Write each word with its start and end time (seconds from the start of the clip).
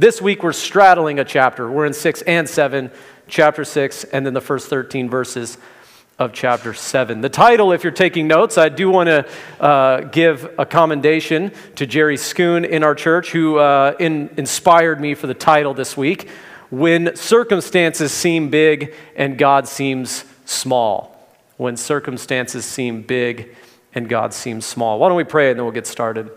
This 0.00 0.22
week 0.22 0.44
we're 0.44 0.52
straddling 0.52 1.18
a 1.18 1.24
chapter. 1.24 1.68
We're 1.68 1.84
in 1.84 1.92
6 1.92 2.22
and 2.22 2.48
7, 2.48 2.92
chapter 3.26 3.64
6, 3.64 4.04
and 4.04 4.24
then 4.24 4.32
the 4.32 4.40
first 4.40 4.68
13 4.68 5.10
verses 5.10 5.58
of 6.20 6.32
chapter 6.32 6.72
7. 6.72 7.20
The 7.20 7.28
title, 7.28 7.72
if 7.72 7.82
you're 7.82 7.92
taking 7.92 8.28
notes, 8.28 8.58
I 8.58 8.68
do 8.68 8.90
want 8.90 9.08
to 9.08 9.28
uh, 9.60 10.02
give 10.02 10.54
a 10.56 10.64
commendation 10.64 11.50
to 11.74 11.84
Jerry 11.84 12.14
Schoon 12.14 12.64
in 12.64 12.84
our 12.84 12.94
church 12.94 13.32
who 13.32 13.58
uh, 13.58 13.96
in, 13.98 14.30
inspired 14.36 15.00
me 15.00 15.16
for 15.16 15.26
the 15.26 15.34
title 15.34 15.74
this 15.74 15.96
week 15.96 16.28
When 16.70 17.16
Circumstances 17.16 18.12
Seem 18.12 18.50
Big 18.50 18.94
and 19.16 19.36
God 19.36 19.66
Seems 19.66 20.24
Small. 20.44 21.28
When 21.56 21.76
circumstances 21.76 22.64
seem 22.64 23.02
big 23.02 23.56
and 23.92 24.08
God 24.08 24.32
seems 24.32 24.64
small. 24.64 25.00
Why 25.00 25.08
don't 25.08 25.16
we 25.16 25.24
pray 25.24 25.50
and 25.50 25.58
then 25.58 25.64
we'll 25.64 25.74
get 25.74 25.88
started? 25.88 26.30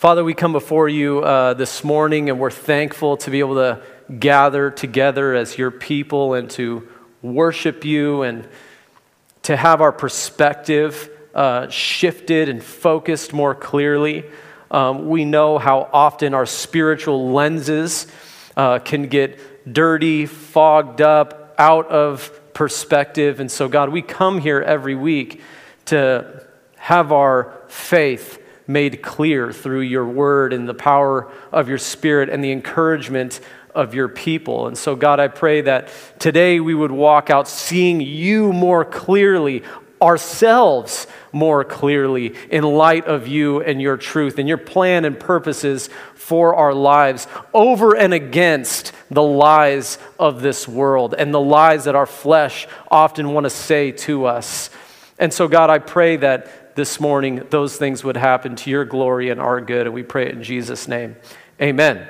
Father, 0.00 0.24
we 0.24 0.32
come 0.32 0.52
before 0.52 0.88
you 0.88 1.18
uh, 1.20 1.52
this 1.52 1.84
morning 1.84 2.30
and 2.30 2.40
we're 2.40 2.50
thankful 2.50 3.18
to 3.18 3.30
be 3.30 3.40
able 3.40 3.56
to 3.56 3.82
gather 4.18 4.70
together 4.70 5.34
as 5.34 5.58
your 5.58 5.70
people 5.70 6.32
and 6.32 6.48
to 6.52 6.88
worship 7.20 7.84
you 7.84 8.22
and 8.22 8.48
to 9.42 9.54
have 9.54 9.82
our 9.82 9.92
perspective 9.92 11.10
uh, 11.34 11.68
shifted 11.68 12.48
and 12.48 12.64
focused 12.64 13.34
more 13.34 13.54
clearly. 13.54 14.24
Um, 14.70 15.10
we 15.10 15.26
know 15.26 15.58
how 15.58 15.90
often 15.92 16.32
our 16.32 16.46
spiritual 16.46 17.32
lenses 17.32 18.06
uh, 18.56 18.78
can 18.78 19.06
get 19.06 19.70
dirty, 19.70 20.24
fogged 20.24 21.02
up, 21.02 21.54
out 21.58 21.88
of 21.88 22.54
perspective. 22.54 23.38
And 23.38 23.50
so, 23.50 23.68
God, 23.68 23.90
we 23.90 24.00
come 24.00 24.40
here 24.40 24.62
every 24.62 24.94
week 24.94 25.42
to 25.84 26.46
have 26.76 27.12
our 27.12 27.52
faith 27.68 28.39
made 28.70 29.02
clear 29.02 29.52
through 29.52 29.80
your 29.80 30.06
word 30.06 30.52
and 30.52 30.68
the 30.68 30.74
power 30.74 31.30
of 31.52 31.68
your 31.68 31.78
spirit 31.78 32.28
and 32.28 32.42
the 32.42 32.52
encouragement 32.52 33.40
of 33.74 33.94
your 33.94 34.08
people. 34.08 34.66
And 34.66 34.76
so, 34.76 34.96
God, 34.96 35.20
I 35.20 35.28
pray 35.28 35.62
that 35.62 35.92
today 36.18 36.60
we 36.60 36.74
would 36.74 36.90
walk 36.90 37.30
out 37.30 37.48
seeing 37.48 38.00
you 38.00 38.52
more 38.52 38.84
clearly, 38.84 39.62
ourselves 40.00 41.06
more 41.32 41.64
clearly, 41.64 42.34
in 42.50 42.64
light 42.64 43.06
of 43.06 43.28
you 43.28 43.60
and 43.60 43.80
your 43.80 43.96
truth 43.96 44.38
and 44.38 44.48
your 44.48 44.58
plan 44.58 45.04
and 45.04 45.18
purposes 45.18 45.90
for 46.14 46.54
our 46.54 46.74
lives, 46.74 47.26
over 47.52 47.96
and 47.96 48.14
against 48.14 48.92
the 49.10 49.22
lies 49.22 49.98
of 50.18 50.42
this 50.42 50.68
world 50.68 51.14
and 51.16 51.34
the 51.34 51.40
lies 51.40 51.84
that 51.84 51.94
our 51.96 52.06
flesh 52.06 52.68
often 52.90 53.32
want 53.32 53.44
to 53.44 53.50
say 53.50 53.90
to 53.92 54.26
us. 54.26 54.70
And 55.18 55.32
so, 55.32 55.48
God, 55.48 55.70
I 55.70 55.78
pray 55.78 56.16
that 56.16 56.50
this 56.80 56.98
morning 56.98 57.44
those 57.50 57.76
things 57.76 58.02
would 58.02 58.16
happen 58.16 58.56
to 58.56 58.70
your 58.70 58.86
glory 58.86 59.28
and 59.28 59.38
our 59.38 59.60
good. 59.60 59.86
And 59.86 59.94
we 59.94 60.02
pray 60.02 60.28
it 60.28 60.34
in 60.34 60.42
Jesus' 60.42 60.88
name. 60.88 61.14
Amen. 61.60 62.08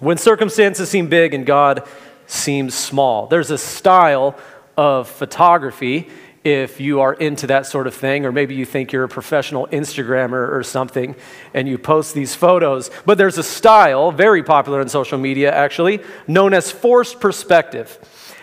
When 0.00 0.18
circumstances 0.18 0.90
seem 0.90 1.08
big 1.08 1.32
and 1.32 1.46
God 1.46 1.88
seems 2.26 2.74
small, 2.74 3.26
there's 3.26 3.50
a 3.50 3.56
style 3.56 4.38
of 4.76 5.08
photography 5.08 6.10
if 6.44 6.78
you 6.78 7.00
are 7.00 7.14
into 7.14 7.46
that 7.46 7.64
sort 7.64 7.86
of 7.86 7.94
thing, 7.94 8.26
or 8.26 8.32
maybe 8.32 8.54
you 8.54 8.66
think 8.66 8.92
you're 8.92 9.04
a 9.04 9.08
professional 9.08 9.66
Instagrammer 9.68 10.52
or 10.52 10.62
something 10.62 11.16
and 11.54 11.66
you 11.66 11.78
post 11.78 12.14
these 12.14 12.34
photos. 12.34 12.90
But 13.06 13.16
there's 13.16 13.38
a 13.38 13.42
style, 13.42 14.12
very 14.12 14.42
popular 14.42 14.82
in 14.82 14.90
social 14.90 15.16
media 15.16 15.50
actually, 15.50 16.00
known 16.26 16.52
as 16.52 16.70
forced 16.70 17.18
perspective. 17.18 17.98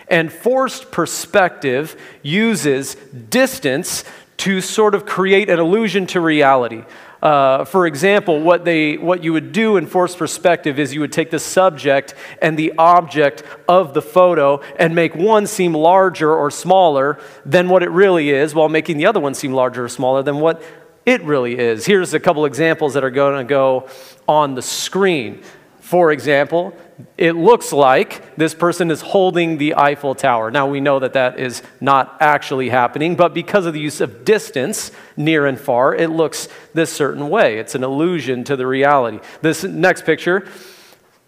And 0.08 0.32
forced 0.32 0.90
perspective 0.90 1.96
uses 2.22 2.96
distance 3.30 4.02
to 4.38 4.60
sort 4.60 4.94
of 4.94 5.04
create 5.04 5.50
an 5.50 5.58
illusion 5.58 6.06
to 6.06 6.20
reality. 6.20 6.84
Uh, 7.20 7.64
for 7.64 7.86
example, 7.86 8.40
what, 8.40 8.64
they, 8.64 8.96
what 8.96 9.24
you 9.24 9.32
would 9.32 9.50
do 9.50 9.76
in 9.76 9.86
forced 9.86 10.16
perspective 10.16 10.78
is 10.78 10.94
you 10.94 11.00
would 11.00 11.12
take 11.12 11.30
the 11.30 11.38
subject 11.38 12.14
and 12.40 12.56
the 12.56 12.72
object 12.78 13.42
of 13.68 13.92
the 13.92 14.02
photo 14.02 14.60
and 14.78 14.94
make 14.94 15.16
one 15.16 15.46
seem 15.46 15.74
larger 15.74 16.32
or 16.32 16.50
smaller 16.50 17.18
than 17.44 17.68
what 17.68 17.82
it 17.82 17.90
really 17.90 18.30
is, 18.30 18.54
while 18.54 18.68
making 18.68 18.96
the 18.96 19.06
other 19.06 19.18
one 19.18 19.34
seem 19.34 19.52
larger 19.52 19.84
or 19.84 19.88
smaller 19.88 20.22
than 20.22 20.38
what 20.38 20.62
it 21.04 21.22
really 21.24 21.58
is. 21.58 21.86
Here's 21.86 22.14
a 22.14 22.20
couple 22.20 22.44
examples 22.44 22.94
that 22.94 23.02
are 23.02 23.10
going 23.10 23.38
to 23.38 23.48
go 23.48 23.88
on 24.28 24.54
the 24.54 24.62
screen. 24.62 25.42
For 25.88 26.12
example, 26.12 26.76
it 27.16 27.32
looks 27.32 27.72
like 27.72 28.36
this 28.36 28.52
person 28.52 28.90
is 28.90 29.00
holding 29.00 29.56
the 29.56 29.74
Eiffel 29.74 30.14
Tower. 30.14 30.50
Now, 30.50 30.66
we 30.66 30.80
know 30.80 30.98
that 30.98 31.14
that 31.14 31.40
is 31.40 31.62
not 31.80 32.18
actually 32.20 32.68
happening, 32.68 33.16
but 33.16 33.32
because 33.32 33.64
of 33.64 33.72
the 33.72 33.80
use 33.80 34.02
of 34.02 34.22
distance, 34.22 34.92
near 35.16 35.46
and 35.46 35.58
far, 35.58 35.94
it 35.94 36.10
looks 36.10 36.50
this 36.74 36.92
certain 36.92 37.30
way. 37.30 37.58
It's 37.58 37.74
an 37.74 37.84
illusion 37.84 38.44
to 38.44 38.54
the 38.54 38.66
reality. 38.66 39.20
This 39.40 39.64
next 39.64 40.04
picture, 40.04 40.46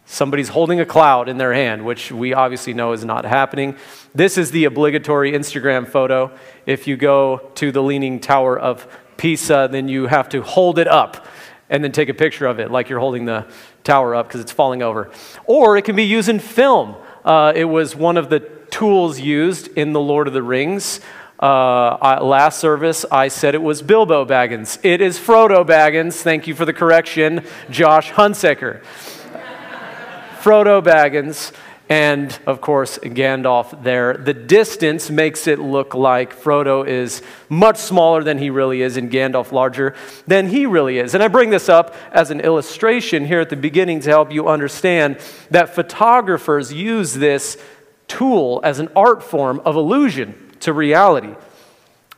somebody's 0.04 0.50
holding 0.50 0.78
a 0.78 0.84
cloud 0.84 1.30
in 1.30 1.38
their 1.38 1.54
hand, 1.54 1.86
which 1.86 2.12
we 2.12 2.34
obviously 2.34 2.74
know 2.74 2.92
is 2.92 3.02
not 3.02 3.24
happening. 3.24 3.78
This 4.14 4.36
is 4.36 4.50
the 4.50 4.66
obligatory 4.66 5.32
Instagram 5.32 5.88
photo. 5.88 6.36
If 6.66 6.86
you 6.86 6.98
go 6.98 7.50
to 7.54 7.72
the 7.72 7.82
Leaning 7.82 8.20
Tower 8.20 8.58
of 8.58 8.86
Pisa, 9.16 9.70
then 9.72 9.88
you 9.88 10.08
have 10.08 10.28
to 10.28 10.42
hold 10.42 10.78
it 10.78 10.86
up 10.86 11.26
and 11.70 11.84
then 11.84 11.92
take 11.92 12.08
a 12.10 12.14
picture 12.14 12.46
of 12.46 12.58
it 12.58 12.70
like 12.70 12.88
you're 12.88 12.98
holding 12.98 13.24
the 13.24 13.46
tower 13.84 14.14
up 14.14 14.28
because 14.28 14.40
it's 14.40 14.52
falling 14.52 14.82
over. 14.82 15.10
Or 15.46 15.76
it 15.76 15.82
can 15.82 15.96
be 15.96 16.04
used 16.04 16.28
in 16.28 16.38
film. 16.38 16.96
Uh, 17.24 17.52
it 17.54 17.64
was 17.64 17.94
one 17.94 18.16
of 18.16 18.30
the 18.30 18.40
tools 18.70 19.20
used 19.20 19.68
in 19.76 19.92
The 19.92 20.00
Lord 20.00 20.28
of 20.28 20.34
the 20.34 20.42
Rings. 20.42 21.00
Uh, 21.38 22.18
last 22.22 22.58
service, 22.58 23.06
I 23.10 23.28
said 23.28 23.54
it 23.54 23.62
was 23.62 23.80
Bilbo 23.80 24.26
Baggins. 24.26 24.78
It 24.82 25.00
is 25.00 25.18
Frodo 25.18 25.64
Baggins. 25.64 26.20
Thank 26.20 26.46
you 26.46 26.54
for 26.54 26.66
the 26.66 26.72
correction, 26.72 27.46
Josh 27.70 28.12
Hunsaker. 28.12 28.82
Frodo 30.40 30.82
Baggins 30.82 31.52
and 31.90 32.38
of 32.46 32.60
course 32.60 32.98
Gandalf 32.98 33.82
there. 33.82 34.14
The 34.14 34.32
distance 34.32 35.10
makes 35.10 35.48
it 35.48 35.58
look 35.58 35.92
like 35.92 36.34
Frodo 36.34 36.86
is 36.86 37.20
much 37.48 37.78
smaller 37.78 38.22
than 38.22 38.38
he 38.38 38.48
really 38.48 38.80
is, 38.80 38.96
and 38.96 39.10
Gandalf 39.10 39.50
larger 39.50 39.96
than 40.26 40.48
he 40.48 40.66
really 40.66 40.98
is. 40.98 41.14
And 41.14 41.22
I 41.22 41.26
bring 41.26 41.50
this 41.50 41.68
up 41.68 41.94
as 42.12 42.30
an 42.30 42.40
illustration 42.40 43.26
here 43.26 43.40
at 43.40 43.50
the 43.50 43.56
beginning 43.56 44.00
to 44.00 44.08
help 44.08 44.32
you 44.32 44.48
understand 44.48 45.18
that 45.50 45.74
photographers 45.74 46.72
use 46.72 47.12
this 47.12 47.58
tool 48.06 48.60
as 48.62 48.78
an 48.78 48.88
art 48.94 49.20
form 49.22 49.60
of 49.64 49.74
illusion 49.74 50.52
to 50.60 50.72
reality. 50.72 51.34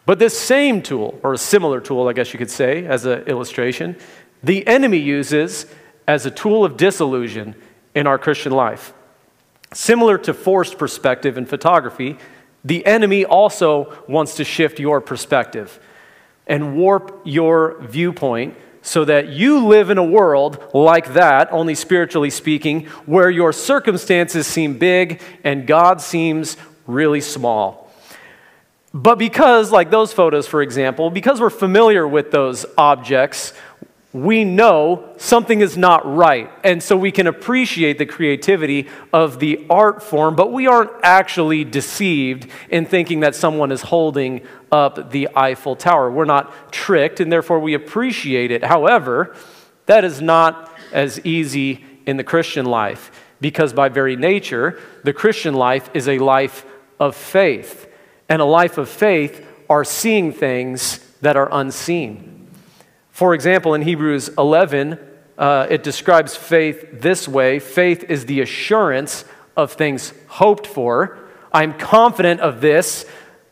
But 0.05 0.19
this 0.19 0.39
same 0.39 0.83
tool, 0.83 1.19
or 1.23 1.33
a 1.33 1.39
similar 1.39 1.81
tool, 1.81 2.09
I 2.09 2.13
guess 2.13 2.35
you 2.35 2.39
could 2.39 2.51
say, 2.51 2.85
as 2.85 3.07
an 3.07 3.23
illustration, 3.23 3.97
the 4.43 4.67
enemy 4.67 4.99
uses 4.99 5.65
as 6.07 6.27
a 6.27 6.31
tool 6.31 6.63
of 6.63 6.77
disillusion 6.77 7.55
in 7.95 8.07
our 8.07 8.19
Christian 8.19 8.53
life. 8.53 8.93
Similar 9.73 10.19
to 10.19 10.35
forced 10.35 10.79
perspective 10.79 11.39
in 11.39 11.47
photography, 11.47 12.19
the 12.65 12.85
enemy 12.87 13.25
also 13.25 13.97
wants 14.09 14.37
to 14.37 14.45
shift 14.45 14.79
your 14.79 15.01
perspective 15.01 15.81
and 16.47 16.77
warp 16.77 17.21
your 17.25 17.81
viewpoint 17.83 18.57
so 18.83 19.05
that 19.05 19.29
you 19.29 19.67
live 19.67 19.91
in 19.91 19.99
a 19.99 20.05
world 20.05 20.71
like 20.75 21.15
that, 21.15 21.53
only 21.53 21.75
spiritually 21.75 22.31
speaking, 22.31 22.87
where 23.07 23.31
your 23.31 23.53
circumstances 23.53 24.47
seem 24.47 24.77
big 24.77 25.23
and 25.45 25.67
God 25.67 26.01
seems 26.01 26.57
really 26.87 27.21
small. 27.21 27.91
But 28.93 29.19
because, 29.19 29.73
like 29.73 29.91
those 29.91 30.13
photos, 30.13 30.47
for 30.47 30.61
example, 30.61 31.11
because 31.11 31.41
we're 31.41 31.49
familiar 31.49 32.07
with 32.07 32.31
those 32.31 32.67
objects, 32.77 33.55
we 34.13 34.45
know 34.45 35.09
something 35.17 35.63
is 35.63 35.77
not 35.77 36.05
right. 36.05 36.51
And 36.63 36.83
so 36.83 36.97
we 36.97 37.11
can 37.11 37.27
appreciate 37.27 37.97
the 37.97 38.05
creativity 38.05 38.89
of 39.13 39.39
the 39.39 39.65
art 39.71 40.03
form, 40.03 40.37
but 40.37 40.53
we 40.53 40.67
aren't 40.67 40.91
actually 41.03 41.65
deceived 41.65 42.47
in 42.69 42.85
thinking 42.85 43.21
that 43.21 43.35
someone 43.35 43.73
is 43.73 43.83
holding 43.83 44.43
up 44.71 45.11
the 45.13 45.31
Eiffel 45.35 45.77
Tower. 45.77 46.11
We're 46.11 46.27
not 46.27 46.73
tricked, 46.73 47.21
and 47.21 47.33
therefore 47.33 47.61
we 47.61 47.73
appreciate 47.73 48.51
it. 48.51 48.65
However, 48.65 49.35
that 49.87 50.05
is 50.05 50.21
not 50.21 50.71
as 50.93 51.19
easy 51.25 51.85
in 52.05 52.19
the 52.19 52.25
Christian 52.25 52.67
life, 52.67 53.11
because 53.41 53.73
by 53.73 53.89
very 53.89 54.17
nature, 54.17 54.79
the 55.05 55.13
Christian 55.15 55.55
life 55.55 55.89
is 55.95 56.07
a 56.07 56.19
life 56.19 56.67
of 57.01 57.17
faith. 57.17 57.89
And 58.29 58.43
a 58.43 58.47
life 58.47 58.77
of 58.77 58.89
faith 58.89 59.47
are 59.71 59.85
seeing 59.85 60.33
things 60.33 60.99
that 61.23 61.37
are 61.37 61.49
unseen. 61.51 62.32
For 63.13 63.35
example, 63.35 63.75
in 63.75 63.83
Hebrews 63.83 64.31
11, 64.39 64.99
uh, 65.39 65.67
it 65.71 65.83
describes 65.83 66.35
faith 66.35 66.89
this 66.93 67.29
way 67.29 67.59
faith 67.59 68.05
is 68.09 68.27
the 68.27 68.41
assurance 68.41 69.25
of 69.57 69.73
things 69.73 70.13
hoped 70.27 70.67
for. 70.67 71.19
I'm 71.53 71.75
confident 71.79 72.41
of 72.41 72.63
this, 72.63 73.05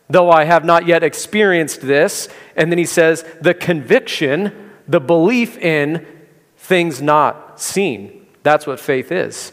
though 0.08 0.30
I 0.30 0.44
have 0.44 0.64
not 0.64 0.86
yet 0.86 1.04
experienced 1.04 1.82
this. 1.82 2.28
And 2.56 2.72
then 2.72 2.78
he 2.78 2.86
says, 2.86 3.24
the 3.42 3.54
conviction, 3.54 4.72
the 4.88 5.00
belief 5.00 5.58
in 5.58 6.06
things 6.56 7.02
not 7.02 7.60
seen. 7.60 8.26
That's 8.42 8.66
what 8.66 8.80
faith 8.80 9.12
is. 9.12 9.52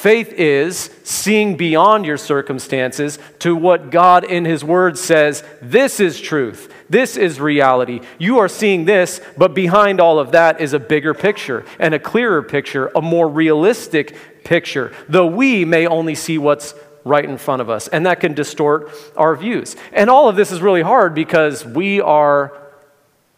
Faith 0.00 0.32
is 0.32 0.90
seeing 1.04 1.56
beyond 1.56 2.06
your 2.06 2.16
circumstances 2.16 3.18
to 3.40 3.54
what 3.54 3.90
God 3.90 4.24
in 4.24 4.44
His 4.44 4.64
Word 4.64 4.96
says 4.96 5.44
this 5.60 6.00
is 6.00 6.20
truth, 6.20 6.72
this 6.90 7.16
is 7.16 7.40
reality. 7.40 8.00
You 8.18 8.40
are 8.40 8.48
seeing 8.48 8.84
this, 8.84 9.20
but 9.38 9.54
behind 9.54 10.00
all 10.00 10.18
of 10.18 10.32
that 10.32 10.60
is 10.60 10.72
a 10.72 10.80
bigger 10.80 11.14
picture 11.14 11.64
and 11.78 11.94
a 11.94 11.98
clearer 11.98 12.42
picture, 12.42 12.90
a 12.94 13.00
more 13.00 13.28
realistic 13.28 14.16
picture, 14.44 14.92
though 15.08 15.26
we 15.26 15.64
may 15.64 15.86
only 15.86 16.16
see 16.16 16.36
what's 16.36 16.74
right 17.04 17.24
in 17.24 17.38
front 17.38 17.62
of 17.62 17.70
us, 17.70 17.88
and 17.88 18.04
that 18.06 18.20
can 18.20 18.34
distort 18.34 18.90
our 19.16 19.34
views. 19.36 19.76
And 19.92 20.10
all 20.10 20.28
of 20.28 20.36
this 20.36 20.52
is 20.52 20.60
really 20.60 20.82
hard 20.82 21.14
because 21.14 21.64
we 21.64 22.00
are 22.00 22.52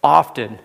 often 0.03 0.59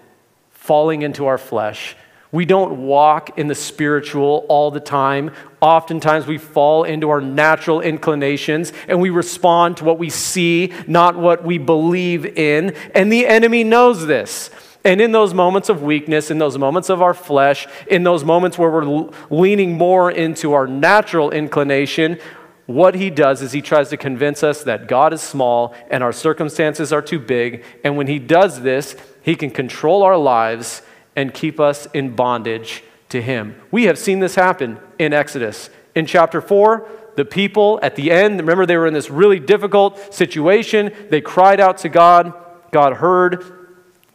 falling 0.52 1.02
into 1.02 1.28
our 1.28 1.38
flesh 1.38 1.96
we 2.38 2.46
don't 2.46 2.86
walk 2.86 3.40
in 3.40 3.48
the 3.48 3.56
spiritual 3.56 4.46
all 4.48 4.70
the 4.70 4.80
time. 4.80 5.32
Oftentimes, 5.60 6.28
we 6.28 6.38
fall 6.38 6.84
into 6.84 7.10
our 7.10 7.20
natural 7.20 7.82
inclinations 7.82 8.72
and 8.88 9.02
we 9.02 9.10
respond 9.10 9.78
to 9.78 9.84
what 9.84 9.98
we 9.98 10.12
see, 10.12 10.72
not 10.86 11.18
what 11.18 11.44
we 11.44 11.58
believe 11.58 12.28
in. 12.38 12.76
And 12.94 13.12
the 13.12 13.26
enemy 13.26 13.64
knows 13.64 14.06
this. 14.06 14.52
And 14.84 15.02
in 15.02 15.14
those 15.14 15.34
moments 15.34 15.68
of 15.68 15.82
weakness, 15.82 16.30
in 16.30 16.38
those 16.38 16.60
moments 16.60 16.92
of 16.92 17.02
our 17.02 17.16
flesh, 17.16 17.66
in 17.88 18.04
those 18.04 18.24
moments 18.24 18.56
where 18.56 18.70
we're 18.70 19.10
leaning 19.32 19.76
more 19.76 20.12
into 20.12 20.54
our 20.54 20.68
natural 20.68 21.32
inclination, 21.32 22.20
what 22.68 22.94
he 22.94 23.10
does 23.10 23.42
is 23.42 23.52
he 23.52 23.64
tries 23.64 23.90
to 23.90 23.98
convince 23.98 24.44
us 24.44 24.64
that 24.66 24.88
God 24.88 25.12
is 25.12 25.24
small 25.24 25.74
and 25.90 26.04
our 26.04 26.14
circumstances 26.14 26.94
are 26.94 27.02
too 27.02 27.18
big. 27.18 27.64
And 27.84 27.98
when 27.98 28.06
he 28.06 28.20
does 28.20 28.62
this, 28.62 28.96
he 29.24 29.36
can 29.36 29.50
control 29.50 30.04
our 30.04 30.20
lives 30.20 30.84
and 31.18 31.34
keep 31.34 31.60
us 31.60 31.88
in 31.94 32.16
bondage 32.16 32.84
to 33.10 33.22
Him. 33.22 33.60
We 33.72 33.86
have 33.86 33.98
seen 33.98 34.20
this 34.20 34.36
happen 34.36 34.80
in 34.98 35.12
Exodus. 35.12 35.70
In 35.96 36.06
chapter 36.06 36.40
4, 36.40 36.88
the 37.16 37.26
people 37.26 37.80
at 37.82 37.96
the 37.96 38.12
end, 38.12 38.40
remember 38.40 38.66
they 38.66 38.78
were 38.78 38.88
in 38.88 38.94
this 38.94 39.10
really 39.10 39.40
difficult 39.40 40.14
situation. 40.14 40.94
They 41.10 41.20
cried 41.20 41.60
out 41.60 41.80
to 41.80 41.90
God. 41.90 42.34
God 42.72 42.94
heard. 42.94 43.44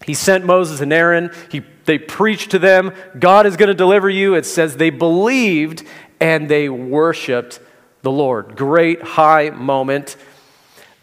He 0.07 0.15
sent 0.15 0.47
Moses 0.47 0.81
and 0.81 0.93
Aaron. 0.93 1.33
He, 1.51 1.63
they 1.85 1.99
preached 1.99 2.53
to 2.53 2.61
them. 2.61 2.93
God 3.19 3.47
is 3.47 3.57
going 3.57 3.69
to 3.69 3.75
deliver 3.75 4.09
you. 4.09 4.35
It 4.35 4.47
says 4.47 4.77
they 4.77 4.91
believed 4.91 5.85
and 6.21 6.49
they 6.49 6.69
worshiped 6.69 7.59
the 8.03 8.13
Lord. 8.13 8.57
Great 8.57 9.03
high 9.03 9.51
moment. 9.51 10.17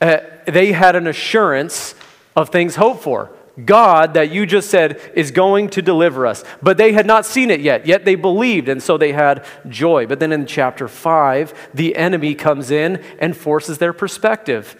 Uh, 0.01 0.19
they 0.45 0.71
had 0.71 0.95
an 0.95 1.07
assurance 1.07 1.93
of 2.37 2.49
things 2.49 2.77
hoped 2.77 3.03
for. 3.03 3.31
God 3.65 4.13
that 4.13 4.31
you 4.31 4.45
just 4.45 4.69
said 4.69 4.99
is 5.15 5.31
going 5.31 5.69
to 5.69 5.81
deliver 5.81 6.25
us. 6.25 6.43
But 6.61 6.77
they 6.77 6.93
had 6.93 7.05
not 7.05 7.25
seen 7.25 7.49
it 7.49 7.61
yet, 7.61 7.85
yet 7.85 8.05
they 8.05 8.15
believed, 8.15 8.69
and 8.69 8.81
so 8.81 8.97
they 8.97 9.11
had 9.11 9.45
joy. 9.67 10.05
But 10.05 10.19
then 10.19 10.31
in 10.31 10.45
chapter 10.45 10.87
5, 10.87 11.69
the 11.73 11.95
enemy 11.95 12.35
comes 12.35 12.71
in 12.71 13.03
and 13.19 13.35
forces 13.35 13.77
their 13.77 13.93
perspective. 13.93 14.75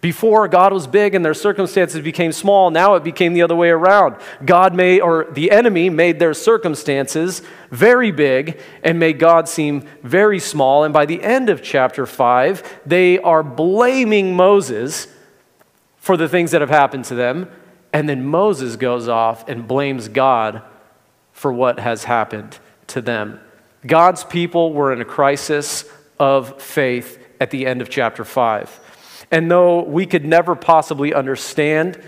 Before 0.00 0.48
God 0.48 0.74
was 0.74 0.86
big 0.86 1.14
and 1.14 1.24
their 1.24 1.32
circumstances 1.32 2.02
became 2.02 2.30
small, 2.30 2.70
now 2.70 2.94
it 2.94 3.02
became 3.02 3.32
the 3.32 3.40
other 3.40 3.56
way 3.56 3.70
around. 3.70 4.16
God 4.44 4.74
made, 4.74 5.00
or 5.00 5.26
the 5.32 5.50
enemy 5.50 5.88
made 5.88 6.18
their 6.18 6.34
circumstances 6.34 7.40
very 7.70 8.10
big 8.10 8.60
and 8.82 8.98
made 8.98 9.18
God 9.18 9.48
seem 9.48 9.88
very 10.02 10.38
small. 10.38 10.84
And 10.84 10.92
by 10.92 11.06
the 11.06 11.22
end 11.22 11.48
of 11.48 11.62
chapter 11.62 12.04
5, 12.04 12.80
they 12.84 13.18
are 13.18 13.42
blaming 13.42 14.36
Moses 14.36 15.08
for 15.96 16.18
the 16.18 16.28
things 16.28 16.50
that 16.50 16.60
have 16.60 16.68
happened 16.68 17.06
to 17.06 17.14
them 17.14 17.48
and 17.94 18.08
then 18.08 18.24
Moses 18.24 18.74
goes 18.74 19.06
off 19.06 19.48
and 19.48 19.68
blames 19.68 20.08
God 20.08 20.62
for 21.32 21.52
what 21.52 21.78
has 21.78 22.04
happened 22.04 22.58
to 22.88 23.00
them. 23.00 23.40
God's 23.86 24.24
people 24.24 24.72
were 24.72 24.92
in 24.92 25.00
a 25.00 25.04
crisis 25.04 25.84
of 26.18 26.60
faith 26.60 27.24
at 27.40 27.50
the 27.50 27.66
end 27.66 27.80
of 27.80 27.88
chapter 27.88 28.24
5. 28.24 29.26
And 29.30 29.48
though 29.48 29.82
we 29.82 30.06
could 30.06 30.24
never 30.24 30.56
possibly 30.56 31.14
understand 31.14 32.02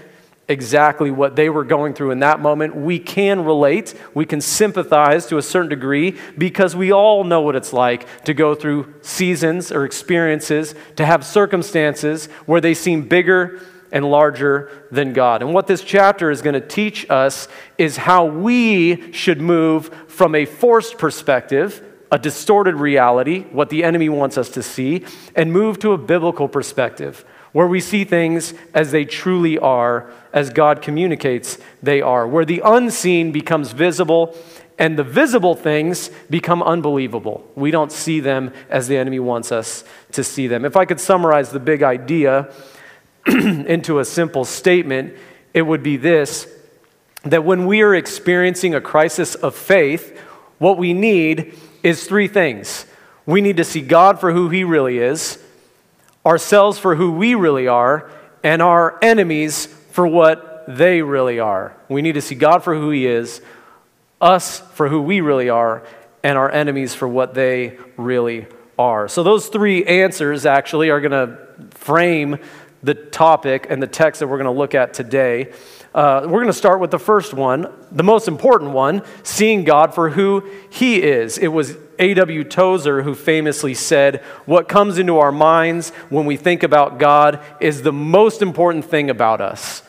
exactly 0.48 1.10
what 1.10 1.36
they 1.36 1.48
were 1.48 1.64
going 1.64 1.94
through 1.94 2.10
in 2.10 2.18
that 2.18 2.40
moment, 2.40 2.74
we 2.74 2.98
can 2.98 3.44
relate, 3.44 3.94
we 4.12 4.26
can 4.26 4.40
sympathize 4.40 5.26
to 5.26 5.38
a 5.38 5.42
certain 5.42 5.70
degree 5.70 6.16
because 6.36 6.74
we 6.74 6.92
all 6.92 7.22
know 7.22 7.40
what 7.40 7.54
it's 7.54 7.72
like 7.72 8.24
to 8.24 8.34
go 8.34 8.56
through 8.56 8.92
seasons 9.02 9.70
or 9.70 9.84
experiences, 9.84 10.74
to 10.96 11.06
have 11.06 11.24
circumstances 11.24 12.26
where 12.46 12.60
they 12.60 12.74
seem 12.74 13.02
bigger 13.02 13.60
and 13.96 14.10
larger 14.10 14.70
than 14.90 15.14
God. 15.14 15.40
And 15.40 15.54
what 15.54 15.66
this 15.66 15.82
chapter 15.82 16.30
is 16.30 16.42
going 16.42 16.52
to 16.52 16.60
teach 16.60 17.08
us 17.08 17.48
is 17.78 17.96
how 17.96 18.26
we 18.26 19.10
should 19.10 19.40
move 19.40 19.86
from 20.06 20.34
a 20.34 20.44
forced 20.44 20.98
perspective, 20.98 21.82
a 22.12 22.18
distorted 22.18 22.74
reality, 22.74 23.44
what 23.52 23.70
the 23.70 23.82
enemy 23.82 24.10
wants 24.10 24.36
us 24.36 24.50
to 24.50 24.62
see, 24.62 25.06
and 25.34 25.50
move 25.50 25.78
to 25.78 25.92
a 25.92 25.98
biblical 25.98 26.46
perspective 26.46 27.24
where 27.52 27.66
we 27.66 27.80
see 27.80 28.04
things 28.04 28.52
as 28.74 28.92
they 28.92 29.06
truly 29.06 29.58
are, 29.58 30.10
as 30.30 30.50
God 30.50 30.82
communicates 30.82 31.56
they 31.82 32.02
are, 32.02 32.28
where 32.28 32.44
the 32.44 32.60
unseen 32.62 33.32
becomes 33.32 33.72
visible 33.72 34.36
and 34.78 34.98
the 34.98 35.04
visible 35.04 35.54
things 35.54 36.10
become 36.28 36.62
unbelievable. 36.62 37.50
We 37.54 37.70
don't 37.70 37.90
see 37.90 38.20
them 38.20 38.52
as 38.68 38.88
the 38.88 38.98
enemy 38.98 39.20
wants 39.20 39.52
us 39.52 39.84
to 40.12 40.22
see 40.22 40.48
them. 40.48 40.66
If 40.66 40.76
I 40.76 40.84
could 40.84 41.00
summarize 41.00 41.48
the 41.48 41.58
big 41.58 41.82
idea, 41.82 42.52
into 43.66 43.98
a 43.98 44.04
simple 44.04 44.44
statement, 44.44 45.14
it 45.52 45.62
would 45.62 45.82
be 45.82 45.96
this 45.96 46.52
that 47.24 47.44
when 47.44 47.66
we 47.66 47.82
are 47.82 47.94
experiencing 47.94 48.74
a 48.74 48.80
crisis 48.80 49.34
of 49.34 49.54
faith, 49.54 50.16
what 50.58 50.78
we 50.78 50.92
need 50.92 51.58
is 51.82 52.06
three 52.06 52.28
things. 52.28 52.86
We 53.26 53.40
need 53.40 53.56
to 53.56 53.64
see 53.64 53.80
God 53.80 54.20
for 54.20 54.32
who 54.32 54.48
He 54.48 54.62
really 54.62 54.98
is, 54.98 55.42
ourselves 56.24 56.78
for 56.78 56.94
who 56.94 57.12
we 57.12 57.34
really 57.34 57.66
are, 57.66 58.10
and 58.44 58.62
our 58.62 58.96
enemies 59.02 59.66
for 59.66 60.06
what 60.06 60.64
they 60.68 61.02
really 61.02 61.40
are. 61.40 61.76
We 61.88 62.02
need 62.02 62.12
to 62.12 62.20
see 62.20 62.36
God 62.36 62.62
for 62.62 62.74
who 62.74 62.90
He 62.90 63.06
is, 63.06 63.40
us 64.20 64.60
for 64.60 64.88
who 64.88 65.02
we 65.02 65.20
really 65.20 65.48
are, 65.48 65.82
and 66.22 66.38
our 66.38 66.50
enemies 66.50 66.94
for 66.94 67.08
what 67.08 67.34
they 67.34 67.76
really 67.96 68.46
are. 68.78 69.08
So, 69.08 69.22
those 69.22 69.48
three 69.48 69.84
answers 69.84 70.46
actually 70.46 70.90
are 70.90 71.00
going 71.00 71.12
to 71.12 71.76
frame 71.76 72.38
the 72.82 72.94
topic 72.94 73.66
and 73.70 73.82
the 73.82 73.86
text 73.86 74.20
that 74.20 74.28
we're 74.28 74.38
going 74.38 74.52
to 74.52 74.58
look 74.58 74.74
at 74.74 74.94
today. 74.94 75.52
Uh, 75.94 76.22
we're 76.24 76.40
going 76.40 76.46
to 76.46 76.52
start 76.52 76.78
with 76.78 76.90
the 76.90 76.98
first 76.98 77.32
one, 77.32 77.72
the 77.90 78.02
most 78.02 78.28
important 78.28 78.72
one 78.72 79.02
seeing 79.22 79.64
God 79.64 79.94
for 79.94 80.10
who 80.10 80.48
He 80.70 81.02
is. 81.02 81.38
It 81.38 81.48
was 81.48 81.76
A.W. 81.98 82.44
Tozer 82.44 83.02
who 83.02 83.14
famously 83.14 83.72
said, 83.72 84.22
What 84.44 84.68
comes 84.68 84.98
into 84.98 85.18
our 85.18 85.32
minds 85.32 85.90
when 86.10 86.26
we 86.26 86.36
think 86.36 86.62
about 86.62 86.98
God 86.98 87.40
is 87.60 87.82
the 87.82 87.92
most 87.92 88.42
important 88.42 88.84
thing 88.84 89.08
about 89.08 89.40
us. 89.40 89.82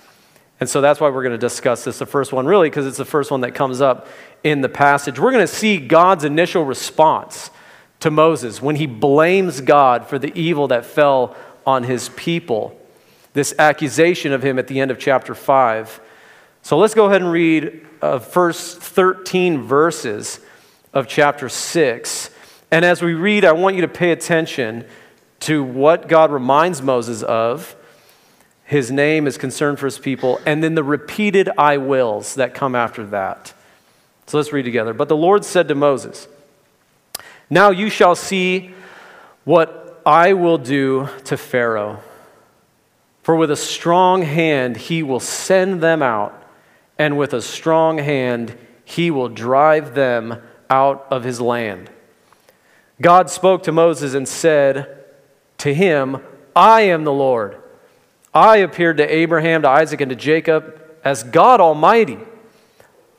And 0.60 0.68
so 0.68 0.82
that's 0.82 1.00
why 1.00 1.10
we're 1.10 1.24
going 1.24 1.34
to 1.34 1.38
discuss 1.38 1.84
this, 1.84 2.00
the 2.00 2.06
first 2.06 2.34
one, 2.34 2.46
really, 2.46 2.70
because 2.70 2.88
it's 2.88 2.98
the 2.98 3.06
first 3.06 3.30
one 3.30 3.42
that 3.42 3.54
comes 3.54 3.80
up 3.80 4.08
in 4.44 4.62
the 4.62 4.70
passage. 4.70 5.20
We're 5.20 5.32
going 5.32 5.46
to 5.46 5.54
see 5.54 5.78
God's 5.78 6.24
initial 6.24 6.64
response 6.64 7.52
to 8.00 8.12
Moses 8.12 8.62
when 8.62 8.76
he 8.76 8.86
blames 8.86 9.62
God 9.62 10.08
for 10.08 10.20
the 10.20 10.32
evil 10.40 10.68
that 10.70 10.86
fell 10.86 11.36
on 11.68 11.84
his 11.84 12.10
people 12.10 12.76
this 13.38 13.54
accusation 13.60 14.34
of 14.34 14.44
him 14.44 14.58
at 14.58 14.66
the 14.68 14.80
end 14.80 14.90
of 14.90 14.98
chapter 14.98 15.36
5. 15.36 16.02
So 16.64 16.76
let's 16.76 16.96
go 16.96 17.06
ahead 17.06 17.22
and 17.22 17.32
read 17.32 17.86
uh, 18.02 18.18
first 18.18 18.82
13 18.82 19.62
verses 19.62 20.40
of 20.92 21.08
chapter 21.08 21.48
6. 21.48 22.32
And 22.72 22.84
as 22.84 23.04
we 23.04 23.14
read, 23.14 23.46
I 23.46 23.52
want 23.52 23.76
you 23.76 23.84
to 23.84 23.88
pay 23.88 24.12
attention 24.12 24.86
to 25.42 25.64
what 25.64 26.08
God 26.08 26.32
reminds 26.32 26.82
Moses 26.82 27.22
of. 27.22 27.76
His 28.64 28.90
name 28.90 29.28
is 29.28 29.38
concerned 29.38 29.78
for 29.78 29.86
his 29.86 30.00
people, 30.00 30.42
and 30.44 30.64
then 30.64 30.74
the 30.74 30.84
repeated 30.84 31.48
I 31.60 31.78
wills 31.78 32.34
that 32.36 32.56
come 32.56 32.74
after 32.74 33.06
that. 33.06 33.54
So 34.26 34.38
let's 34.38 34.52
read 34.52 34.64
together. 34.64 34.96
But 34.96 35.10
the 35.10 35.16
Lord 35.16 35.46
said 35.46 35.68
to 35.68 35.76
Moses, 35.76 36.28
Now 37.52 37.70
you 37.70 37.92
shall 37.92 38.16
see 38.16 38.74
what 39.46 39.87
I 40.08 40.34
will 40.34 40.58
do 40.58 41.10
to 41.26 41.38
Pharaoh 41.38 42.02
for 43.28 43.36
with 43.36 43.52
a 43.52 43.58
strong 43.58 44.22
hand 44.22 44.78
he 44.78 45.04
will 45.04 45.20
send 45.20 45.82
them 45.82 46.02
out, 46.02 46.34
and 46.98 47.18
with 47.18 47.34
a 47.34 47.42
strong 47.42 47.98
hand 47.98 48.58
he 48.86 49.12
will 49.12 49.28
drive 49.28 49.96
them 49.96 50.42
out 50.70 51.06
of 51.12 51.26
his 51.26 51.42
land. 51.42 51.90
God 53.02 53.30
spoke 53.30 53.64
to 53.64 53.74
Moses 53.74 54.14
and 54.14 54.26
said 54.26 55.04
to 55.58 55.74
him, 55.74 56.22
I 56.56 56.84
am 56.84 57.04
the 57.04 57.12
Lord. 57.12 57.62
I 58.34 58.60
appeared 58.60 58.96
to 58.96 59.14
Abraham, 59.14 59.64
to 59.64 59.68
Isaac, 59.68 60.00
and 60.00 60.10
to 60.10 60.16
Jacob 60.16 60.82
as 61.04 61.24
God 61.24 61.60
Almighty. 61.60 62.20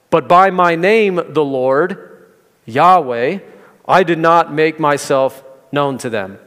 But 0.09 0.26
by 0.26 0.49
my 0.49 0.75
name, 0.75 1.16
the 1.16 1.45
Lord, 1.45 2.30
Yahweh, 2.64 3.40
I 3.87 4.02
did 4.04 4.18
not 4.18 4.54
make 4.54 4.80
myself 4.80 5.45
known 5.71 5.99
to 5.99 6.09
them. 6.09 6.38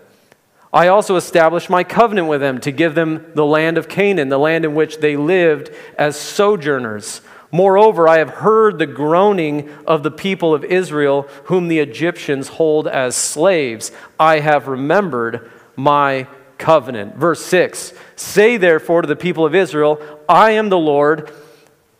I 0.74 0.88
also 0.88 1.18
established 1.18 1.70
my 1.70 1.84
covenant 1.84 2.28
with 2.28 2.40
them 2.40 2.60
to 2.62 2.72
give 2.72 2.96
them 2.96 3.25
the 3.36 3.46
land 3.46 3.78
of 3.78 3.90
Canaan, 3.90 4.30
the 4.30 4.40
land 4.40 4.63
in 4.63 4.74
which 4.74 5.00
they 5.00 5.18
lived 5.18 5.70
as 5.98 6.16
sojourners. 6.16 7.22
Moreover, 7.51 8.08
I 8.08 8.20
have 8.20 8.30
heard 8.30 8.80
the 8.80 8.86
groaning 8.86 9.70
of 9.86 10.04
the 10.04 10.12
people 10.12 10.54
of 10.54 10.63
Israel, 10.63 11.24
whom 11.46 11.68
the 11.68 11.80
Egyptians 11.80 12.48
hold 12.48 12.88
as 12.88 13.18
slaves. 13.18 13.92
I 14.18 14.40
have 14.40 14.70
remembered 14.70 15.51
my 15.75 16.28
covenant. 16.58 17.16
Verse 17.16 17.44
6 17.46 17.94
Say 18.16 18.56
therefore 18.56 19.01
to 19.01 19.08
the 19.08 19.18
people 19.18 19.46
of 19.46 19.54
Israel, 19.54 20.01
I 20.30 20.51
am 20.51 20.70
the 20.70 20.78
Lord 20.78 21.30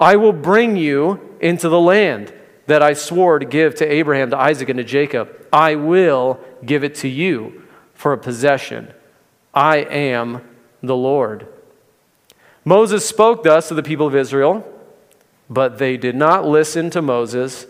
I 0.00 0.16
will 0.16 0.32
bring 0.32 0.76
you 0.76 1.36
into 1.40 1.68
the 1.68 1.80
land 1.80 2.32
that 2.66 2.82
I 2.82 2.94
swore 2.94 3.38
to 3.38 3.44
give 3.44 3.74
to 3.76 3.92
Abraham, 3.92 4.30
to 4.30 4.38
Isaac, 4.38 4.68
and 4.70 4.78
to 4.78 4.84
Jacob. 4.84 5.28
I 5.52 5.74
will 5.74 6.40
give 6.64 6.84
it 6.84 6.94
to 6.96 7.08
you 7.08 7.64
for 7.94 8.12
a 8.12 8.18
possession. 8.18 8.92
I 9.52 9.78
am 9.78 10.42
the 10.82 10.96
Lord. 10.96 11.46
Moses 12.64 13.06
spoke 13.06 13.42
thus 13.42 13.68
to 13.68 13.74
the 13.74 13.82
people 13.82 14.06
of 14.06 14.14
Israel, 14.14 14.66
but 15.50 15.78
they 15.78 15.96
did 15.96 16.14
not 16.14 16.46
listen 16.46 16.90
to 16.90 17.02
Moses 17.02 17.66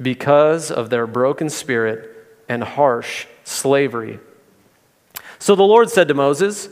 because 0.00 0.70
of 0.70 0.90
their 0.90 1.06
broken 1.06 1.48
spirit 1.48 2.10
and 2.48 2.62
harsh 2.62 3.26
slavery. 3.44 4.20
So 5.38 5.54
the 5.54 5.62
Lord 5.62 5.90
said 5.90 6.08
to 6.08 6.14
Moses, 6.14 6.68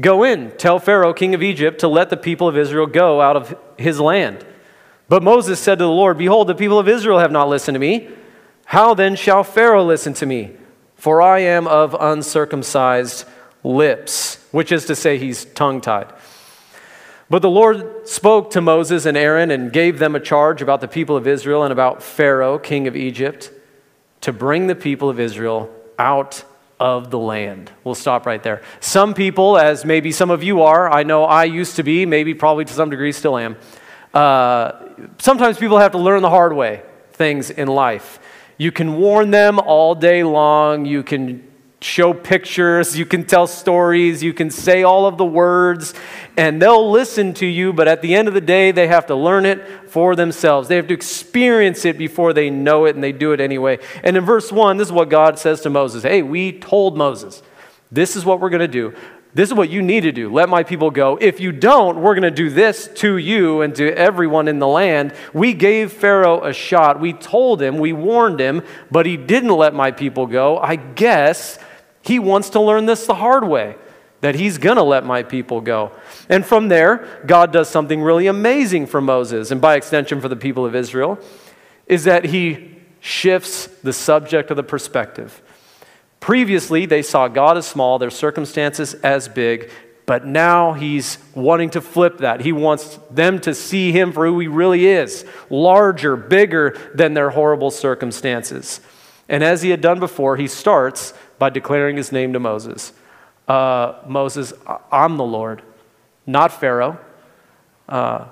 Go 0.00 0.22
in, 0.22 0.52
tell 0.52 0.78
Pharaoh, 0.78 1.12
king 1.12 1.34
of 1.34 1.42
Egypt, 1.42 1.80
to 1.80 1.88
let 1.88 2.10
the 2.10 2.16
people 2.16 2.48
of 2.48 2.56
Israel 2.56 2.86
go 2.86 3.20
out 3.20 3.36
of 3.36 3.56
his 3.76 3.98
land. 4.00 4.44
But 5.08 5.22
Moses 5.22 5.60
said 5.60 5.78
to 5.78 5.84
the 5.84 5.90
Lord, 5.90 6.18
Behold, 6.18 6.46
the 6.46 6.54
people 6.54 6.78
of 6.78 6.88
Israel 6.88 7.18
have 7.18 7.32
not 7.32 7.48
listened 7.48 7.74
to 7.74 7.78
me. 7.80 8.08
How 8.64 8.94
then 8.94 9.16
shall 9.16 9.44
Pharaoh 9.44 9.84
listen 9.84 10.14
to 10.14 10.26
me? 10.26 10.52
For 10.96 11.20
I 11.20 11.40
am 11.40 11.66
of 11.66 11.96
uncircumcised 11.98 13.24
lips, 13.64 14.44
which 14.52 14.72
is 14.72 14.86
to 14.86 14.94
say, 14.94 15.18
he's 15.18 15.44
tongue 15.44 15.80
tied. 15.80 16.12
But 17.28 17.42
the 17.42 17.50
Lord 17.50 18.06
spoke 18.06 18.50
to 18.50 18.60
Moses 18.60 19.06
and 19.06 19.16
Aaron 19.16 19.50
and 19.50 19.72
gave 19.72 19.98
them 19.98 20.14
a 20.14 20.20
charge 20.20 20.62
about 20.62 20.80
the 20.80 20.88
people 20.88 21.16
of 21.16 21.26
Israel 21.26 21.62
and 21.62 21.72
about 21.72 22.02
Pharaoh, 22.02 22.58
king 22.58 22.86
of 22.86 22.96
Egypt, 22.96 23.50
to 24.20 24.32
bring 24.32 24.66
the 24.66 24.74
people 24.74 25.08
of 25.08 25.18
Israel 25.18 25.70
out 25.98 26.44
of 26.78 27.10
the 27.10 27.18
land. 27.18 27.72
We'll 27.84 27.94
stop 27.94 28.26
right 28.26 28.42
there. 28.42 28.62
Some 28.80 29.14
people, 29.14 29.56
as 29.56 29.84
maybe 29.84 30.12
some 30.12 30.30
of 30.30 30.42
you 30.42 30.62
are, 30.62 30.90
I 30.90 31.04
know 31.04 31.24
I 31.24 31.44
used 31.44 31.76
to 31.76 31.82
be, 31.82 32.06
maybe 32.06 32.34
probably 32.34 32.64
to 32.64 32.72
some 32.72 32.90
degree 32.90 33.12
still 33.12 33.38
am 33.38 33.56
uh, 34.14 34.81
sometimes 35.18 35.58
people 35.58 35.78
have 35.78 35.92
to 35.92 35.98
learn 35.98 36.22
the 36.22 36.30
hard 36.30 36.52
way 36.54 36.82
things 37.12 37.50
in 37.50 37.68
life. 37.68 38.18
You 38.58 38.72
can 38.72 38.96
warn 38.96 39.30
them 39.30 39.58
all 39.58 39.94
day 39.94 40.22
long. 40.22 40.84
You 40.84 41.02
can 41.02 41.52
show 41.80 42.14
pictures. 42.14 42.96
You 42.96 43.06
can 43.06 43.24
tell 43.24 43.46
stories. 43.46 44.22
You 44.22 44.32
can 44.32 44.50
say 44.50 44.82
all 44.82 45.06
of 45.06 45.18
the 45.18 45.24
words, 45.24 45.94
and 46.36 46.60
they'll 46.60 46.90
listen 46.90 47.34
to 47.34 47.46
you. 47.46 47.72
But 47.72 47.88
at 47.88 48.02
the 48.02 48.14
end 48.14 48.28
of 48.28 48.34
the 48.34 48.40
day, 48.40 48.70
they 48.70 48.86
have 48.86 49.06
to 49.06 49.14
learn 49.14 49.46
it 49.46 49.90
for 49.90 50.14
themselves. 50.14 50.68
They 50.68 50.76
have 50.76 50.86
to 50.88 50.94
experience 50.94 51.84
it 51.84 51.98
before 51.98 52.32
they 52.32 52.50
know 52.50 52.84
it, 52.86 52.94
and 52.94 53.02
they 53.02 53.12
do 53.12 53.32
it 53.32 53.40
anyway. 53.40 53.78
And 54.02 54.16
in 54.16 54.24
verse 54.24 54.52
1, 54.52 54.76
this 54.76 54.88
is 54.88 54.92
what 54.92 55.10
God 55.10 55.38
says 55.38 55.60
to 55.62 55.70
Moses 55.70 56.02
Hey, 56.02 56.22
we 56.22 56.58
told 56.58 56.96
Moses, 56.96 57.42
this 57.90 58.16
is 58.16 58.24
what 58.24 58.40
we're 58.40 58.50
going 58.50 58.60
to 58.60 58.68
do. 58.68 58.94
This 59.34 59.48
is 59.48 59.54
what 59.54 59.70
you 59.70 59.80
need 59.80 60.02
to 60.02 60.12
do. 60.12 60.30
Let 60.30 60.50
my 60.50 60.62
people 60.62 60.90
go. 60.90 61.16
If 61.18 61.40
you 61.40 61.52
don't, 61.52 62.02
we're 62.02 62.14
going 62.14 62.22
to 62.22 62.30
do 62.30 62.50
this 62.50 62.88
to 62.96 63.16
you 63.16 63.62
and 63.62 63.74
to 63.76 63.96
everyone 63.96 64.46
in 64.46 64.58
the 64.58 64.66
land. 64.66 65.14
We 65.32 65.54
gave 65.54 65.90
Pharaoh 65.92 66.44
a 66.44 66.52
shot. 66.52 67.00
We 67.00 67.14
told 67.14 67.62
him, 67.62 67.78
we 67.78 67.94
warned 67.94 68.40
him, 68.40 68.62
but 68.90 69.06
he 69.06 69.16
didn't 69.16 69.50
let 69.50 69.72
my 69.72 69.90
people 69.90 70.26
go. 70.26 70.58
I 70.58 70.76
guess 70.76 71.58
he 72.02 72.18
wants 72.18 72.50
to 72.50 72.60
learn 72.60 72.84
this 72.84 73.06
the 73.06 73.14
hard 73.14 73.44
way 73.44 73.76
that 74.20 74.34
he's 74.34 74.58
going 74.58 74.76
to 74.76 74.82
let 74.82 75.04
my 75.04 75.22
people 75.22 75.60
go. 75.60 75.92
And 76.28 76.44
from 76.44 76.68
there, 76.68 77.22
God 77.26 77.52
does 77.52 77.68
something 77.68 78.02
really 78.02 78.26
amazing 78.26 78.86
for 78.86 79.00
Moses 79.00 79.50
and 79.50 79.60
by 79.60 79.76
extension 79.76 80.20
for 80.20 80.28
the 80.28 80.36
people 80.36 80.66
of 80.66 80.76
Israel 80.76 81.18
is 81.86 82.04
that 82.04 82.26
he 82.26 82.76
shifts 83.00 83.66
the 83.66 83.92
subject 83.92 84.50
of 84.50 84.56
the 84.56 84.62
perspective. 84.62 85.42
Previously, 86.22 86.86
they 86.86 87.02
saw 87.02 87.26
God 87.26 87.56
as 87.56 87.66
small, 87.66 87.98
their 87.98 88.08
circumstances 88.08 88.94
as 88.94 89.26
big, 89.26 89.70
but 90.06 90.24
now 90.24 90.72
he's 90.72 91.18
wanting 91.34 91.70
to 91.70 91.80
flip 91.80 92.18
that. 92.18 92.42
He 92.42 92.52
wants 92.52 93.00
them 93.10 93.40
to 93.40 93.52
see 93.52 93.90
him 93.90 94.12
for 94.12 94.24
who 94.24 94.38
he 94.38 94.46
really 94.46 94.86
is 94.86 95.24
larger, 95.50 96.16
bigger 96.16 96.78
than 96.94 97.14
their 97.14 97.30
horrible 97.30 97.72
circumstances. 97.72 98.80
And 99.28 99.42
as 99.42 99.62
he 99.62 99.70
had 99.70 99.80
done 99.80 99.98
before, 99.98 100.36
he 100.36 100.46
starts 100.46 101.12
by 101.40 101.50
declaring 101.50 101.96
his 101.96 102.12
name 102.12 102.32
to 102.34 102.38
Moses 102.38 102.92
uh, 103.48 104.00
Moses, 104.06 104.52
I'm 104.92 105.16
the 105.16 105.24
Lord, 105.24 105.62
not 106.24 106.52
Pharaoh. 106.52 107.00
Uh, 107.88 108.26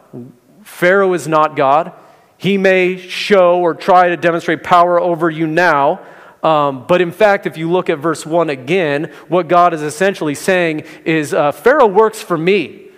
Pharaoh 0.63 1.13
is 1.15 1.27
not 1.27 1.57
God. 1.57 1.93
He 2.39 2.57
may 2.57 2.97
show 2.97 3.59
or 3.59 3.75
try 3.75 4.11
to 4.11 4.17
demonstrate 4.17 4.63
power 4.63 5.01
over 5.01 5.29
you 5.29 5.49
now, 5.49 6.01
um, 6.43 6.87
but 6.87 7.01
in 7.01 7.13
fact, 7.13 7.47
if 7.47 7.57
you 7.57 7.71
look 7.71 7.91
at 7.91 7.99
verse 7.99 8.25
1 8.25 8.51
again, 8.51 9.13
what 9.29 9.49
God 9.49 9.75
is 9.75 9.83
essentially 9.83 10.35
saying 10.35 10.85
is 11.05 11.35
uh, 11.35 11.53
Pharaoh 11.53 11.87
works 11.87 12.23
for 12.23 12.39
me. 12.39 12.89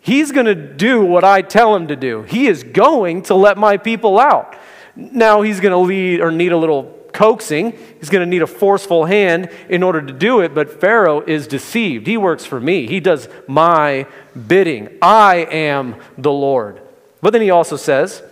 He's 0.00 0.32
going 0.32 0.46
to 0.46 0.54
do 0.54 1.04
what 1.04 1.24
I 1.24 1.42
tell 1.42 1.74
him 1.74 1.88
to 1.88 1.96
do. 1.96 2.22
He 2.22 2.46
is 2.46 2.62
going 2.62 3.22
to 3.22 3.34
let 3.34 3.58
my 3.58 3.76
people 3.76 4.18
out. 4.18 4.56
Now 4.96 5.42
he's 5.42 5.60
going 5.60 5.72
to 5.72 5.78
lead 5.78 6.20
or 6.20 6.32
need 6.32 6.52
a 6.52 6.56
little 6.56 6.94
coaxing. 7.12 7.72
He's 7.98 8.10
going 8.10 8.24
to 8.24 8.30
need 8.30 8.42
a 8.42 8.46
forceful 8.46 9.04
hand 9.04 9.50
in 9.68 9.82
order 9.82 10.00
to 10.02 10.12
do 10.12 10.40
it, 10.40 10.54
but 10.54 10.80
Pharaoh 10.80 11.20
is 11.20 11.46
deceived. 11.46 12.06
He 12.06 12.16
works 12.16 12.44
for 12.44 12.60
me. 12.60 12.86
He 12.86 13.00
does 13.00 13.28
my 13.46 14.06
bidding. 14.46 14.96
I 15.00 15.46
am 15.50 15.96
the 16.16 16.32
Lord. 16.32 16.80
But 17.20 17.30
then 17.30 17.42
he 17.42 17.50
also 17.50 17.76
says, 17.76 18.22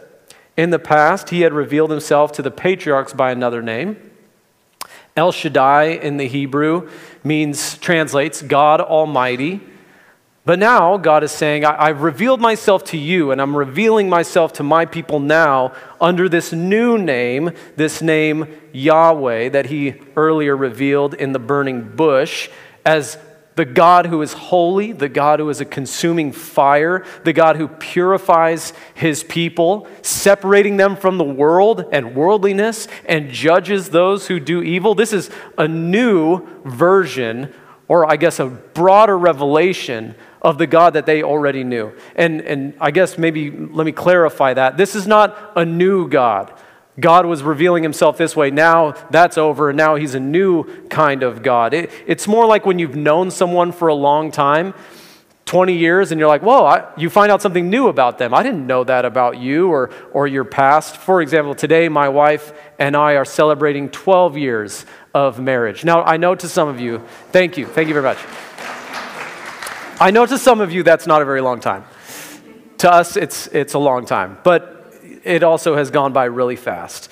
in 0.56 0.70
the 0.70 0.78
past, 0.78 1.30
he 1.30 1.42
had 1.42 1.52
revealed 1.52 1.90
himself 1.90 2.32
to 2.32 2.42
the 2.42 2.50
patriarchs 2.50 3.12
by 3.12 3.30
another 3.30 3.62
name. 3.62 3.96
El 5.16 5.32
Shaddai 5.32 5.84
in 5.84 6.18
the 6.18 6.28
Hebrew 6.28 6.90
means, 7.24 7.78
translates 7.78 8.42
God 8.42 8.80
Almighty. 8.80 9.60
But 10.44 10.60
now 10.60 10.96
God 10.96 11.24
is 11.24 11.32
saying, 11.32 11.64
I, 11.64 11.88
have 11.88 12.02
revealed 12.02 12.40
myself 12.40 12.84
to 12.84 12.96
you, 12.96 13.32
and 13.32 13.40
I'm 13.40 13.56
revealing 13.56 14.08
myself 14.08 14.52
to 14.54 14.62
my 14.62 14.84
people 14.86 15.18
now 15.18 15.72
under 16.00 16.28
this 16.28 16.52
new 16.52 16.98
name, 16.98 17.50
this 17.74 18.00
name 18.00 18.46
Yahweh, 18.72 19.48
that 19.48 19.66
he 19.66 19.94
earlier 20.14 20.56
revealed 20.56 21.14
in 21.14 21.32
the 21.32 21.40
burning 21.40 21.96
bush 21.96 22.48
as 22.84 23.18
the 23.56 23.64
God 23.64 24.06
who 24.06 24.20
is 24.20 24.34
holy, 24.34 24.92
the 24.92 25.08
God 25.08 25.40
who 25.40 25.48
is 25.48 25.60
a 25.60 25.64
consuming 25.64 26.30
fire, 26.30 27.04
the 27.24 27.32
God 27.32 27.56
who 27.56 27.68
purifies 27.68 28.74
his 28.94 29.24
people, 29.24 29.88
separating 30.02 30.76
them 30.76 30.94
from 30.94 31.16
the 31.16 31.24
world 31.24 31.86
and 31.90 32.14
worldliness, 32.14 32.86
and 33.06 33.30
judges 33.30 33.88
those 33.88 34.26
who 34.28 34.38
do 34.38 34.62
evil. 34.62 34.94
This 34.94 35.14
is 35.14 35.30
a 35.56 35.66
new 35.66 36.46
version, 36.64 37.52
or 37.88 38.10
I 38.10 38.16
guess 38.16 38.38
a 38.38 38.46
broader 38.46 39.16
revelation 39.18 40.14
of 40.42 40.58
the 40.58 40.66
God 40.66 40.92
that 40.92 41.06
they 41.06 41.22
already 41.22 41.64
knew. 41.64 41.92
And, 42.14 42.42
and 42.42 42.74
I 42.78 42.90
guess 42.90 43.16
maybe 43.16 43.50
let 43.50 43.86
me 43.86 43.92
clarify 43.92 44.52
that. 44.52 44.76
This 44.76 44.94
is 44.94 45.06
not 45.06 45.52
a 45.56 45.64
new 45.64 46.08
God. 46.08 46.52
God 46.98 47.26
was 47.26 47.42
revealing 47.42 47.82
himself 47.82 48.16
this 48.16 48.34
way. 48.34 48.50
Now 48.50 48.92
that's 49.10 49.36
over, 49.36 49.72
now 49.72 49.96
he's 49.96 50.14
a 50.14 50.20
new 50.20 50.86
kind 50.88 51.22
of 51.22 51.42
God. 51.42 51.74
It, 51.74 51.90
it's 52.06 52.26
more 52.26 52.46
like 52.46 52.64
when 52.64 52.78
you've 52.78 52.96
known 52.96 53.30
someone 53.30 53.72
for 53.72 53.88
a 53.88 53.94
long 53.94 54.30
time, 54.30 54.74
20 55.46 55.76
years, 55.76 56.10
and 56.10 56.18
you're 56.18 56.28
like, 56.28 56.42
whoa, 56.42 56.64
I, 56.64 56.92
you 56.96 57.08
find 57.08 57.30
out 57.30 57.40
something 57.40 57.70
new 57.70 57.86
about 57.86 58.18
them. 58.18 58.34
I 58.34 58.42
didn't 58.42 58.66
know 58.66 58.82
that 58.82 59.04
about 59.04 59.38
you 59.38 59.68
or, 59.68 59.90
or 60.12 60.26
your 60.26 60.44
past. 60.44 60.96
For 60.96 61.22
example, 61.22 61.54
today 61.54 61.88
my 61.88 62.08
wife 62.08 62.52
and 62.80 62.96
I 62.96 63.12
are 63.12 63.24
celebrating 63.24 63.88
12 63.90 64.36
years 64.36 64.84
of 65.14 65.38
marriage. 65.38 65.84
Now, 65.84 66.02
I 66.02 66.16
know 66.16 66.34
to 66.34 66.48
some 66.48 66.68
of 66.68 66.80
you, 66.80 66.98
thank 67.30 67.56
you, 67.56 67.64
thank 67.64 67.86
you 67.86 67.94
very 67.94 68.04
much. 68.04 68.18
I 70.00 70.10
know 70.10 70.26
to 70.26 70.36
some 70.36 70.60
of 70.60 70.72
you 70.72 70.82
that's 70.82 71.06
not 71.06 71.22
a 71.22 71.24
very 71.24 71.40
long 71.40 71.60
time. 71.60 71.84
To 72.78 72.92
us, 72.92 73.16
it's, 73.16 73.46
it's 73.46 73.74
a 73.74 73.78
long 73.78 74.04
time. 74.04 74.38
But 74.42 74.75
it 75.26 75.42
also 75.42 75.76
has 75.76 75.90
gone 75.90 76.12
by 76.12 76.24
really 76.26 76.56
fast. 76.56 77.10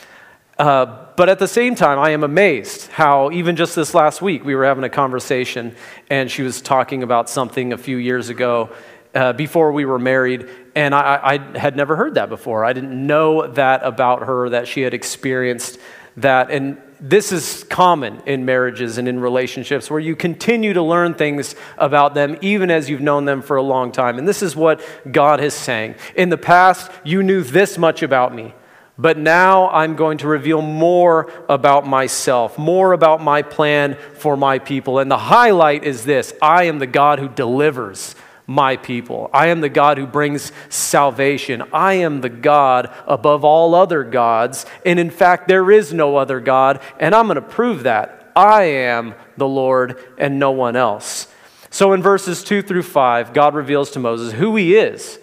Uh, 0.58 0.86
but 1.16 1.28
at 1.28 1.38
the 1.38 1.48
same 1.48 1.74
time, 1.74 1.98
I 1.98 2.10
am 2.10 2.22
amazed 2.22 2.86
how, 2.92 3.30
even 3.32 3.56
just 3.56 3.74
this 3.74 3.92
last 3.92 4.22
week, 4.22 4.44
we 4.44 4.54
were 4.54 4.64
having 4.64 4.84
a 4.84 4.88
conversation 4.88 5.74
and 6.08 6.30
she 6.30 6.42
was 6.42 6.62
talking 6.62 7.02
about 7.02 7.28
something 7.28 7.72
a 7.72 7.78
few 7.78 7.96
years 7.96 8.28
ago. 8.28 8.70
uh, 9.14 9.32
before 9.32 9.72
we 9.72 9.84
were 9.84 9.98
married, 9.98 10.48
and 10.74 10.94
I, 10.94 11.20
I 11.22 11.58
had 11.58 11.76
never 11.76 11.94
heard 11.94 12.14
that 12.14 12.28
before. 12.28 12.64
I 12.64 12.72
didn't 12.72 13.06
know 13.06 13.46
that 13.46 13.84
about 13.84 14.24
her, 14.24 14.50
that 14.50 14.66
she 14.66 14.80
had 14.80 14.92
experienced 14.92 15.78
that. 16.16 16.50
And 16.50 16.78
this 17.00 17.32
is 17.32 17.64
common 17.64 18.22
in 18.26 18.44
marriages 18.44 18.98
and 18.98 19.08
in 19.08 19.20
relationships 19.20 19.90
where 19.90 20.00
you 20.00 20.16
continue 20.16 20.72
to 20.72 20.82
learn 20.82 21.14
things 21.14 21.54
about 21.78 22.14
them 22.14 22.36
even 22.40 22.70
as 22.70 22.88
you've 22.88 23.00
known 23.00 23.24
them 23.24 23.42
for 23.42 23.56
a 23.56 23.62
long 23.62 23.92
time. 23.92 24.18
And 24.18 24.26
this 24.26 24.42
is 24.42 24.56
what 24.56 24.80
God 25.10 25.40
is 25.40 25.54
saying. 25.54 25.96
In 26.14 26.28
the 26.28 26.38
past, 26.38 26.90
you 27.04 27.22
knew 27.22 27.42
this 27.42 27.78
much 27.78 28.02
about 28.02 28.34
me. 28.34 28.54
But 28.96 29.18
now 29.18 29.70
I'm 29.70 29.96
going 29.96 30.18
to 30.18 30.28
reveal 30.28 30.62
more 30.62 31.30
about 31.48 31.84
myself, 31.86 32.56
more 32.56 32.92
about 32.92 33.20
my 33.20 33.42
plan 33.42 33.96
for 34.14 34.36
my 34.36 34.60
people. 34.60 35.00
And 35.00 35.10
the 35.10 35.18
highlight 35.18 35.82
is 35.82 36.04
this 36.04 36.32
I 36.40 36.64
am 36.64 36.78
the 36.78 36.86
God 36.86 37.18
who 37.18 37.28
delivers 37.28 38.14
my 38.46 38.76
people. 38.76 39.30
I 39.32 39.48
am 39.48 39.60
the 39.60 39.68
God 39.68 39.98
who 39.98 40.06
brings 40.06 40.52
salvation. 40.68 41.62
I 41.72 41.94
am 41.94 42.20
the 42.20 42.28
God 42.28 42.92
above 43.06 43.44
all 43.44 43.74
other 43.74 44.04
gods. 44.04 44.66
And 44.84 44.98
in 44.98 45.10
fact, 45.10 45.48
there 45.48 45.70
is 45.70 45.92
no 45.92 46.16
other 46.16 46.40
God. 46.40 46.80
And 47.00 47.14
I'm 47.14 47.26
going 47.26 47.36
to 47.36 47.42
prove 47.42 47.84
that. 47.84 48.32
I 48.36 48.64
am 48.64 49.14
the 49.36 49.48
Lord 49.48 49.98
and 50.18 50.38
no 50.38 50.50
one 50.50 50.76
else. 50.76 51.28
So 51.70 51.92
in 51.92 52.02
verses 52.02 52.44
2 52.44 52.62
through 52.62 52.82
5, 52.82 53.32
God 53.32 53.54
reveals 53.54 53.90
to 53.92 53.98
Moses 53.98 54.34
who 54.34 54.54
he 54.56 54.76
is, 54.76 55.18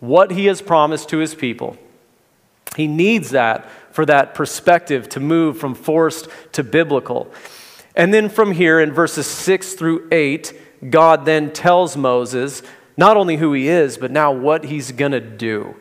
what 0.00 0.30
he 0.30 0.46
has 0.46 0.62
promised 0.62 1.08
to 1.08 1.18
his 1.18 1.34
people. 1.34 1.76
He 2.76 2.86
needs 2.86 3.30
that 3.30 3.68
for 3.92 4.04
that 4.06 4.34
perspective 4.34 5.08
to 5.10 5.20
move 5.20 5.58
from 5.58 5.74
forced 5.74 6.28
to 6.52 6.62
biblical. 6.62 7.32
And 7.96 8.14
then 8.14 8.28
from 8.28 8.52
here 8.52 8.78
in 8.78 8.92
verses 8.92 9.26
6 9.26 9.74
through 9.74 10.06
8, 10.12 10.52
God 10.88 11.24
then 11.24 11.52
tells 11.52 11.96
Moses 11.96 12.62
not 12.96 13.16
only 13.16 13.36
who 13.36 13.52
he 13.52 13.68
is, 13.68 13.96
but 13.96 14.10
now 14.10 14.32
what 14.32 14.64
he's 14.64 14.92
going 14.92 15.12
to 15.12 15.20
do 15.20 15.76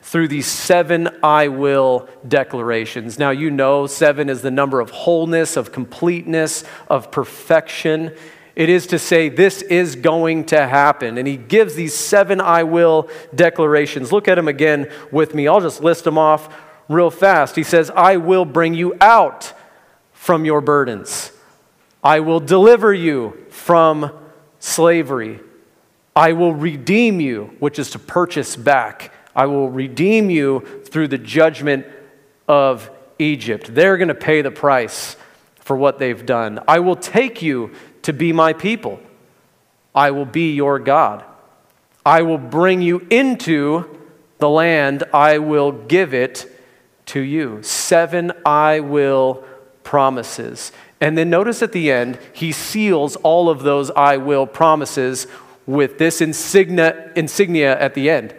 through 0.00 0.28
these 0.28 0.46
seven 0.46 1.08
I 1.22 1.48
will 1.48 2.08
declarations. 2.26 3.18
Now, 3.18 3.30
you 3.30 3.50
know, 3.50 3.86
seven 3.86 4.28
is 4.28 4.40
the 4.40 4.50
number 4.50 4.80
of 4.80 4.90
wholeness, 4.90 5.56
of 5.56 5.72
completeness, 5.72 6.64
of 6.88 7.10
perfection. 7.10 8.14
It 8.54 8.68
is 8.68 8.86
to 8.86 8.98
say, 8.98 9.28
this 9.28 9.62
is 9.62 9.96
going 9.96 10.46
to 10.46 10.66
happen. 10.66 11.18
And 11.18 11.26
he 11.26 11.36
gives 11.36 11.74
these 11.74 11.92
seven 11.92 12.40
I 12.40 12.62
will 12.62 13.10
declarations. 13.34 14.12
Look 14.12 14.28
at 14.28 14.36
them 14.36 14.48
again 14.48 14.90
with 15.10 15.34
me. 15.34 15.48
I'll 15.48 15.60
just 15.60 15.82
list 15.82 16.04
them 16.04 16.18
off 16.18 16.54
real 16.88 17.10
fast. 17.10 17.56
He 17.56 17.64
says, 17.64 17.90
I 17.90 18.16
will 18.16 18.44
bring 18.44 18.74
you 18.74 18.96
out 19.00 19.52
from 20.12 20.44
your 20.44 20.60
burdens, 20.60 21.32
I 22.02 22.20
will 22.20 22.40
deliver 22.40 22.92
you 22.92 23.44
from 23.50 24.10
slavery. 24.58 25.40
I 26.14 26.32
will 26.32 26.54
redeem 26.54 27.20
you, 27.20 27.54
which 27.58 27.78
is 27.78 27.90
to 27.90 27.98
purchase 27.98 28.56
back. 28.56 29.12
I 29.34 29.46
will 29.46 29.68
redeem 29.68 30.30
you 30.30 30.60
through 30.86 31.08
the 31.08 31.18
judgment 31.18 31.86
of 32.48 32.90
Egypt. 33.18 33.74
They're 33.74 33.98
going 33.98 34.08
to 34.08 34.14
pay 34.14 34.42
the 34.42 34.50
price 34.50 35.16
for 35.56 35.76
what 35.76 35.98
they've 35.98 36.24
done. 36.24 36.60
I 36.66 36.78
will 36.78 36.96
take 36.96 37.42
you 37.42 37.72
to 38.02 38.12
be 38.12 38.32
my 38.32 38.52
people. 38.52 39.00
I 39.94 40.10
will 40.12 40.26
be 40.26 40.54
your 40.54 40.78
God. 40.78 41.24
I 42.04 42.22
will 42.22 42.38
bring 42.38 42.82
you 42.82 43.06
into 43.10 43.98
the 44.38 44.48
land. 44.48 45.04
I 45.12 45.38
will 45.38 45.72
give 45.72 46.14
it 46.14 46.50
to 47.06 47.20
you. 47.20 47.62
Seven 47.62 48.32
I 48.44 48.80
will 48.80 49.44
promises. 49.82 50.72
And 51.00 51.16
then 51.16 51.28
notice 51.28 51.62
at 51.62 51.72
the 51.72 51.90
end, 51.90 52.18
he 52.32 52.52
seals 52.52 53.16
all 53.16 53.50
of 53.50 53.62
those 53.62 53.90
I 53.90 54.16
will 54.16 54.46
promises 54.46 55.26
with 55.66 55.98
this 55.98 56.20
insignia, 56.20 57.12
insignia 57.16 57.78
at 57.78 57.94
the 57.94 58.08
end 58.08 58.34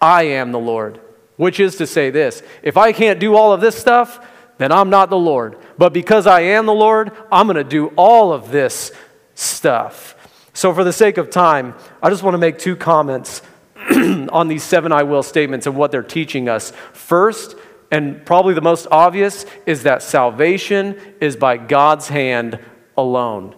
I 0.00 0.24
am 0.24 0.50
the 0.50 0.58
Lord, 0.58 1.00
which 1.36 1.60
is 1.60 1.76
to 1.76 1.86
say 1.86 2.10
this 2.10 2.42
if 2.62 2.76
I 2.76 2.92
can't 2.92 3.20
do 3.20 3.34
all 3.36 3.52
of 3.52 3.60
this 3.60 3.76
stuff, 3.76 4.26
then 4.58 4.72
I'm 4.72 4.90
not 4.90 5.10
the 5.10 5.18
Lord. 5.18 5.56
But 5.78 5.92
because 5.92 6.26
I 6.26 6.40
am 6.40 6.66
the 6.66 6.74
Lord, 6.74 7.12
I'm 7.30 7.46
going 7.46 7.56
to 7.56 7.64
do 7.64 7.88
all 7.96 8.32
of 8.32 8.50
this 8.50 8.92
stuff. 9.34 10.16
So, 10.52 10.74
for 10.74 10.84
the 10.84 10.92
sake 10.92 11.16
of 11.16 11.30
time, 11.30 11.74
I 12.02 12.10
just 12.10 12.22
want 12.22 12.34
to 12.34 12.38
make 12.38 12.58
two 12.58 12.76
comments 12.76 13.42
on 13.90 14.48
these 14.48 14.62
seven 14.62 14.92
I 14.92 15.04
will 15.04 15.22
statements 15.22 15.66
and 15.66 15.76
what 15.76 15.90
they're 15.90 16.02
teaching 16.02 16.48
us. 16.48 16.72
First, 16.92 17.56
and 17.90 18.24
probably 18.24 18.54
the 18.54 18.60
most 18.60 18.86
obvious 18.90 19.44
is 19.66 19.82
that 19.82 20.02
salvation 20.02 20.98
is 21.20 21.36
by 21.36 21.56
God's 21.56 22.08
hand 22.08 22.58
alone. 22.96 23.56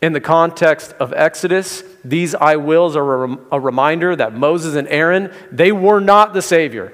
In 0.00 0.12
the 0.12 0.20
context 0.20 0.92
of 1.00 1.12
Exodus, 1.12 1.82
these 2.04 2.34
I 2.34 2.56
wills 2.56 2.96
are 2.96 3.24
a 3.24 3.60
reminder 3.60 4.14
that 4.16 4.34
Moses 4.34 4.74
and 4.74 4.88
Aaron, 4.88 5.32
they 5.50 5.72
were 5.72 6.00
not 6.00 6.34
the 6.34 6.42
Savior. 6.42 6.92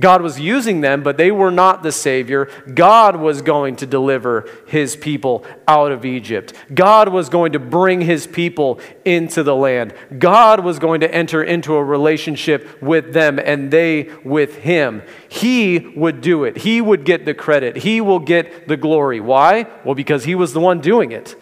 God 0.00 0.22
was 0.22 0.40
using 0.40 0.80
them, 0.80 1.02
but 1.02 1.16
they 1.16 1.30
were 1.30 1.50
not 1.50 1.82
the 1.82 1.92
Savior. 1.92 2.50
God 2.74 3.16
was 3.16 3.42
going 3.42 3.76
to 3.76 3.86
deliver 3.86 4.48
his 4.66 4.96
people 4.96 5.44
out 5.68 5.92
of 5.92 6.04
Egypt. 6.04 6.54
God 6.74 7.10
was 7.10 7.28
going 7.28 7.52
to 7.52 7.58
bring 7.58 8.00
his 8.00 8.26
people 8.26 8.80
into 9.04 9.42
the 9.42 9.54
land. 9.54 9.94
God 10.18 10.64
was 10.64 10.78
going 10.78 11.02
to 11.02 11.14
enter 11.14 11.42
into 11.42 11.74
a 11.74 11.84
relationship 11.84 12.82
with 12.82 13.12
them 13.12 13.38
and 13.38 13.70
they 13.70 14.10
with 14.24 14.56
him. 14.56 15.02
He 15.28 15.92
would 15.94 16.20
do 16.20 16.44
it. 16.44 16.56
He 16.56 16.80
would 16.80 17.04
get 17.04 17.26
the 17.26 17.34
credit. 17.34 17.76
He 17.76 18.00
will 18.00 18.20
get 18.20 18.66
the 18.66 18.76
glory. 18.76 19.20
Why? 19.20 19.66
Well, 19.84 19.94
because 19.94 20.24
he 20.24 20.34
was 20.34 20.52
the 20.52 20.60
one 20.60 20.80
doing 20.80 21.12
it, 21.12 21.36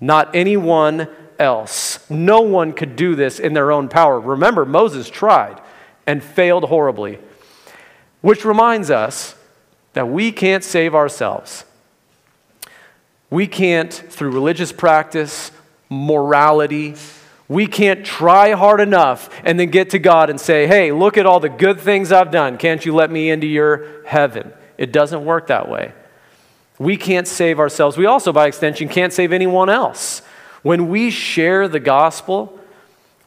not 0.00 0.34
anyone 0.34 1.08
else. 1.38 2.08
No 2.10 2.42
one 2.42 2.72
could 2.72 2.94
do 2.94 3.14
this 3.14 3.40
in 3.40 3.54
their 3.54 3.72
own 3.72 3.88
power. 3.88 4.20
Remember, 4.20 4.64
Moses 4.64 5.08
tried 5.08 5.60
and 6.06 6.22
failed 6.22 6.64
horribly. 6.64 7.18
Which 8.22 8.44
reminds 8.44 8.90
us 8.90 9.34
that 9.92 10.08
we 10.08 10.32
can't 10.32 10.64
save 10.64 10.94
ourselves. 10.94 11.64
We 13.28 13.46
can't, 13.46 13.92
through 13.92 14.30
religious 14.30 14.72
practice, 14.72 15.52
morality, 15.90 16.94
we 17.48 17.66
can't 17.66 18.04
try 18.04 18.52
hard 18.52 18.80
enough 18.80 19.28
and 19.44 19.60
then 19.60 19.70
get 19.70 19.90
to 19.90 19.98
God 19.98 20.30
and 20.30 20.40
say, 20.40 20.66
hey, 20.66 20.92
look 20.92 21.18
at 21.18 21.26
all 21.26 21.40
the 21.40 21.48
good 21.48 21.80
things 21.80 22.12
I've 22.12 22.30
done. 22.30 22.56
Can't 22.56 22.84
you 22.84 22.94
let 22.94 23.10
me 23.10 23.30
into 23.30 23.46
your 23.46 24.04
heaven? 24.06 24.52
It 24.78 24.92
doesn't 24.92 25.24
work 25.24 25.48
that 25.48 25.68
way. 25.68 25.92
We 26.78 26.96
can't 26.96 27.28
save 27.28 27.60
ourselves. 27.60 27.96
We 27.96 28.06
also, 28.06 28.32
by 28.32 28.46
extension, 28.46 28.88
can't 28.88 29.12
save 29.12 29.32
anyone 29.32 29.68
else. 29.68 30.22
When 30.62 30.88
we 30.88 31.10
share 31.10 31.68
the 31.68 31.80
gospel, 31.80 32.58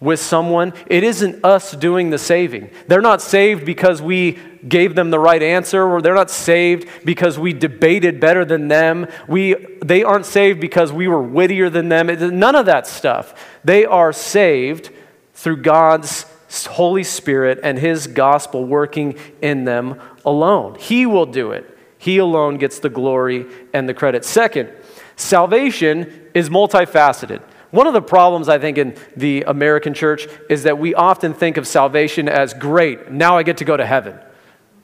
with 0.01 0.19
someone, 0.19 0.73
it 0.87 1.03
isn't 1.03 1.43
us 1.43 1.71
doing 1.71 2.09
the 2.09 2.17
saving. 2.17 2.69
They're 2.87 3.01
not 3.01 3.21
saved 3.21 3.65
because 3.65 4.01
we 4.01 4.37
gave 4.67 4.95
them 4.95 5.11
the 5.11 5.19
right 5.19 5.41
answer, 5.41 5.83
or 5.83 6.01
they're 6.01 6.15
not 6.15 6.31
saved 6.31 6.87
because 7.03 7.37
we 7.37 7.53
debated 7.53 8.19
better 8.19 8.45
than 8.45 8.67
them. 8.67 9.07
We, 9.27 9.55
they 9.83 10.03
aren't 10.03 10.25
saved 10.25 10.59
because 10.59 10.91
we 10.91 11.07
were 11.07 11.21
wittier 11.21 11.69
than 11.69 11.89
them. 11.89 12.07
None 12.39 12.55
of 12.55 12.65
that 12.65 12.87
stuff. 12.87 13.33
They 13.63 13.85
are 13.85 14.13
saved 14.13 14.91
through 15.33 15.57
God's 15.57 16.25
Holy 16.65 17.03
Spirit 17.03 17.59
and 17.63 17.77
His 17.77 18.07
gospel 18.07 18.65
working 18.65 19.17
in 19.41 19.65
them 19.65 19.99
alone. 20.25 20.75
He 20.79 21.05
will 21.05 21.25
do 21.25 21.51
it. 21.51 21.77
He 21.97 22.17
alone 22.17 22.57
gets 22.57 22.79
the 22.79 22.89
glory 22.89 23.45
and 23.73 23.89
the 23.89 23.93
credit. 23.93 24.25
Second, 24.25 24.71
salvation 25.15 26.29
is 26.33 26.49
multifaceted. 26.49 27.41
One 27.71 27.87
of 27.87 27.93
the 27.93 28.01
problems, 28.01 28.47
I 28.47 28.57
think, 28.57 28.77
in 28.77 28.95
the 29.17 29.43
American 29.47 29.93
church 29.93 30.27
is 30.49 30.63
that 30.63 30.77
we 30.77 30.93
often 30.93 31.33
think 31.33 31.57
of 31.57 31.67
salvation 31.67 32.29
as 32.29 32.53
great, 32.53 33.11
now 33.11 33.37
I 33.37 33.43
get 33.43 33.57
to 33.57 33.65
go 33.65 33.75
to 33.75 33.85
heaven. 33.85 34.17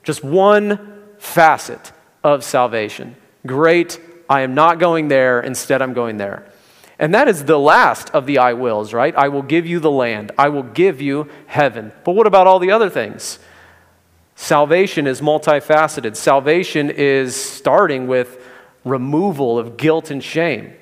Just 0.04 0.24
one 0.24 1.04
facet 1.18 1.92
of 2.24 2.44
salvation. 2.44 3.16
Great, 3.46 4.00
I 4.30 4.42
am 4.42 4.54
not 4.54 4.80
going 4.80 5.08
there, 5.08 5.42
instead, 5.42 5.82
I'm 5.82 5.94
going 5.94 6.18
there. 6.18 6.46
And 7.00 7.16
that 7.16 7.28
is 7.28 7.46
the 7.46 7.58
last 7.58 8.12
of 8.12 8.28
the 8.28 8.38
I 8.38 8.54
wills, 8.54 8.94
right? 8.94 9.16
I 9.16 9.30
will 9.30 9.42
give 9.42 9.66
you 9.66 9.80
the 9.80 9.92
land, 9.92 10.32
I 10.38 10.50
will 10.50 10.64
give 10.64 11.02
you 11.02 11.30
heaven. 11.48 11.92
But 12.04 12.14
what 12.14 12.28
about 12.28 12.48
all 12.48 12.60
the 12.60 12.72
other 12.72 12.90
things? 12.90 13.40
Salvation 14.36 15.06
is 15.06 15.22
multifaceted. 15.22 16.16
Salvation 16.16 16.90
is 16.90 17.36
starting 17.36 18.08
with 18.08 18.44
removal 18.84 19.60
of 19.60 19.78
guilt 19.78 20.10
and 20.10 20.24
shame. 20.24 20.74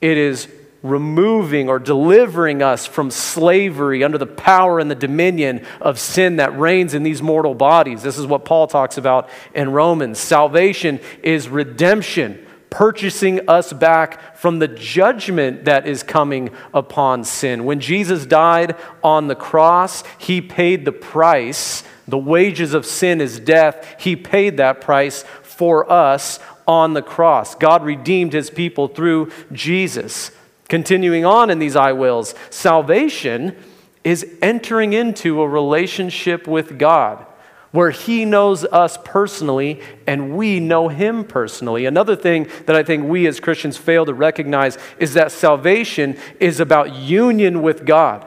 It 0.00 0.18
is 0.18 0.48
removing 0.82 1.68
or 1.68 1.78
delivering 1.78 2.62
us 2.62 2.86
from 2.86 3.10
slavery 3.10 4.02
under 4.02 4.18
the 4.18 4.26
power 4.26 4.78
and 4.78 4.90
the 4.90 4.94
dominion 4.94 5.64
of 5.80 5.98
sin 5.98 6.36
that 6.36 6.58
reigns 6.58 6.94
in 6.94 7.02
these 7.02 7.20
mortal 7.20 7.54
bodies. 7.54 8.02
This 8.02 8.18
is 8.18 8.26
what 8.26 8.44
Paul 8.44 8.66
talks 8.66 8.96
about 8.96 9.28
in 9.54 9.72
Romans. 9.72 10.18
Salvation 10.18 11.00
is 11.22 11.48
redemption, 11.48 12.46
purchasing 12.70 13.46
us 13.48 13.72
back 13.72 14.36
from 14.36 14.58
the 14.58 14.68
judgment 14.68 15.66
that 15.66 15.86
is 15.86 16.02
coming 16.02 16.50
upon 16.72 17.24
sin. 17.24 17.64
When 17.64 17.80
Jesus 17.80 18.24
died 18.24 18.74
on 19.04 19.28
the 19.28 19.34
cross, 19.34 20.02
he 20.16 20.40
paid 20.40 20.86
the 20.86 20.92
price. 20.92 21.84
The 22.08 22.18
wages 22.18 22.72
of 22.72 22.86
sin 22.86 23.20
is 23.20 23.38
death. 23.38 23.96
He 23.98 24.16
paid 24.16 24.56
that 24.56 24.80
price 24.80 25.24
for 25.42 25.90
us 25.92 26.40
on 26.66 26.94
the 26.94 27.02
cross. 27.02 27.54
God 27.54 27.84
redeemed 27.84 28.32
his 28.32 28.48
people 28.48 28.88
through 28.88 29.30
Jesus. 29.52 30.30
Continuing 30.70 31.24
on 31.24 31.50
in 31.50 31.58
these 31.58 31.74
I 31.74 31.92
wills, 31.92 32.32
salvation 32.48 33.56
is 34.04 34.24
entering 34.40 34.92
into 34.92 35.42
a 35.42 35.48
relationship 35.48 36.46
with 36.46 36.78
God 36.78 37.26
where 37.72 37.90
He 37.90 38.24
knows 38.24 38.64
us 38.64 38.96
personally 39.04 39.80
and 40.06 40.36
we 40.36 40.60
know 40.60 40.86
Him 40.86 41.24
personally. 41.24 41.86
Another 41.86 42.14
thing 42.14 42.48
that 42.66 42.76
I 42.76 42.84
think 42.84 43.08
we 43.08 43.26
as 43.26 43.40
Christians 43.40 43.76
fail 43.76 44.06
to 44.06 44.14
recognize 44.14 44.78
is 45.00 45.14
that 45.14 45.32
salvation 45.32 46.16
is 46.38 46.60
about 46.60 46.94
union 46.94 47.62
with 47.62 47.84
God, 47.84 48.24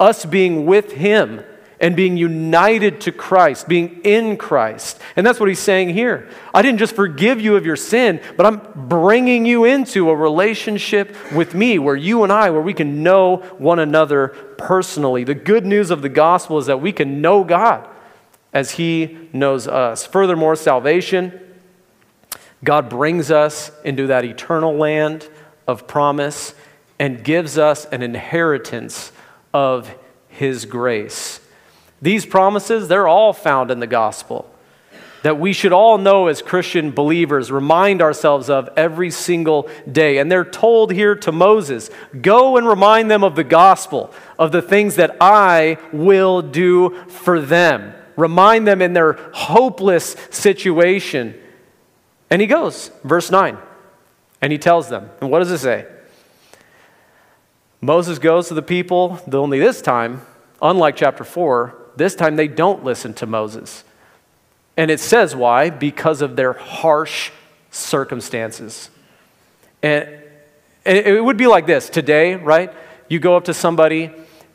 us 0.00 0.24
being 0.24 0.64
with 0.64 0.92
Him 0.92 1.44
and 1.84 1.94
being 1.94 2.16
united 2.16 2.98
to 3.02 3.12
Christ, 3.12 3.68
being 3.68 4.00
in 4.04 4.38
Christ. 4.38 4.98
And 5.16 5.26
that's 5.26 5.38
what 5.38 5.50
he's 5.50 5.58
saying 5.58 5.90
here. 5.90 6.30
I 6.54 6.62
didn't 6.62 6.78
just 6.78 6.96
forgive 6.96 7.42
you 7.42 7.56
of 7.56 7.66
your 7.66 7.76
sin, 7.76 8.22
but 8.38 8.46
I'm 8.46 8.88
bringing 8.88 9.44
you 9.44 9.66
into 9.66 10.08
a 10.08 10.16
relationship 10.16 11.14
with 11.30 11.54
me 11.54 11.78
where 11.78 11.94
you 11.94 12.22
and 12.22 12.32
I, 12.32 12.48
where 12.48 12.62
we 12.62 12.72
can 12.72 13.02
know 13.02 13.36
one 13.58 13.78
another 13.78 14.28
personally. 14.56 15.24
The 15.24 15.34
good 15.34 15.66
news 15.66 15.90
of 15.90 16.00
the 16.00 16.08
gospel 16.08 16.56
is 16.56 16.64
that 16.64 16.80
we 16.80 16.90
can 16.90 17.20
know 17.20 17.44
God 17.44 17.86
as 18.54 18.70
he 18.70 19.18
knows 19.34 19.68
us. 19.68 20.06
Furthermore, 20.06 20.56
salvation, 20.56 21.38
God 22.64 22.88
brings 22.88 23.30
us 23.30 23.70
into 23.84 24.06
that 24.06 24.24
eternal 24.24 24.72
land 24.72 25.28
of 25.68 25.86
promise 25.86 26.54
and 26.98 27.22
gives 27.22 27.58
us 27.58 27.84
an 27.84 28.00
inheritance 28.00 29.12
of 29.52 29.94
his 30.28 30.64
grace. 30.64 31.40
These 32.04 32.26
promises, 32.26 32.86
they're 32.86 33.08
all 33.08 33.32
found 33.32 33.70
in 33.70 33.80
the 33.80 33.86
gospel 33.86 34.50
that 35.22 35.40
we 35.40 35.54
should 35.54 35.72
all 35.72 35.96
know 35.96 36.26
as 36.26 36.42
Christian 36.42 36.90
believers, 36.90 37.50
remind 37.50 38.02
ourselves 38.02 38.50
of 38.50 38.68
every 38.76 39.10
single 39.10 39.70
day. 39.90 40.18
And 40.18 40.30
they're 40.30 40.44
told 40.44 40.92
here 40.92 41.14
to 41.14 41.32
Moses 41.32 41.88
go 42.20 42.58
and 42.58 42.68
remind 42.68 43.10
them 43.10 43.24
of 43.24 43.34
the 43.34 43.42
gospel, 43.42 44.12
of 44.38 44.52
the 44.52 44.60
things 44.60 44.96
that 44.96 45.16
I 45.22 45.78
will 45.94 46.42
do 46.42 46.90
for 47.08 47.40
them. 47.40 47.94
Remind 48.16 48.68
them 48.68 48.82
in 48.82 48.92
their 48.92 49.14
hopeless 49.32 50.14
situation. 50.28 51.34
And 52.28 52.42
he 52.42 52.46
goes, 52.46 52.90
verse 53.02 53.30
9, 53.30 53.56
and 54.42 54.52
he 54.52 54.58
tells 54.58 54.90
them. 54.90 55.08
And 55.22 55.30
what 55.30 55.38
does 55.38 55.50
it 55.50 55.58
say? 55.58 55.86
Moses 57.80 58.18
goes 58.18 58.48
to 58.48 58.54
the 58.54 58.60
people, 58.60 59.20
only 59.32 59.58
this 59.58 59.80
time, 59.80 60.20
unlike 60.60 60.96
chapter 60.96 61.24
4, 61.24 61.83
this 61.96 62.14
time 62.14 62.36
they 62.36 62.48
don't 62.48 62.84
listen 62.84 63.14
to 63.14 63.26
Moses. 63.26 63.84
And 64.76 64.90
it 64.90 65.00
says 65.00 65.36
why? 65.36 65.70
Because 65.70 66.22
of 66.22 66.36
their 66.36 66.52
harsh 66.52 67.30
circumstances. 67.70 68.90
And 69.82 70.08
it 70.84 71.24
would 71.24 71.36
be 71.36 71.46
like 71.46 71.66
this 71.66 71.88
today, 71.88 72.34
right? 72.34 72.72
You 73.08 73.18
go 73.18 73.36
up 73.36 73.44
to 73.44 73.54
somebody 73.54 74.10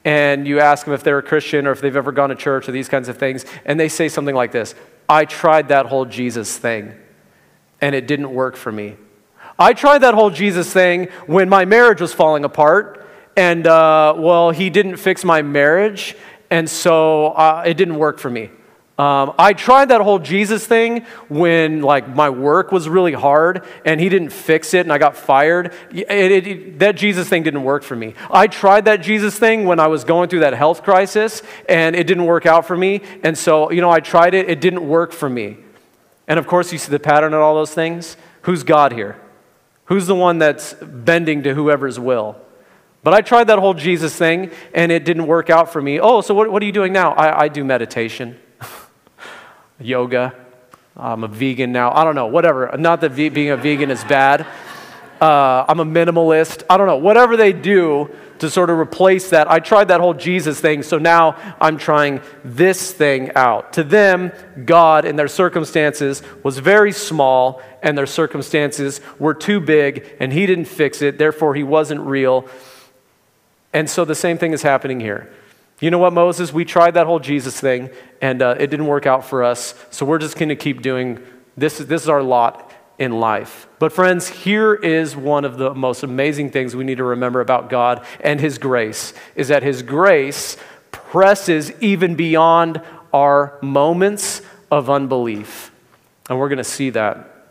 and 0.05 0.47
you 0.47 0.59
ask 0.59 0.85
them 0.85 0.93
if 0.93 1.03
they're 1.03 1.17
a 1.17 1.23
Christian 1.23 1.67
or 1.67 1.71
if 1.71 1.81
they've 1.81 1.95
ever 1.95 2.11
gone 2.11 2.29
to 2.29 2.35
church 2.35 2.69
or 2.69 2.71
these 2.71 2.89
kinds 2.89 3.09
of 3.09 3.17
things, 3.17 3.45
and 3.65 3.79
they 3.79 3.89
say 3.89 4.09
something 4.09 4.35
like 4.35 4.51
this 4.51 4.75
I 5.07 5.25
tried 5.25 5.69
that 5.69 5.87
whole 5.87 6.05
Jesus 6.05 6.57
thing, 6.57 6.93
and 7.81 7.95
it 7.95 8.07
didn't 8.07 8.33
work 8.33 8.55
for 8.55 8.71
me. 8.71 8.95
I 9.57 9.73
tried 9.73 9.99
that 9.99 10.13
whole 10.13 10.29
Jesus 10.29 10.71
thing 10.71 11.09
when 11.25 11.49
my 11.49 11.65
marriage 11.65 11.99
was 11.99 12.13
falling 12.13 12.45
apart, 12.45 13.07
and 13.35 13.67
uh, 13.67 14.13
well, 14.17 14.51
he 14.51 14.69
didn't 14.69 14.97
fix 14.97 15.25
my 15.25 15.41
marriage, 15.41 16.15
and 16.49 16.69
so 16.69 17.27
uh, 17.27 17.63
it 17.65 17.75
didn't 17.75 17.97
work 17.97 18.19
for 18.19 18.29
me. 18.29 18.49
Um, 18.99 19.33
I 19.39 19.53
tried 19.53 19.89
that 19.89 20.01
whole 20.01 20.19
Jesus 20.19 20.67
thing 20.67 21.05
when 21.29 21.81
like 21.81 22.13
my 22.13 22.29
work 22.29 22.73
was 22.73 22.89
really 22.89 23.13
hard 23.13 23.65
and 23.85 23.97
he 23.97 24.09
didn't 24.09 24.31
fix 24.31 24.73
it 24.73 24.81
and 24.81 24.91
I 24.91 24.97
got 24.97 25.15
fired. 25.15 25.73
It, 25.89 26.11
it, 26.11 26.47
it, 26.47 26.79
that 26.79 26.97
Jesus 26.97 27.29
thing 27.29 27.43
didn't 27.43 27.63
work 27.63 27.83
for 27.83 27.95
me. 27.95 28.13
I 28.29 28.47
tried 28.47 28.85
that 28.85 28.97
Jesus 28.97 29.39
thing 29.39 29.63
when 29.63 29.79
I 29.79 29.87
was 29.87 30.03
going 30.03 30.27
through 30.27 30.41
that 30.41 30.51
health 30.51 30.83
crisis 30.83 31.41
and 31.69 31.95
it 31.95 32.07
didn't 32.07 32.25
work 32.25 32.45
out 32.45 32.67
for 32.67 32.75
me. 32.75 32.99
And 33.23 33.37
so, 33.37 33.71
you 33.71 33.79
know, 33.79 33.89
I 33.89 34.01
tried 34.01 34.33
it, 34.33 34.49
it 34.49 34.59
didn't 34.59 34.85
work 34.85 35.13
for 35.13 35.29
me. 35.29 35.59
And 36.27 36.37
of 36.37 36.45
course, 36.45 36.73
you 36.73 36.77
see 36.77 36.91
the 36.91 36.99
pattern 36.99 37.33
in 37.33 37.39
all 37.39 37.55
those 37.55 37.73
things. 37.73 38.17
Who's 38.41 38.63
God 38.63 38.91
here? 38.91 39.15
Who's 39.85 40.07
the 40.07 40.15
one 40.15 40.39
that's 40.39 40.73
bending 40.73 41.43
to 41.43 41.55
whoever's 41.55 41.97
will? 41.97 42.35
But 43.03 43.13
I 43.13 43.21
tried 43.21 43.45
that 43.45 43.59
whole 43.59 43.73
Jesus 43.73 44.15
thing 44.15 44.51
and 44.73 44.91
it 44.91 45.05
didn't 45.05 45.27
work 45.27 45.49
out 45.49 45.71
for 45.71 45.81
me. 45.81 45.99
Oh, 45.99 46.21
so 46.21 46.33
what, 46.33 46.51
what 46.51 46.61
are 46.61 46.65
you 46.65 46.71
doing 46.71 46.91
now? 46.91 47.13
I, 47.13 47.43
I 47.43 47.47
do 47.47 47.63
meditation, 47.63 48.37
yoga. 49.79 50.35
I'm 50.97 51.23
a 51.23 51.27
vegan 51.29 51.71
now. 51.71 51.93
I 51.93 52.03
don't 52.03 52.15
know, 52.15 52.27
whatever. 52.27 52.75
Not 52.77 52.99
that 53.01 53.11
ve- 53.11 53.29
being 53.29 53.51
a 53.51 53.57
vegan 53.57 53.89
is 53.89 54.03
bad. 54.03 54.45
Uh, 55.21 55.65
I'm 55.67 55.79
a 55.79 55.85
minimalist. 55.85 56.63
I 56.69 56.77
don't 56.77 56.87
know. 56.87 56.97
Whatever 56.97 57.37
they 57.37 57.53
do 57.53 58.09
to 58.39 58.49
sort 58.49 58.69
of 58.69 58.77
replace 58.77 59.29
that. 59.29 59.49
I 59.51 59.59
tried 59.59 59.89
that 59.89 59.99
whole 59.99 60.13
Jesus 60.13 60.59
thing, 60.59 60.81
so 60.81 60.97
now 60.97 61.35
I'm 61.59 61.77
trying 61.77 62.21
this 62.43 62.93
thing 62.93 63.31
out. 63.35 63.73
To 63.73 63.83
them, 63.83 64.31
God 64.65 65.05
in 65.05 65.15
their 65.15 65.27
circumstances 65.27 66.21
was 66.43 66.57
very 66.57 66.91
small, 66.91 67.61
and 67.83 67.97
their 67.97 68.05
circumstances 68.05 69.01
were 69.19 69.33
too 69.33 69.59
big, 69.59 70.15
and 70.19 70.31
He 70.31 70.45
didn't 70.45 70.65
fix 70.65 71.01
it. 71.01 71.17
Therefore, 71.17 71.53
He 71.53 71.63
wasn't 71.63 72.01
real. 72.01 72.47
And 73.73 73.89
so 73.89 74.05
the 74.05 74.15
same 74.15 74.37
thing 74.37 74.53
is 74.53 74.61
happening 74.61 74.99
here. 74.99 75.31
You 75.79 75.91
know 75.91 75.97
what, 75.97 76.13
Moses? 76.13 76.51
We 76.51 76.65
tried 76.65 76.95
that 76.95 77.05
whole 77.05 77.19
Jesus 77.19 77.59
thing, 77.59 77.89
and 78.21 78.41
uh, 78.41 78.55
it 78.59 78.67
didn't 78.67 78.87
work 78.87 79.05
out 79.05 79.23
for 79.23 79.43
us. 79.43 79.73
So 79.91 80.05
we're 80.05 80.17
just 80.17 80.37
going 80.37 80.49
to 80.49 80.55
keep 80.55 80.81
doing 80.81 81.19
this. 81.55 81.77
This 81.77 82.03
is 82.03 82.09
our 82.09 82.21
lot 82.21 82.71
in 82.97 83.19
life. 83.19 83.67
But, 83.79 83.93
friends, 83.93 84.27
here 84.27 84.73
is 84.73 85.15
one 85.15 85.45
of 85.45 85.57
the 85.57 85.73
most 85.73 86.03
amazing 86.03 86.51
things 86.51 86.75
we 86.75 86.83
need 86.83 86.97
to 86.97 87.05
remember 87.05 87.39
about 87.39 87.69
God 87.69 88.05
and 88.19 88.41
His 88.41 88.57
grace 88.57 89.13
is 89.35 89.47
that 89.47 89.63
His 89.63 89.81
grace 89.81 90.57
presses 90.91 91.71
even 91.79 92.15
beyond 92.15 92.81
our 93.13 93.57
moments 93.61 94.41
of 94.69 94.89
unbelief. 94.89 95.71
And 96.29 96.37
we're 96.37 96.49
going 96.49 96.57
to 96.57 96.63
see 96.63 96.89
that. 96.91 97.47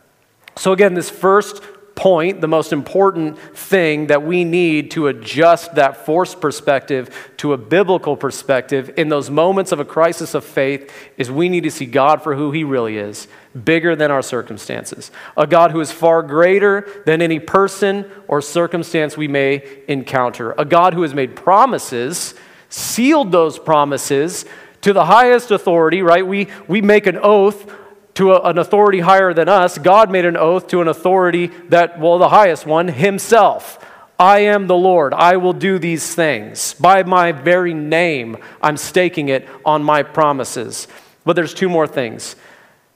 So, 0.56 0.72
again, 0.72 0.92
this 0.92 1.08
first 1.08 1.62
point, 1.98 2.40
the 2.40 2.48
most 2.48 2.72
important 2.72 3.36
thing 3.38 4.06
that 4.06 4.22
we 4.22 4.44
need 4.44 4.92
to 4.92 5.08
adjust 5.08 5.74
that 5.74 6.06
forced 6.06 6.40
perspective 6.40 7.32
to 7.38 7.52
a 7.52 7.58
biblical 7.58 8.16
perspective 8.16 8.92
in 8.96 9.08
those 9.08 9.28
moments 9.28 9.72
of 9.72 9.80
a 9.80 9.84
crisis 9.84 10.32
of 10.32 10.44
faith 10.44 10.92
is 11.16 11.28
we 11.28 11.48
need 11.48 11.64
to 11.64 11.72
see 11.72 11.86
God 11.86 12.22
for 12.22 12.36
who 12.36 12.52
He 12.52 12.62
really 12.62 12.98
is, 12.98 13.26
bigger 13.64 13.96
than 13.96 14.12
our 14.12 14.22
circumstances. 14.22 15.10
A 15.36 15.44
God 15.44 15.72
who 15.72 15.80
is 15.80 15.90
far 15.90 16.22
greater 16.22 16.88
than 17.04 17.20
any 17.20 17.40
person 17.40 18.08
or 18.28 18.40
circumstance 18.40 19.16
we 19.16 19.26
may 19.26 19.82
encounter. 19.88 20.52
A 20.56 20.64
God 20.64 20.94
who 20.94 21.02
has 21.02 21.14
made 21.14 21.34
promises, 21.34 22.34
sealed 22.68 23.32
those 23.32 23.58
promises 23.58 24.44
to 24.82 24.92
the 24.92 25.06
highest 25.06 25.50
authority, 25.50 26.02
right? 26.02 26.24
We, 26.24 26.46
we 26.68 26.80
make 26.80 27.08
an 27.08 27.18
oath 27.20 27.74
to 28.18 28.32
a, 28.32 28.40
an 28.50 28.58
authority 28.58 28.98
higher 28.98 29.32
than 29.32 29.48
us. 29.48 29.78
God 29.78 30.10
made 30.10 30.24
an 30.24 30.36
oath 30.36 30.66
to 30.68 30.80
an 30.80 30.88
authority 30.88 31.46
that, 31.68 32.00
well, 32.00 32.18
the 32.18 32.28
highest 32.28 32.66
one, 32.66 32.88
Himself. 32.88 33.84
I 34.18 34.40
am 34.40 34.66
the 34.66 34.74
Lord. 34.74 35.14
I 35.14 35.36
will 35.36 35.52
do 35.52 35.78
these 35.78 36.16
things. 36.16 36.74
By 36.74 37.04
my 37.04 37.30
very 37.30 37.74
name, 37.74 38.36
I'm 38.60 38.76
staking 38.76 39.28
it 39.28 39.48
on 39.64 39.84
my 39.84 40.02
promises. 40.02 40.88
But 41.24 41.36
there's 41.36 41.54
two 41.54 41.68
more 41.68 41.86
things 41.86 42.34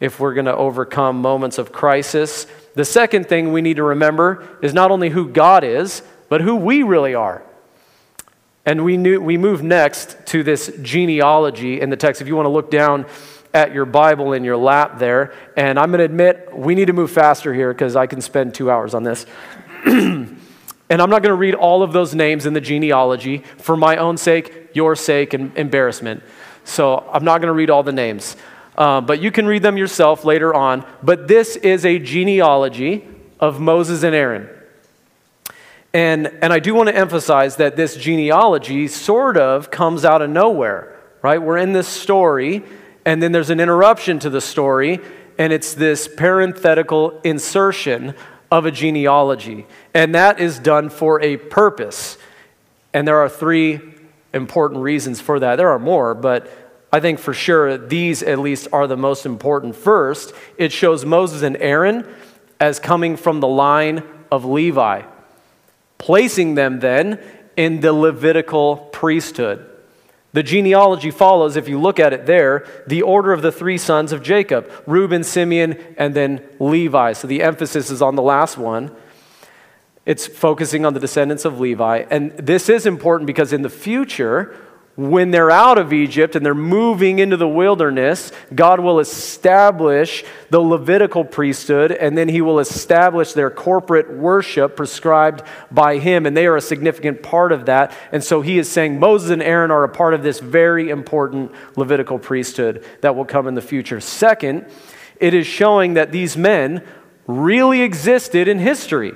if 0.00 0.18
we're 0.18 0.34
going 0.34 0.46
to 0.46 0.56
overcome 0.56 1.22
moments 1.22 1.58
of 1.58 1.70
crisis. 1.70 2.48
The 2.74 2.84
second 2.84 3.28
thing 3.28 3.52
we 3.52 3.62
need 3.62 3.76
to 3.76 3.84
remember 3.84 4.44
is 4.60 4.74
not 4.74 4.90
only 4.90 5.10
who 5.10 5.28
God 5.28 5.62
is, 5.62 6.02
but 6.28 6.40
who 6.40 6.56
we 6.56 6.82
really 6.82 7.14
are. 7.14 7.44
And 8.66 8.84
we, 8.84 8.96
knew, 8.96 9.20
we 9.20 9.36
move 9.36 9.62
next 9.62 10.16
to 10.26 10.42
this 10.42 10.72
genealogy 10.82 11.80
in 11.80 11.90
the 11.90 11.96
text. 11.96 12.20
If 12.20 12.26
you 12.26 12.34
want 12.34 12.46
to 12.46 12.50
look 12.50 12.72
down 12.72 13.06
at 13.54 13.72
your 13.72 13.84
Bible 13.84 14.32
in 14.32 14.44
your 14.44 14.56
lap 14.56 14.98
there. 14.98 15.34
And 15.56 15.78
I'm 15.78 15.90
going 15.90 15.98
to 15.98 16.04
admit, 16.04 16.48
we 16.52 16.74
need 16.74 16.86
to 16.86 16.92
move 16.92 17.10
faster 17.10 17.52
here 17.52 17.72
because 17.72 17.96
I 17.96 18.06
can 18.06 18.20
spend 18.20 18.54
two 18.54 18.70
hours 18.70 18.94
on 18.94 19.02
this. 19.02 19.26
and 19.84 20.38
I'm 20.90 21.10
not 21.10 21.22
going 21.22 21.30
to 21.30 21.34
read 21.34 21.54
all 21.54 21.82
of 21.82 21.92
those 21.92 22.14
names 22.14 22.46
in 22.46 22.54
the 22.54 22.60
genealogy 22.60 23.38
for 23.58 23.76
my 23.76 23.96
own 23.96 24.16
sake, 24.16 24.70
your 24.74 24.96
sake, 24.96 25.34
and 25.34 25.56
embarrassment. 25.56 26.22
So 26.64 26.98
I'm 27.12 27.24
not 27.24 27.40
going 27.40 27.48
to 27.48 27.54
read 27.54 27.70
all 27.70 27.82
the 27.82 27.92
names. 27.92 28.36
Uh, 28.76 29.00
but 29.02 29.20
you 29.20 29.30
can 29.30 29.46
read 29.46 29.62
them 29.62 29.76
yourself 29.76 30.24
later 30.24 30.54
on. 30.54 30.86
But 31.02 31.28
this 31.28 31.56
is 31.56 31.84
a 31.84 31.98
genealogy 31.98 33.06
of 33.38 33.60
Moses 33.60 34.02
and 34.02 34.14
Aaron. 34.14 34.48
And, 35.92 36.28
and 36.40 36.54
I 36.54 36.58
do 36.58 36.74
want 36.74 36.88
to 36.88 36.96
emphasize 36.96 37.56
that 37.56 37.76
this 37.76 37.96
genealogy 37.96 38.88
sort 38.88 39.36
of 39.36 39.70
comes 39.70 40.06
out 40.06 40.22
of 40.22 40.30
nowhere, 40.30 40.98
right? 41.20 41.40
We're 41.40 41.58
in 41.58 41.74
this 41.74 41.86
story 41.86 42.64
and 43.04 43.22
then 43.22 43.32
there's 43.32 43.50
an 43.50 43.60
interruption 43.60 44.18
to 44.20 44.30
the 44.30 44.40
story, 44.40 45.00
and 45.38 45.52
it's 45.52 45.74
this 45.74 46.08
parenthetical 46.08 47.20
insertion 47.24 48.14
of 48.50 48.66
a 48.66 48.70
genealogy. 48.70 49.66
And 49.94 50.14
that 50.14 50.38
is 50.38 50.58
done 50.58 50.90
for 50.90 51.20
a 51.22 51.36
purpose. 51.36 52.18
And 52.92 53.08
there 53.08 53.18
are 53.18 53.28
three 53.28 53.80
important 54.34 54.82
reasons 54.82 55.20
for 55.20 55.40
that. 55.40 55.56
There 55.56 55.70
are 55.70 55.78
more, 55.78 56.14
but 56.14 56.50
I 56.92 57.00
think 57.00 57.18
for 57.18 57.32
sure 57.32 57.78
these 57.78 58.22
at 58.22 58.38
least 58.38 58.68
are 58.72 58.86
the 58.86 58.96
most 58.96 59.24
important. 59.24 59.74
First, 59.74 60.34
it 60.58 60.72
shows 60.72 61.04
Moses 61.04 61.42
and 61.42 61.56
Aaron 61.56 62.06
as 62.60 62.78
coming 62.78 63.16
from 63.16 63.40
the 63.40 63.48
line 63.48 64.02
of 64.30 64.44
Levi, 64.44 65.02
placing 65.96 66.54
them 66.54 66.80
then 66.80 67.18
in 67.56 67.80
the 67.80 67.92
Levitical 67.92 68.76
priesthood. 68.76 69.66
The 70.32 70.42
genealogy 70.42 71.10
follows, 71.10 71.56
if 71.56 71.68
you 71.68 71.78
look 71.78 72.00
at 72.00 72.12
it 72.12 72.24
there, 72.24 72.66
the 72.86 73.02
order 73.02 73.32
of 73.32 73.42
the 73.42 73.52
three 73.52 73.76
sons 73.78 74.12
of 74.12 74.22
Jacob 74.22 74.70
Reuben, 74.86 75.24
Simeon, 75.24 75.78
and 75.98 76.14
then 76.14 76.42
Levi. 76.58 77.12
So 77.12 77.26
the 77.26 77.42
emphasis 77.42 77.90
is 77.90 78.00
on 78.00 78.16
the 78.16 78.22
last 78.22 78.56
one. 78.56 78.94
It's 80.04 80.26
focusing 80.26 80.84
on 80.84 80.94
the 80.94 81.00
descendants 81.00 81.44
of 81.44 81.60
Levi. 81.60 82.06
And 82.10 82.32
this 82.32 82.68
is 82.68 82.86
important 82.86 83.26
because 83.26 83.52
in 83.52 83.62
the 83.62 83.68
future, 83.68 84.56
when 84.94 85.30
they're 85.30 85.50
out 85.50 85.78
of 85.78 85.92
Egypt 85.92 86.36
and 86.36 86.44
they're 86.44 86.54
moving 86.54 87.18
into 87.18 87.38
the 87.38 87.48
wilderness, 87.48 88.30
God 88.54 88.78
will 88.78 89.00
establish 89.00 90.22
the 90.50 90.60
Levitical 90.60 91.24
priesthood 91.24 91.92
and 91.92 92.16
then 92.16 92.28
he 92.28 92.42
will 92.42 92.58
establish 92.58 93.32
their 93.32 93.48
corporate 93.48 94.12
worship 94.12 94.76
prescribed 94.76 95.42
by 95.70 95.96
him. 95.96 96.26
And 96.26 96.36
they 96.36 96.46
are 96.46 96.56
a 96.56 96.60
significant 96.60 97.22
part 97.22 97.52
of 97.52 97.66
that. 97.66 97.96
And 98.12 98.22
so 98.22 98.42
he 98.42 98.58
is 98.58 98.70
saying 98.70 99.00
Moses 99.00 99.30
and 99.30 99.42
Aaron 99.42 99.70
are 99.70 99.84
a 99.84 99.88
part 99.88 100.12
of 100.12 100.22
this 100.22 100.40
very 100.40 100.90
important 100.90 101.52
Levitical 101.74 102.18
priesthood 102.18 102.84
that 103.00 103.16
will 103.16 103.24
come 103.24 103.46
in 103.46 103.54
the 103.54 103.62
future. 103.62 103.98
Second, 103.98 104.66
it 105.18 105.32
is 105.32 105.46
showing 105.46 105.94
that 105.94 106.12
these 106.12 106.36
men 106.36 106.82
really 107.26 107.80
existed 107.80 108.46
in 108.46 108.58
history. 108.58 109.12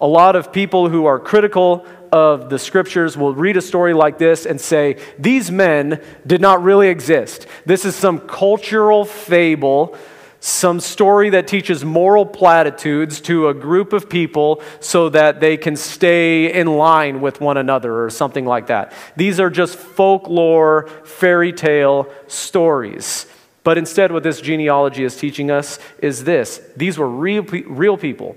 A 0.00 0.06
lot 0.06 0.36
of 0.36 0.52
people 0.52 0.88
who 0.88 1.06
are 1.06 1.18
critical 1.18 1.84
of 2.12 2.50
the 2.50 2.58
scriptures 2.58 3.16
will 3.16 3.34
read 3.34 3.56
a 3.56 3.60
story 3.60 3.94
like 3.94 4.18
this 4.18 4.46
and 4.46 4.60
say, 4.60 4.98
These 5.18 5.50
men 5.50 6.02
did 6.26 6.40
not 6.40 6.62
really 6.62 6.88
exist. 6.88 7.46
This 7.66 7.84
is 7.84 7.96
some 7.96 8.20
cultural 8.20 9.04
fable, 9.04 9.96
some 10.40 10.78
story 10.78 11.30
that 11.30 11.48
teaches 11.48 11.84
moral 11.84 12.24
platitudes 12.24 13.20
to 13.22 13.48
a 13.48 13.54
group 13.54 13.92
of 13.92 14.08
people 14.08 14.62
so 14.78 15.08
that 15.08 15.40
they 15.40 15.56
can 15.56 15.74
stay 15.74 16.52
in 16.52 16.68
line 16.68 17.20
with 17.20 17.40
one 17.40 17.56
another 17.56 18.04
or 18.04 18.08
something 18.08 18.46
like 18.46 18.68
that. 18.68 18.92
These 19.16 19.40
are 19.40 19.50
just 19.50 19.76
folklore, 19.76 20.86
fairy 21.04 21.52
tale 21.52 22.08
stories. 22.28 23.26
But 23.64 23.78
instead, 23.78 24.12
what 24.12 24.22
this 24.22 24.40
genealogy 24.40 25.02
is 25.02 25.16
teaching 25.16 25.50
us 25.50 25.80
is 25.98 26.22
this 26.22 26.60
these 26.76 26.96
were 26.96 27.08
real, 27.08 27.42
real 27.42 27.96
people 27.96 28.36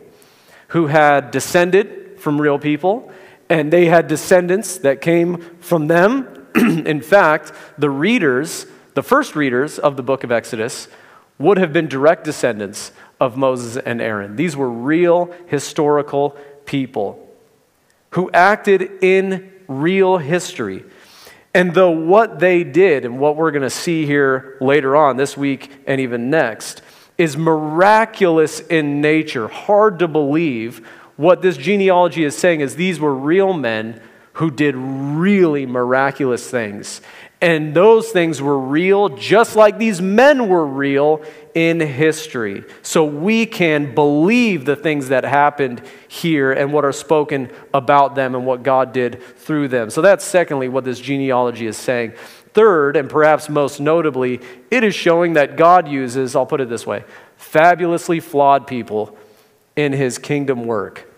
who 0.71 0.87
had 0.87 1.31
descended 1.31 2.17
from 2.17 2.39
real 2.39 2.57
people 2.57 3.11
and 3.49 3.71
they 3.73 3.87
had 3.87 4.07
descendants 4.07 4.77
that 4.77 5.01
came 5.01 5.37
from 5.59 5.87
them. 5.87 6.47
In 6.55 7.01
fact, 7.01 7.51
the 7.77 7.89
readers, 7.89 8.65
the 8.93 9.03
first 9.03 9.35
readers 9.35 9.77
of 9.77 9.97
the 9.97 10.03
book 10.03 10.23
of 10.23 10.31
Exodus, 10.31 10.87
would 11.37 11.57
have 11.57 11.73
been 11.73 11.89
direct 11.89 12.23
descendants 12.23 12.93
of 13.19 13.35
Moses 13.35 13.75
and 13.85 14.01
Aaron. 14.01 14.37
These 14.37 14.55
were 14.55 14.69
real 14.69 15.35
historical 15.47 16.37
people 16.65 17.27
who 18.11 18.31
acted 18.31 19.03
in 19.03 19.51
real 19.67 20.17
history. 20.17 20.85
And 21.53 21.73
though 21.73 21.91
what 21.91 22.39
they 22.39 22.63
did, 22.63 23.03
and 23.03 23.19
what 23.19 23.35
we're 23.35 23.51
going 23.51 23.63
to 23.63 23.69
see 23.69 24.05
here 24.05 24.57
later 24.61 24.95
on 24.95 25.17
this 25.17 25.35
week 25.35 25.69
and 25.85 25.99
even 25.99 26.29
next, 26.29 26.81
is 27.17 27.37
miraculous 27.37 28.59
in 28.59 29.01
nature, 29.01 29.47
hard 29.47 29.99
to 29.99 30.07
believe, 30.07 30.85
what 31.17 31.41
this 31.41 31.57
genealogy 31.57 32.23
is 32.23 32.35
saying 32.35 32.61
is 32.61 32.75
these 32.75 32.99
were 32.99 33.13
real 33.13 33.53
men 33.53 34.01
who 34.33 34.49
did 34.49 34.75
really 34.75 35.65
miraculous 35.65 36.49
things. 36.49 37.01
And 37.41 37.73
those 37.73 38.11
things 38.11 38.39
were 38.39 38.57
real, 38.57 39.09
just 39.09 39.55
like 39.55 39.79
these 39.79 39.99
men 39.99 40.47
were 40.47 40.65
real 40.65 41.23
in 41.55 41.79
history. 41.79 42.63
So 42.83 43.03
we 43.03 43.47
can 43.47 43.95
believe 43.95 44.65
the 44.65 44.75
things 44.75 45.09
that 45.09 45.23
happened 45.23 45.81
here 46.07 46.51
and 46.51 46.71
what 46.71 46.85
are 46.85 46.91
spoken 46.91 47.51
about 47.73 48.13
them 48.13 48.35
and 48.35 48.45
what 48.45 48.61
God 48.61 48.93
did 48.93 49.23
through 49.37 49.69
them. 49.69 49.89
So 49.89 50.01
that's 50.01 50.23
secondly 50.23 50.69
what 50.69 50.85
this 50.85 50.99
genealogy 50.99 51.65
is 51.65 51.77
saying. 51.77 52.13
Third, 52.53 52.97
and 52.97 53.09
perhaps 53.09 53.49
most 53.49 53.79
notably, 53.79 54.41
it 54.69 54.83
is 54.83 54.93
showing 54.93 55.33
that 55.33 55.55
God 55.55 55.87
uses, 55.87 56.35
I'll 56.35 56.45
put 56.45 56.61
it 56.61 56.69
this 56.69 56.85
way, 56.85 57.05
fabulously 57.37 58.19
flawed 58.19 58.67
people 58.67 59.17
in 59.75 59.93
his 59.93 60.17
kingdom 60.17 60.65
work. 60.65 61.09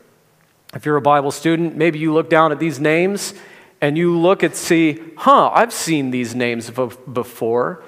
If 0.75 0.85
you're 0.85 0.97
a 0.97 1.01
Bible 1.01 1.31
student, 1.31 1.75
maybe 1.75 1.99
you 1.99 2.13
look 2.13 2.29
down 2.29 2.51
at 2.51 2.59
these 2.59 2.79
names 2.79 3.33
and 3.81 3.97
you 3.97 4.17
look 4.17 4.43
and 4.43 4.55
see, 4.55 4.99
huh, 5.17 5.49
I've 5.53 5.73
seen 5.73 6.11
these 6.11 6.33
names 6.35 6.69
before 6.69 7.83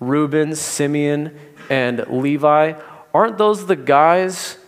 Reuben, 0.00 0.54
Simeon, 0.54 1.38
and 1.70 2.06
Levi. 2.08 2.74
Aren't 3.12 3.38
those 3.38 3.66
the 3.66 3.76
guys? 3.76 4.58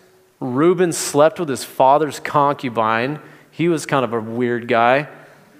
Reuben 0.40 0.92
slept 0.92 1.40
with 1.40 1.48
his 1.48 1.64
father's 1.64 2.20
concubine. 2.20 3.20
He 3.50 3.68
was 3.68 3.86
kind 3.86 4.04
of 4.04 4.12
a 4.12 4.20
weird 4.20 4.68
guy. 4.68 5.08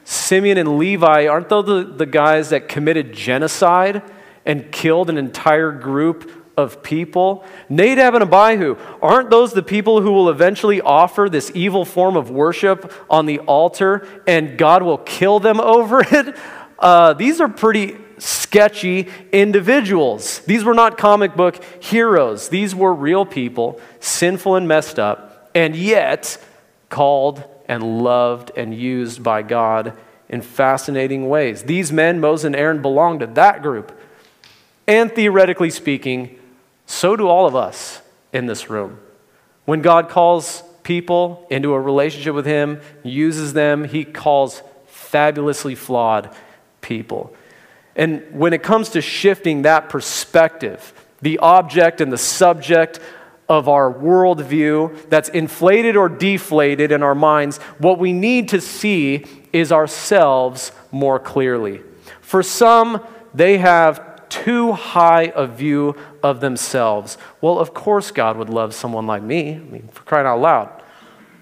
Simeon 0.08 0.56
and 0.56 0.78
Levi, 0.78 1.26
aren't 1.26 1.48
those 1.48 1.66
the, 1.66 1.82
the 1.82 2.06
guys 2.06 2.50
that 2.50 2.68
committed 2.68 3.12
genocide 3.12 4.02
and 4.44 4.70
killed 4.70 5.10
an 5.10 5.18
entire 5.18 5.72
group 5.72 6.30
of 6.56 6.80
people. 6.84 7.44
Nadab 7.68 8.14
and 8.14 8.22
Abihu, 8.22 8.76
aren't 9.02 9.30
those 9.30 9.52
the 9.52 9.64
people 9.64 10.00
who 10.00 10.12
will 10.12 10.30
eventually 10.30 10.80
offer 10.80 11.28
this 11.28 11.50
evil 11.56 11.84
form 11.84 12.16
of 12.16 12.30
worship 12.30 12.92
on 13.10 13.26
the 13.26 13.40
altar 13.40 14.06
and 14.28 14.56
God 14.56 14.84
will 14.84 14.98
kill 14.98 15.40
them 15.40 15.60
over 15.60 16.00
it? 16.00 16.36
Uh, 16.78 17.12
these 17.14 17.40
are 17.40 17.48
pretty 17.48 17.96
sketchy 18.18 19.08
individuals. 19.32 20.38
These 20.40 20.62
were 20.62 20.72
not 20.72 20.96
comic 20.98 21.34
book 21.34 21.60
heroes. 21.82 22.48
These 22.48 22.76
were 22.76 22.94
real 22.94 23.26
people, 23.26 23.80
sinful 23.98 24.54
and 24.54 24.68
messed 24.68 25.00
up, 25.00 25.50
and 25.52 25.74
yet 25.74 26.38
called 26.90 27.42
and 27.66 28.02
loved 28.02 28.50
and 28.56 28.74
used 28.74 29.22
by 29.22 29.42
God 29.42 29.96
in 30.28 30.40
fascinating 30.40 31.28
ways. 31.28 31.64
These 31.64 31.92
men, 31.92 32.20
Moses 32.20 32.44
and 32.44 32.56
Aaron, 32.56 32.82
belonged 32.82 33.20
to 33.20 33.26
that 33.28 33.62
group. 33.62 33.98
And 34.86 35.12
theoretically 35.12 35.70
speaking, 35.70 36.38
so 36.86 37.16
do 37.16 37.28
all 37.28 37.46
of 37.46 37.56
us 37.56 38.00
in 38.32 38.46
this 38.46 38.70
room. 38.70 39.00
When 39.64 39.82
God 39.82 40.08
calls 40.08 40.62
people 40.82 41.46
into 41.50 41.72
a 41.74 41.80
relationship 41.80 42.34
with 42.34 42.46
Him, 42.46 42.80
uses 43.02 43.52
them, 43.52 43.84
He 43.84 44.04
calls 44.04 44.62
fabulously 44.86 45.74
flawed 45.74 46.34
people. 46.80 47.34
And 47.96 48.22
when 48.32 48.52
it 48.52 48.62
comes 48.62 48.90
to 48.90 49.00
shifting 49.00 49.62
that 49.62 49.88
perspective, 49.88 50.92
the 51.22 51.38
object 51.38 52.00
and 52.00 52.12
the 52.12 52.18
subject 52.18 53.00
of 53.48 53.68
our 53.68 53.92
worldview 53.92 55.08
that's 55.08 55.28
inflated 55.28 55.96
or 55.96 56.08
deflated 56.08 56.90
in 56.90 57.02
our 57.02 57.14
minds, 57.14 57.58
what 57.78 57.98
we 57.98 58.12
need 58.12 58.48
to 58.48 58.60
see 58.60 59.24
is 59.52 59.70
ourselves 59.70 60.72
more 60.90 61.18
clearly. 61.18 61.80
For 62.20 62.42
some, 62.42 63.04
they 63.32 63.58
have 63.58 64.28
too 64.28 64.72
high 64.72 65.32
a 65.34 65.46
view 65.46 65.94
of 66.22 66.40
themselves. 66.40 67.16
Well, 67.40 67.58
of 67.58 67.72
course, 67.72 68.10
God 68.10 68.36
would 68.36 68.50
love 68.50 68.74
someone 68.74 69.06
like 69.06 69.22
me. 69.22 69.54
I 69.54 69.58
mean, 69.58 69.88
for 69.92 70.02
crying 70.02 70.26
out 70.26 70.40
loud. 70.40 70.82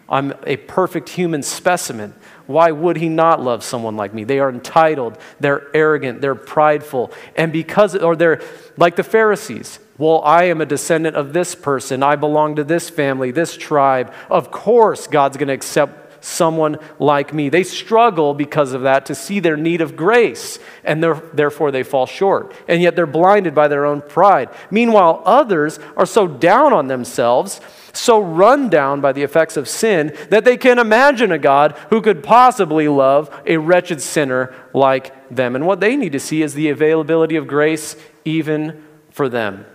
I'm 0.09 0.35
a 0.47 0.57
perfect 0.57 1.09
human 1.09 1.43
specimen. 1.43 2.14
Why 2.47 2.71
would 2.71 2.97
he 2.99 3.09
not 3.09 3.43
love 3.43 3.64
someone 3.64 3.97
like 3.97 4.12
me? 4.12 4.25
They 4.25 4.38
are 4.38 4.51
entitled, 4.51 5.19
they're 5.40 5.75
arrogant, 5.75 6.21
they're 6.21 6.35
prideful. 6.35 7.11
And 7.37 7.53
because, 7.53 7.97
or 7.97 8.14
they're 8.14 8.43
like 8.77 8.97
the 8.97 9.03
Pharisees. 9.03 9.79
Well, 9.96 10.22
I 10.24 10.44
am 10.44 10.61
a 10.61 10.66
descendant 10.66 11.14
of 11.14 11.33
this 11.33 11.54
person. 11.54 12.02
I 12.02 12.16
belong 12.16 12.57
to 12.57 12.64
this 12.64 12.90
family, 12.90 13.30
this 13.30 13.57
tribe. 13.57 14.12
Of 14.28 14.50
course, 14.50 15.07
God's 15.07 15.37
going 15.37 15.48
to 15.48 15.54
accept 15.54 16.24
someone 16.24 16.78
like 16.98 17.35
me. 17.35 17.48
They 17.50 17.62
struggle 17.62 18.33
because 18.35 18.72
of 18.72 18.83
that 18.83 19.07
to 19.07 19.14
see 19.14 19.40
their 19.40 19.59
need 19.59 19.83
of 19.83 19.94
grace, 19.94 20.59
and 20.83 21.02
therefore 21.02 21.70
they 21.70 21.83
fall 21.83 22.07
short. 22.07 22.54
And 22.66 22.80
yet 22.83 22.96
they're 22.96 23.07
blinded 23.07 23.54
by 23.54 23.68
their 23.68 23.85
own 23.85 24.00
pride. 24.00 24.48
Meanwhile, 24.70 25.22
others 25.26 25.78
are 25.96 26.07
so 26.07 26.26
down 26.26 26.72
on 26.72 26.88
themselves, 26.88 27.61
so 27.92 28.20
run 28.20 28.70
down 28.70 29.02
by 29.02 29.12
the 29.12 29.22
effects 29.22 29.57
of 29.57 29.68
sin, 29.68 30.16
that 30.30 30.46
they 30.46 30.57
can't 30.57 30.80
imagine 30.80 31.30
a 31.30 31.38
God 31.38 31.72
who 31.90 32.00
could 32.00 32.24
possibly 32.24 32.88
love 32.88 33.30
a 33.46 33.59
wretched 33.59 34.00
sinner 34.00 34.52
like 34.72 35.12
them. 35.30 35.54
And 35.54 35.66
what 35.66 35.80
they 35.80 35.94
need 35.94 36.12
to 36.12 36.20
see 36.20 36.42
is 36.42 36.54
the 36.54 36.70
availability 36.70 37.37
of 37.37 37.46
grace 37.46 37.96
even 38.24 38.83
for 39.11 39.28
them. 39.28 39.66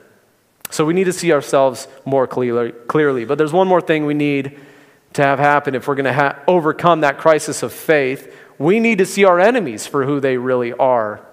So 0.69 0.85
we 0.85 0.93
need 0.93 1.05
to 1.05 1.13
see 1.13 1.31
ourselves 1.31 1.87
more 2.05 2.27
clearly. 2.27 2.71
clearly. 2.71 3.25
But 3.25 3.37
there's 3.37 3.53
one 3.53 3.67
more 3.67 3.81
thing 3.81 4.05
we 4.05 4.13
need 4.13 4.59
to 5.13 5.23
have 5.23 5.39
happen 5.39 5.75
if 5.75 5.87
we're 5.87 5.95
going 5.95 6.05
to 6.05 6.13
ha- 6.13 6.39
overcome 6.47 7.01
that 7.01 7.17
crisis 7.17 7.63
of 7.63 7.73
faith, 7.73 8.35
we 8.57 8.79
need 8.79 8.99
to 8.99 9.05
see 9.05 9.25
our 9.25 9.39
enemies 9.39 9.87
for 9.87 10.05
who 10.05 10.19
they 10.19 10.37
really 10.37 10.73
are. 10.73 11.25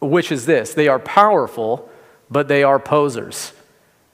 Which 0.00 0.30
is 0.30 0.46
this 0.46 0.74
they 0.74 0.88
are 0.88 0.98
powerful, 0.98 1.90
but 2.30 2.48
they 2.48 2.62
are 2.62 2.78
posers. 2.78 3.52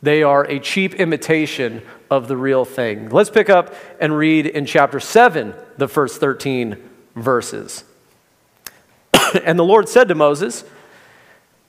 They 0.01 0.23
are 0.23 0.45
a 0.45 0.59
cheap 0.59 0.95
imitation 0.95 1.83
of 2.11 2.27
the 2.27 2.37
real 2.37 2.65
thing. 2.65 3.11
Let's 3.11 3.31
pick 3.31 3.49
up 3.49 3.73
and 4.01 4.17
read 4.17 4.47
in 4.47 4.67
chapter 4.67 4.99
7, 4.99 5.55
the 5.79 5.87
first 5.87 6.19
13 6.19 6.77
verses. 7.15 7.85
and 9.45 9.57
the 9.57 9.65
Lord 9.65 9.89
said 9.89 10.09
to 10.09 10.17
Moses, 10.17 10.65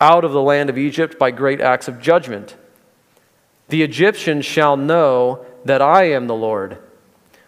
out 0.00 0.24
of 0.24 0.32
the 0.32 0.42
land 0.42 0.70
of 0.70 0.78
Egypt 0.78 1.18
by 1.18 1.30
great 1.30 1.60
acts 1.60 1.88
of 1.88 2.00
judgment. 2.00 2.56
The 3.68 3.82
Egyptians 3.82 4.44
shall 4.44 4.76
know 4.76 5.44
that 5.64 5.82
I 5.82 6.04
am 6.10 6.26
the 6.26 6.34
Lord 6.34 6.78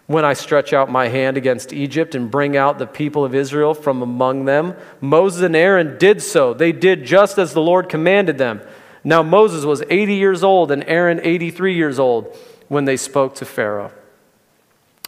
when 0.08 0.24
I 0.24 0.32
stretch 0.32 0.72
out 0.72 0.90
my 0.90 1.08
hand 1.08 1.37
against 1.37 1.72
Egypt 1.72 2.14
and 2.14 2.30
bring 2.30 2.56
out 2.56 2.78
the 2.78 2.87
people 2.87 3.26
of 3.26 3.34
Israel 3.34 3.74
from 3.74 4.00
among 4.00 4.46
them. 4.46 4.74
Moses 5.02 5.42
and 5.42 5.54
Aaron 5.54 5.98
did 5.98 6.22
so. 6.22 6.54
They 6.54 6.72
did 6.72 7.04
just 7.04 7.38
as 7.38 7.52
the 7.52 7.61
Lord 7.61 7.90
commanded 7.90 8.38
them. 8.38 8.62
Now 9.04 9.22
Moses 9.22 9.66
was 9.66 9.82
80 9.90 10.14
years 10.14 10.42
old 10.42 10.70
and 10.70 10.82
Aaron 10.84 11.20
83 11.22 11.74
years 11.74 11.98
old 11.98 12.34
when 12.68 12.87
they 12.87 12.96
spoke 12.96 13.34
to 13.37 13.44
Pharaoh. 13.44 13.92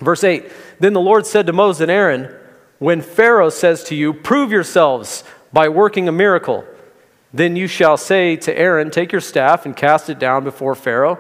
Verse 0.01 0.23
8 0.23 0.51
Then 0.79 0.93
the 0.93 1.01
Lord 1.01 1.27
said 1.27 1.47
to 1.47 1.53
Moses 1.53 1.81
and 1.81 1.91
Aaron, 1.91 2.35
When 2.79 3.01
Pharaoh 3.01 3.51
says 3.51 3.83
to 3.85 3.95
you, 3.95 4.13
Prove 4.13 4.53
yourselves 4.53 5.25
by 5.51 5.71
working 5.71 6.09
a 6.09 6.13
miracle, 6.13 6.65
then 7.33 7.57
you 7.57 7.67
shall 7.67 7.97
say 7.97 8.37
to 8.37 8.59
Aaron, 8.59 8.91
Take 8.91 9.13
your 9.13 9.21
staff 9.21 9.65
and 9.65 9.77
cast 9.77 10.11
it 10.11 10.19
down 10.19 10.45
before 10.45 10.75
Pharaoh, 10.75 11.19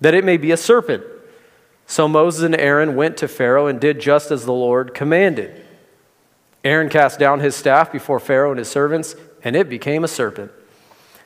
that 0.00 0.14
it 0.14 0.24
may 0.24 0.36
be 0.36 0.50
a 0.50 0.56
serpent. 0.56 1.04
So 1.86 2.08
Moses 2.08 2.44
and 2.44 2.56
Aaron 2.56 2.96
went 2.96 3.16
to 3.18 3.28
Pharaoh 3.28 3.66
and 3.66 3.80
did 3.80 4.00
just 4.00 4.30
as 4.30 4.44
the 4.44 4.52
Lord 4.52 4.94
commanded. 4.94 5.62
Aaron 6.64 6.88
cast 6.88 7.18
down 7.18 7.40
his 7.40 7.54
staff 7.54 7.92
before 7.92 8.18
Pharaoh 8.18 8.50
and 8.50 8.58
his 8.58 8.68
servants, 8.68 9.14
and 9.42 9.54
it 9.54 9.68
became 9.68 10.02
a 10.02 10.08
serpent. 10.08 10.50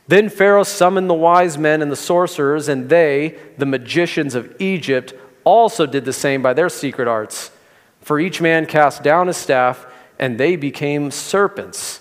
Then 0.09 0.29
Pharaoh 0.29 0.65
summoned 0.65 1.09
the 1.09 1.15
wise 1.15 1.57
men 1.57 1.81
and 1.81 1.93
the 1.93 1.97
sorcerers, 1.97 2.67
and 2.69 2.89
they, 2.89 3.39
the 3.57 3.67
magicians 3.67 4.35
of 4.35 4.55
Egypt, 4.59 5.15
also 5.45 5.87
did 5.87 6.05
the 6.05 6.13
same 6.13 6.43
by 6.43 6.55
their 6.55 6.69
secret 6.69 7.07
arts. 7.07 7.53
For 8.01 8.19
each 8.19 8.41
man 8.41 8.67
cast 8.67 9.03
down 9.03 9.29
his 9.29 9.37
staff, 9.37 9.87
and 10.19 10.39
they 10.39 10.57
became 10.57 11.11
serpents. 11.11 12.01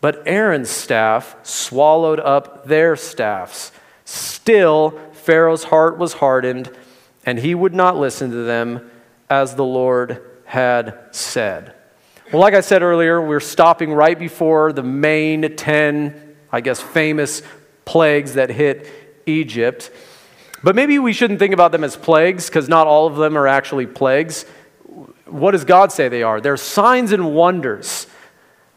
But 0.00 0.22
Aaron's 0.26 0.70
staff 0.70 1.36
swallowed 1.42 2.20
up 2.20 2.66
their 2.66 2.96
staffs. 2.96 3.72
Still, 4.04 4.98
Pharaoh's 5.12 5.64
heart 5.64 5.98
was 5.98 6.14
hardened 6.14 6.70
and 7.24 7.38
he 7.38 7.54
would 7.54 7.74
not 7.74 7.96
listen 7.96 8.30
to 8.30 8.44
them 8.44 8.90
as 9.28 9.56
the 9.56 9.64
Lord 9.64 10.22
had 10.44 10.96
said. 11.10 11.74
Well, 12.32 12.40
like 12.40 12.54
I 12.54 12.60
said 12.60 12.82
earlier, 12.82 13.20
we're 13.20 13.40
stopping 13.40 13.92
right 13.92 14.18
before 14.18 14.72
the 14.72 14.82
main 14.82 15.56
10, 15.56 16.36
I 16.52 16.60
guess, 16.60 16.80
famous 16.80 17.42
plagues 17.84 18.34
that 18.34 18.50
hit 18.50 18.88
Egypt. 19.26 19.90
But 20.62 20.74
maybe 20.74 20.98
we 20.98 21.12
shouldn't 21.12 21.38
think 21.38 21.54
about 21.54 21.72
them 21.72 21.84
as 21.84 21.96
plagues 21.96 22.46
because 22.46 22.68
not 22.68 22.86
all 22.86 23.06
of 23.06 23.16
them 23.16 23.36
are 23.36 23.46
actually 23.46 23.86
plagues. 23.86 24.44
What 25.26 25.52
does 25.52 25.64
God 25.64 25.92
say 25.92 26.08
they 26.08 26.22
are? 26.22 26.40
They're 26.40 26.56
signs 26.56 27.12
and 27.12 27.34
wonders 27.34 28.05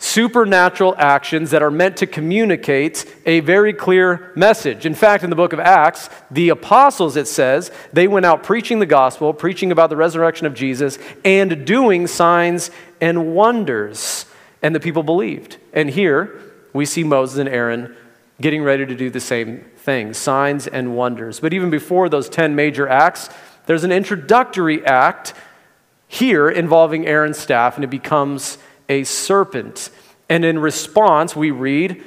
supernatural 0.02 0.96
actions 0.98 1.52
that 1.52 1.62
are 1.62 1.70
meant 1.70 1.98
to 1.98 2.08
communicate 2.08 3.06
a 3.26 3.42
very 3.42 3.74
clear 3.74 4.32
message. 4.34 4.86
In 4.86 4.96
fact, 4.96 5.26
in 5.26 5.30
the 5.30 5.36
book 5.36 5.52
of 5.52 5.60
Acts, 5.60 6.10
the 6.32 6.50
apostles, 6.50 7.18
it 7.18 7.28
says, 7.28 7.70
they 7.92 8.08
went 8.08 8.26
out 8.26 8.42
preaching 8.42 8.80
the 8.80 8.86
gospel, 8.86 9.34
preaching 9.34 9.74
about 9.74 9.90
the 9.90 9.98
resurrection 9.98 10.48
of 10.48 10.54
Jesus, 10.54 10.98
and 11.26 11.66
doing 11.66 12.08
signs 12.08 12.72
and 13.02 13.36
wonders. 13.36 14.26
And 14.62 14.74
the 14.74 14.80
people 14.80 15.04
believed. 15.04 15.58
And 15.74 15.90
here 15.90 16.42
we 16.72 16.86
see 16.86 17.04
Moses 17.04 17.38
and 17.38 17.50
Aaron 17.50 17.96
getting 18.40 18.64
ready 18.64 18.86
to 18.86 18.96
do 18.96 19.10
the 19.10 19.20
same 19.20 19.66
thing 19.76 20.14
signs 20.14 20.66
and 20.66 20.96
wonders. 20.96 21.42
But 21.42 21.54
even 21.54 21.70
before 21.70 22.08
those 22.08 22.30
10 22.30 22.56
major 22.56 22.88
acts, 22.88 23.30
there's 23.66 23.84
an 23.84 23.92
introductory 23.92 24.86
act 24.86 25.34
here 26.08 26.50
involving 26.50 27.06
Aaron's 27.06 27.38
staff, 27.38 27.76
and 27.76 27.84
it 27.84 27.90
becomes 27.90 28.58
a 28.90 29.04
serpent. 29.04 29.90
And 30.28 30.44
in 30.44 30.60
response, 30.60 31.36
we 31.36 31.52
read, 31.52 32.04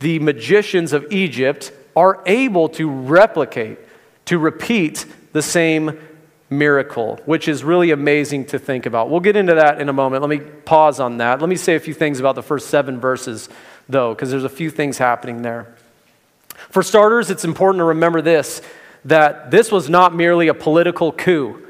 the 0.00 0.18
magicians 0.18 0.92
of 0.92 1.12
Egypt 1.12 1.72
are 1.94 2.22
able 2.26 2.68
to 2.70 2.90
replicate, 2.90 3.78
to 4.24 4.38
repeat 4.38 5.06
the 5.32 5.42
same 5.42 5.98
miracle, 6.50 7.20
which 7.24 7.48
is 7.48 7.64
really 7.64 7.90
amazing 7.90 8.46
to 8.46 8.58
think 8.58 8.86
about. 8.86 9.10
We'll 9.10 9.20
get 9.20 9.36
into 9.36 9.54
that 9.54 9.80
in 9.80 9.88
a 9.88 9.92
moment. 9.92 10.22
Let 10.22 10.28
me 10.28 10.40
pause 10.64 11.00
on 11.00 11.18
that. 11.18 11.40
Let 11.40 11.48
me 11.48 11.56
say 11.56 11.74
a 11.74 11.80
few 11.80 11.94
things 11.94 12.20
about 12.20 12.34
the 12.34 12.42
first 12.42 12.68
seven 12.68 13.00
verses, 13.00 13.48
though, 13.88 14.14
because 14.14 14.30
there's 14.30 14.44
a 14.44 14.48
few 14.50 14.70
things 14.70 14.98
happening 14.98 15.42
there. 15.42 15.74
For 16.68 16.82
starters, 16.82 17.30
it's 17.30 17.44
important 17.44 17.80
to 17.80 17.84
remember 17.84 18.22
this 18.22 18.62
that 19.04 19.50
this 19.50 19.72
was 19.72 19.88
not 19.88 20.14
merely 20.14 20.46
a 20.46 20.54
political 20.54 21.10
coup. 21.10 21.66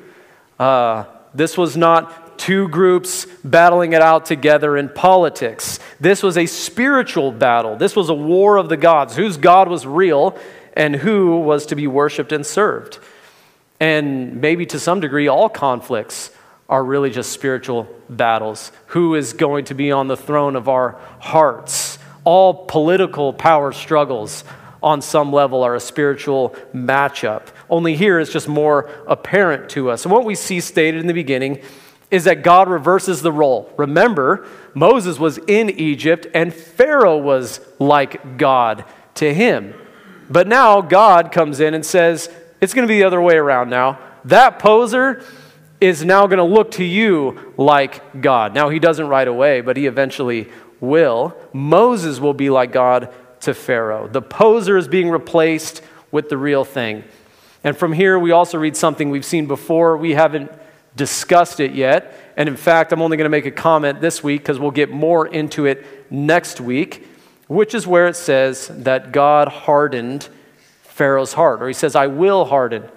Uh, 0.59 1.05
this 1.33 1.57
was 1.57 1.79
not 1.79 2.22
two 2.43 2.67
groups 2.67 3.25
battling 3.45 3.93
it 3.93 4.03
out 4.03 4.27
together 4.27 4.77
in 4.77 4.89
politics. 4.89 5.79
This 6.01 6.25
was 6.25 6.37
a 6.37 6.47
spiritual 6.47 7.31
battle. 7.31 7.77
This 7.77 7.95
was 7.95 8.09
a 8.09 8.15
war 8.15 8.57
of 8.57 8.69
the 8.69 8.77
gods, 8.77 9.15
whose 9.15 9.37
God 9.37 9.69
was 9.69 9.87
real 9.87 10.37
and 10.73 10.97
who 10.97 11.39
was 11.39 11.67
to 11.67 11.77
be 11.77 11.87
worshiped 11.87 12.33
and 12.33 12.45
served. 12.45 12.99
And 13.79 14.41
maybe 14.41 14.67
to 14.67 14.81
some 14.81 14.99
degree, 14.99 15.29
all 15.29 15.49
conflicts 15.49 16.33
are 16.69 16.83
really 16.83 17.11
just 17.11 17.31
spiritual 17.31 17.87
battles. 18.11 18.73
Who 18.87 19.15
is 19.15 19.35
going 19.35 19.67
to 19.67 19.75
be 19.75 19.93
on 19.93 20.09
the 20.09 20.17
throne 20.17 20.57
of 20.57 20.69
our 20.69 20.99
hearts? 21.21 22.01
All 22.25 22.67
political 22.67 23.33
power 23.33 23.71
struggles 23.71 24.43
on 24.83 25.01
some 25.01 25.33
level 25.33 25.63
are 25.63 25.77
a 25.77 25.81
spiritual 25.81 26.57
matchup. 26.75 27.43
Only 27.71 27.95
here 27.95 28.19
it's 28.19 28.33
just 28.33 28.49
more 28.49 28.91
apparent 29.07 29.71
to 29.71 29.91
us. 29.91 30.05
And 30.05 30.13
what 30.13 30.25
we 30.25 30.35
see 30.35 30.59
stated 30.59 31.01
in 31.01 31.07
the 31.07 31.15
beginning 31.15 31.61
is 32.13 32.25
that 32.25 32.43
God 32.43 32.69
reverses 32.69 33.23
the 33.23 33.33
role. 33.33 33.73
Remember, 33.79 34.47
Moses 34.75 35.19
was 35.19 35.39
in 35.49 35.71
Egypt 35.71 36.27
and 36.35 36.53
Pharaoh 36.53 37.17
was 37.17 37.59
like 37.79 38.37
God 38.37 38.85
to 39.15 39.33
him. 39.33 39.75
But 40.29 40.47
now 40.47 40.83
God 40.83 41.33
comes 41.33 41.59
in 41.59 41.73
and 41.73 41.85
says, 41.85 42.29
it's 42.61 42.75
going 42.75 42.87
to 42.87 42.89
be 42.89 42.99
the 42.99 43.05
other 43.05 43.21
way 43.21 43.37
around 43.37 43.71
now. 43.71 43.99
That 44.27 44.59
poser 44.59 45.25
is 45.81 46.05
now 46.05 46.27
going 46.27 46.39
to 46.39 46.45
look 46.45 46.73
to 46.73 46.85
you 46.85 47.55
like 47.57 48.21
God. 48.21 48.55
Now, 48.55 48.69
he 48.69 48.79
doesn't 48.79 49.09
right 49.09 49.27
away, 49.27 49.63
but 49.63 49.77
he 49.77 49.87
eventually 49.87 50.49
will. 50.81 51.35
Moses 51.53 52.21
will 52.21 52.35
be 52.35 52.51
like 52.51 52.73
God 52.73 53.13
to 53.41 53.55
Pharaoh. 53.55 54.07
The 54.07 54.23
poser 54.23 54.77
is 54.77 54.87
being 54.87 55.11
replaced 55.11 55.83
with 56.13 56.29
the 56.29 56.37
real 56.37 56.65
thing. 56.65 57.05
And 57.65 57.77
from 57.77 57.95
here, 57.95 58.19
we 58.19 58.31
also 58.31 58.59
read 58.59 58.77
something 58.77 59.11
we've 59.11 59.25
seen 59.25 59.47
before. 59.47 59.97
We 59.97 60.13
haven't 60.13 60.53
discussed 60.97 61.61
it 61.61 61.73
yet. 61.73 62.15
And 62.37 62.49
in 62.49 62.57
fact, 62.57 62.93
I'm 62.93 63.03
only 63.03 63.17
going 63.17 63.27
to 63.27 63.31
make 63.31 63.47
a 63.47 63.51
comment 63.51 64.01
this 64.01 64.23
week 64.23 64.43
because 64.43 64.59
we'll 64.59 64.71
get 64.71 64.91
more 64.91 65.27
into 65.27 65.67
it 65.67 66.11
next 66.11 66.61
week, 66.61 67.07
which 67.49 67.75
is 67.75 67.87
where 67.87 68.09
it 68.09 68.17
says 68.17 68.69
that 68.69 69.13
God 69.13 69.49
hardened 69.49 70.29
Pharaoh's 70.83 71.33
heart, 71.35 71.63
or 71.63 71.69
he 71.69 71.75
says, 71.75 71.97
I 71.97 72.07
will 72.07 72.45
harden 72.45 72.89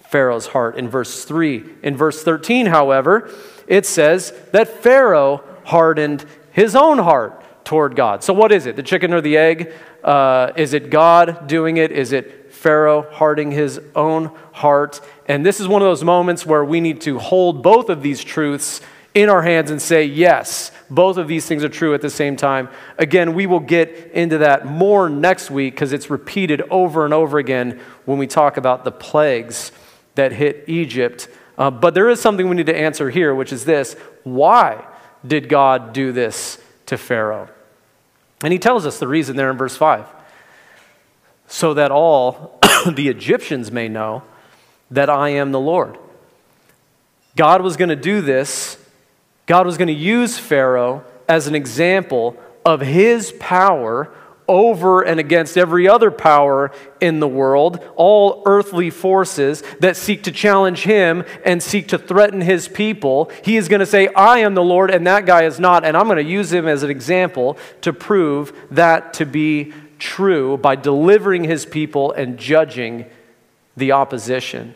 Pharaoh's 0.00 0.48
heart 0.48 0.76
in 0.76 0.88
verse 0.88 1.24
3. 1.24 1.64
In 1.82 1.96
verse 1.96 2.22
13, 2.22 2.66
however, 2.66 3.30
it 3.66 3.86
says 3.86 4.32
that 4.52 4.68
Pharaoh 4.68 5.42
hardened 5.64 6.24
his 6.52 6.74
own 6.74 6.98
heart 6.98 7.42
toward 7.64 7.94
God. 7.94 8.24
So, 8.24 8.34
what 8.34 8.52
is 8.52 8.66
it? 8.66 8.76
The 8.76 8.82
chicken 8.82 9.12
or 9.12 9.20
the 9.20 9.36
egg? 9.36 9.72
Uh, 10.02 10.52
is 10.56 10.72
it 10.74 10.90
God 10.90 11.46
doing 11.46 11.76
it? 11.76 11.92
Is 11.92 12.12
it 12.12 12.42
Pharaoh 12.62 13.10
hardening 13.10 13.50
his 13.50 13.80
own 13.96 14.30
heart. 14.52 15.00
And 15.32 15.46
this 15.46 15.60
is 15.60 15.66
one 15.66 15.80
of 15.80 15.86
those 15.86 16.04
moments 16.04 16.44
where 16.44 16.62
we 16.62 16.78
need 16.78 17.00
to 17.02 17.18
hold 17.18 17.62
both 17.62 17.88
of 17.88 18.02
these 18.02 18.22
truths 18.22 18.82
in 19.14 19.30
our 19.30 19.40
hands 19.40 19.70
and 19.70 19.80
say, 19.80 20.04
yes, 20.04 20.70
both 20.90 21.16
of 21.16 21.26
these 21.26 21.46
things 21.46 21.64
are 21.64 21.70
true 21.70 21.94
at 21.94 22.02
the 22.02 22.10
same 22.10 22.36
time. 22.36 22.68
Again, 22.98 23.32
we 23.32 23.46
will 23.46 23.58
get 23.58 24.10
into 24.12 24.36
that 24.36 24.66
more 24.66 25.08
next 25.08 25.50
week 25.50 25.72
because 25.72 25.94
it's 25.94 26.10
repeated 26.10 26.60
over 26.68 27.06
and 27.06 27.14
over 27.14 27.38
again 27.38 27.80
when 28.04 28.18
we 28.18 28.26
talk 28.26 28.58
about 28.58 28.84
the 28.84 28.92
plagues 28.92 29.72
that 30.16 30.32
hit 30.32 30.64
Egypt. 30.66 31.28
Uh, 31.56 31.70
but 31.70 31.94
there 31.94 32.10
is 32.10 32.20
something 32.20 32.46
we 32.46 32.54
need 32.54 32.66
to 32.66 32.76
answer 32.76 33.08
here, 33.08 33.34
which 33.34 33.54
is 33.54 33.64
this 33.64 33.94
why 34.24 34.84
did 35.26 35.48
God 35.48 35.94
do 35.94 36.12
this 36.12 36.62
to 36.84 36.98
Pharaoh? 36.98 37.48
And 38.44 38.52
he 38.52 38.58
tells 38.58 38.84
us 38.84 38.98
the 38.98 39.08
reason 39.08 39.36
there 39.36 39.50
in 39.50 39.56
verse 39.56 39.78
5 39.78 40.06
so 41.46 41.72
that 41.72 41.90
all 41.90 42.60
the 42.92 43.08
Egyptians 43.08 43.72
may 43.72 43.88
know 43.88 44.24
that 44.92 45.10
I 45.10 45.30
am 45.30 45.52
the 45.52 45.60
Lord. 45.60 45.98
God 47.36 47.62
was 47.62 47.76
going 47.76 47.88
to 47.88 47.96
do 47.96 48.20
this. 48.20 48.76
God 49.46 49.66
was 49.66 49.76
going 49.76 49.88
to 49.88 49.94
use 49.94 50.38
Pharaoh 50.38 51.04
as 51.28 51.46
an 51.46 51.54
example 51.54 52.36
of 52.64 52.80
his 52.80 53.32
power 53.40 54.12
over 54.48 55.02
and 55.02 55.18
against 55.18 55.56
every 55.56 55.88
other 55.88 56.10
power 56.10 56.70
in 57.00 57.20
the 57.20 57.28
world, 57.28 57.82
all 57.96 58.42
earthly 58.44 58.90
forces 58.90 59.62
that 59.80 59.96
seek 59.96 60.24
to 60.24 60.32
challenge 60.32 60.82
him 60.82 61.24
and 61.44 61.62
seek 61.62 61.88
to 61.88 61.96
threaten 61.96 62.40
his 62.40 62.68
people. 62.68 63.30
He 63.42 63.56
is 63.56 63.68
going 63.68 63.80
to 63.80 63.86
say, 63.86 64.08
I 64.08 64.38
am 64.38 64.54
the 64.54 64.62
Lord, 64.62 64.90
and 64.90 65.06
that 65.06 65.26
guy 65.26 65.44
is 65.44 65.58
not, 65.58 65.84
and 65.84 65.96
I'm 65.96 66.06
going 66.06 66.16
to 66.16 66.30
use 66.30 66.52
him 66.52 66.68
as 66.68 66.82
an 66.82 66.90
example 66.90 67.56
to 67.80 67.92
prove 67.92 68.52
that 68.70 69.14
to 69.14 69.24
be 69.24 69.72
true 69.98 70.56
by 70.58 70.76
delivering 70.76 71.44
his 71.44 71.64
people 71.64 72.12
and 72.12 72.36
judging 72.36 73.06
the 73.76 73.92
opposition. 73.92 74.74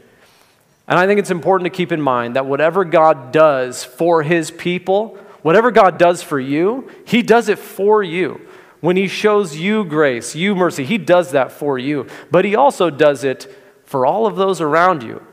And 0.89 0.99
I 0.99 1.07
think 1.07 1.19
it's 1.19 1.31
important 1.31 1.73
to 1.73 1.77
keep 1.77 1.91
in 1.91 2.01
mind 2.01 2.37
that 2.37 2.47
whatever 2.47 2.85
God 2.85 3.33
does 3.33 3.85
for 3.85 4.23
his 4.23 4.51
people, 4.51 5.19
whatever 5.43 5.71
God 5.71 5.99
does 5.99 6.23
for 6.23 6.39
you, 6.39 6.91
he 7.05 7.23
does 7.23 7.49
it 7.49 7.59
for 7.59 8.03
you. 8.03 8.41
When 8.81 8.97
he 8.97 9.09
shows 9.09 9.57
you 9.57 9.85
grace, 9.85 10.37
you 10.37 10.55
mercy, 10.55 10.85
he 10.85 10.99
does 10.99 11.33
that 11.33 11.51
for 11.51 11.79
you. 11.79 12.07
But 12.31 12.45
he 12.45 12.55
also 12.55 12.91
does 12.91 13.25
it 13.25 13.53
for 13.85 14.07
all 14.07 14.27
of 14.27 14.37
those 14.37 14.61
around 14.61 15.03
you 15.03 15.25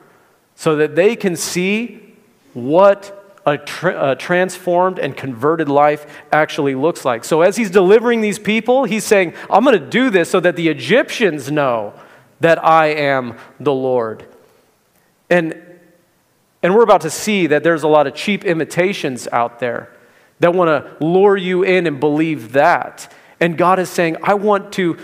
so 0.56 0.76
that 0.78 0.96
they 0.96 1.16
can 1.16 1.36
see 1.36 2.16
what 2.54 3.20
a, 3.46 3.58
tra- 3.58 4.12
a, 4.12 4.16
transformed 4.16 4.98
and 5.00 5.18
converted 5.18 5.68
life 5.68 6.06
actually 6.32 6.76
looks 6.76 7.04
like. 7.04 7.26
So, 7.26 7.42
as 7.42 7.58
he's 7.58 7.70
delivering 7.70 8.22
these 8.22 8.40
people, 8.40 8.86
he's 8.86 9.04
saying, 9.04 9.34
I'm 9.50 9.66
going 9.66 9.78
to 9.78 9.86
do 9.86 10.10
this 10.10 10.30
so 10.30 10.40
that 10.40 10.56
the 10.56 10.70
Egyptians 10.70 11.52
know 11.52 11.94
that 12.40 12.64
I 12.64 12.88
am 12.88 13.38
the 13.60 13.74
Lord. 13.74 14.26
And, 15.30 15.62
and 16.62 16.76
we're 16.76 16.84
about 16.84 17.02
to 17.02 17.10
see 17.10 17.48
that 17.48 17.64
there's 17.64 17.84
a 17.84 17.88
lot 17.88 18.08
of 18.08 18.16
cheap 18.16 18.46
imitations 18.46 19.28
out 19.32 19.60
there 19.60 19.96
that 20.40 20.54
want 20.54 20.70
to 20.70 21.06
lure 21.06 21.38
you 21.38 21.64
in 21.64 21.88
and 21.88 22.00
believe 22.00 22.52
that. 22.54 23.12
And 23.40 23.58
God 23.58 23.80
is 23.80 23.90
saying, 23.90 24.18
I 24.24 24.34
want 24.34 24.74
to, 24.74 24.98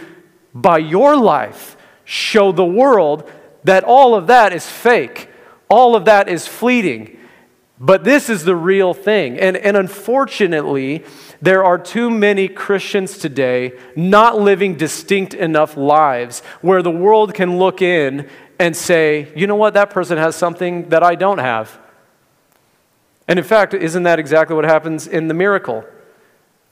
by 0.54 0.78
your 0.78 1.16
life, 1.16 1.78
show 2.04 2.52
the 2.52 2.66
world 2.66 3.30
that 3.64 3.84
all 3.84 4.16
of 4.16 4.28
that 4.28 4.54
is 4.54 4.68
fake, 4.68 5.30
all 5.70 5.96
of 5.96 6.06
that 6.06 6.28
is 6.28 6.48
fleeting. 6.48 7.18
But 7.80 8.04
this 8.04 8.30
is 8.30 8.44
the 8.44 8.56
real 8.56 8.94
thing. 8.94 9.40
And, 9.40 9.56
and 9.56 9.78
unfortunately, 9.78 11.06
there 11.42 11.64
are 11.64 11.78
too 11.78 12.10
many 12.10 12.50
Christians 12.50 13.18
today 13.18 13.78
not 13.96 14.40
living 14.40 14.76
distinct 14.76 15.34
enough 15.34 15.78
lives 15.78 16.42
where 16.62 16.82
the 16.82 16.92
world 16.92 17.34
can 17.34 17.58
look 17.58 17.82
in 17.82 18.30
and 18.60 18.76
say, 18.76 19.32
you 19.36 19.48
know 19.48 19.56
what, 19.56 19.74
that 19.74 19.90
person 19.90 20.18
has 20.18 20.36
something 20.36 20.90
that 20.90 21.02
I 21.02 21.16
don't 21.16 21.38
have. 21.38 21.80
And 23.28 23.40
in 23.40 23.46
fact, 23.46 23.74
isn't 23.74 24.04
that 24.04 24.20
exactly 24.20 24.56
what 24.56 24.66
happens 24.66 25.08
in 25.08 25.30
the 25.30 25.34
miracle? 25.34 25.86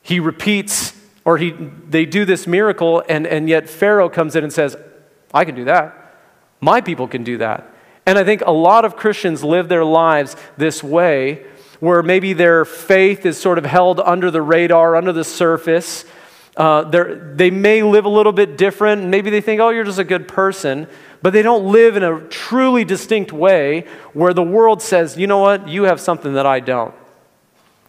He 0.02 0.20
repeats, 0.20 0.94
or 1.24 1.38
he, 1.38 1.52
they 1.52 2.06
do 2.06 2.26
this 2.26 2.46
miracle, 2.46 3.04
and, 3.08 3.26
and 3.26 3.48
yet 3.48 3.70
Pharaoh 3.70 4.10
comes 4.10 4.36
in 4.36 4.44
and 4.44 4.52
says, 4.52 4.76
I 5.34 5.46
can 5.46 5.56
do 5.56 5.66
that. 5.66 6.16
My 6.60 6.82
people 6.82 7.08
can 7.08 7.24
do 7.24 7.38
that. 7.38 7.74
And 8.06 8.18
I 8.18 8.24
think 8.24 8.42
a 8.46 8.52
lot 8.52 8.86
of 8.86 8.96
Christians 8.96 9.44
live 9.44 9.70
their 9.70 9.86
lives 9.86 10.36
this 10.58 10.84
way, 10.84 11.46
where 11.80 12.02
maybe 12.02 12.34
their 12.34 12.66
faith 12.66 13.26
is 13.26 13.40
sort 13.40 13.58
of 13.58 13.66
held 13.66 14.00
under 14.00 14.32
the 14.32 14.42
radar, 14.42 14.96
under 14.96 15.14
the 15.14 15.24
surface. 15.24 16.06
Uh, 16.56 16.84
they 17.36 17.52
may 17.52 17.84
live 17.84 18.06
a 18.06 18.10
little 18.10 18.32
bit 18.32 18.58
different. 18.58 19.04
Maybe 19.04 19.30
they 19.30 19.42
think, 19.42 19.62
oh, 19.62 19.70
you're 19.70 19.84
just 19.84 20.00
a 20.00 20.04
good 20.04 20.28
person 20.28 20.88
but 21.22 21.34
they 21.34 21.42
don't 21.42 21.72
live 21.72 21.98
in 21.98 22.04
a 22.04 22.22
truly 22.30 22.86
distinct 22.86 23.32
way 23.32 23.86
where 24.14 24.34
the 24.34 24.44
world 24.44 24.82
says, 24.82 25.18
you 25.18 25.28
know 25.28 25.40
what, 25.40 25.68
you 25.68 25.84
have 25.84 26.00
something 26.00 26.34
that 26.34 26.46
I 26.46 26.60
don't. 26.60 26.94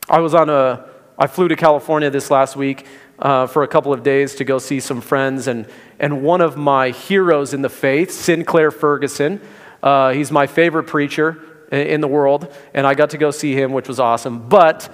I 0.09 0.20
was 0.20 0.35
on 0.35 0.49
a, 0.49 0.89
I 1.18 1.26
flew 1.26 1.49
to 1.49 1.57
California 1.57 2.11
this 2.11 2.31
last 2.31 2.57
week 2.57 2.87
uh, 3.18 3.47
for 3.47 3.62
a 3.62 3.68
couple 3.68 3.93
of 3.93 4.03
days 4.03 4.37
to 4.37 4.45
go 4.45 4.59
see 4.59 4.81
some 4.81 5.01
friends, 5.01 5.49
and, 5.49 5.66
and 5.99 6.22
one 6.22 6.41
of 6.41 6.57
my 6.57 6.91
heroes 6.91 7.53
in 7.53 7.62
the 7.62 7.68
faith, 7.68 8.11
Sinclair 8.11 8.70
Ferguson, 8.70 9.41
uh, 9.83 10.12
he's 10.12 10.31
my 10.31 10.47
favorite 10.47 10.85
preacher 10.85 11.43
in 11.70 12.01
the 12.01 12.09
world, 12.09 12.53
and 12.72 12.87
I 12.87 12.95
got 12.95 13.11
to 13.11 13.18
go 13.18 13.31
see 13.31 13.55
him, 13.55 13.72
which 13.72 13.89
was 13.89 14.01
awesome. 14.01 14.49
But 14.49 14.93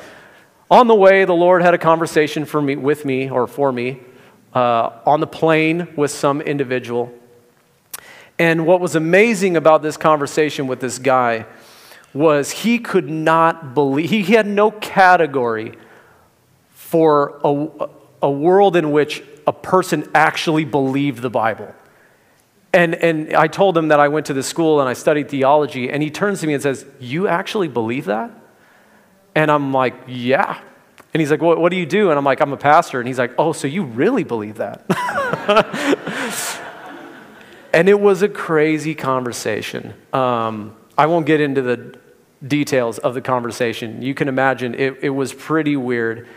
on 0.70 0.88
the 0.88 0.94
way, 0.94 1.24
the 1.24 1.34
Lord 1.34 1.62
had 1.62 1.74
a 1.74 1.78
conversation 1.78 2.44
for 2.44 2.60
me, 2.60 2.76
with 2.76 3.04
me, 3.04 3.30
or 3.30 3.46
for 3.46 3.70
me, 3.70 4.00
uh, 4.54 4.90
on 5.06 5.20
the 5.20 5.26
plane 5.26 5.88
with 5.96 6.10
some 6.10 6.40
individual. 6.40 7.12
And 8.38 8.66
what 8.66 8.80
was 8.80 8.96
amazing 8.96 9.56
about 9.56 9.82
this 9.82 9.96
conversation 9.96 10.66
with 10.66 10.80
this 10.80 10.98
guy 10.98 11.46
was 12.12 12.50
he 12.50 12.78
could 12.78 13.08
not 13.08 13.74
believe, 13.74 14.08
he 14.08 14.22
had 14.22 14.46
no 14.46 14.70
category 14.70 15.76
for 16.72 17.40
a, 17.44 17.88
a 18.22 18.30
world 18.30 18.76
in 18.76 18.92
which 18.92 19.22
a 19.46 19.52
person 19.52 20.08
actually 20.14 20.64
believed 20.64 21.22
the 21.22 21.30
Bible. 21.30 21.74
And, 22.72 22.94
and 22.94 23.34
I 23.34 23.46
told 23.46 23.76
him 23.78 23.88
that 23.88 24.00
I 24.00 24.08
went 24.08 24.26
to 24.26 24.32
the 24.32 24.42
school 24.42 24.80
and 24.80 24.88
I 24.88 24.94
studied 24.94 25.28
theology, 25.28 25.90
and 25.90 26.02
he 26.02 26.10
turns 26.10 26.40
to 26.40 26.46
me 26.46 26.54
and 26.54 26.62
says, 26.62 26.84
You 26.98 27.28
actually 27.28 27.68
believe 27.68 28.06
that? 28.06 28.32
And 29.34 29.50
I'm 29.50 29.72
like, 29.72 29.94
Yeah. 30.08 30.60
And 31.12 31.20
he's 31.20 31.30
like, 31.30 31.40
what 31.40 31.70
do 31.70 31.76
you 31.76 31.86
do? 31.86 32.10
And 32.10 32.18
I'm 32.18 32.24
like, 32.24 32.40
I'm 32.40 32.52
a 32.52 32.56
pastor. 32.56 32.98
And 32.98 33.06
he's 33.06 33.18
like, 33.18 33.34
Oh, 33.38 33.52
so 33.52 33.68
you 33.68 33.84
really 33.84 34.24
believe 34.24 34.56
that? 34.56 34.84
And 37.74 37.88
it 37.88 37.98
was 37.98 38.22
a 38.22 38.28
crazy 38.28 38.94
conversation. 38.94 39.94
Um, 40.12 40.76
I 40.96 41.06
won't 41.06 41.26
get 41.26 41.40
into 41.40 41.60
the 41.60 41.98
details 42.46 42.98
of 42.98 43.14
the 43.14 43.20
conversation. 43.20 44.00
You 44.00 44.14
can 44.14 44.28
imagine 44.28 44.76
it, 44.76 44.98
it 45.02 45.10
was 45.10 45.34
pretty 45.34 45.76
weird. 45.76 46.28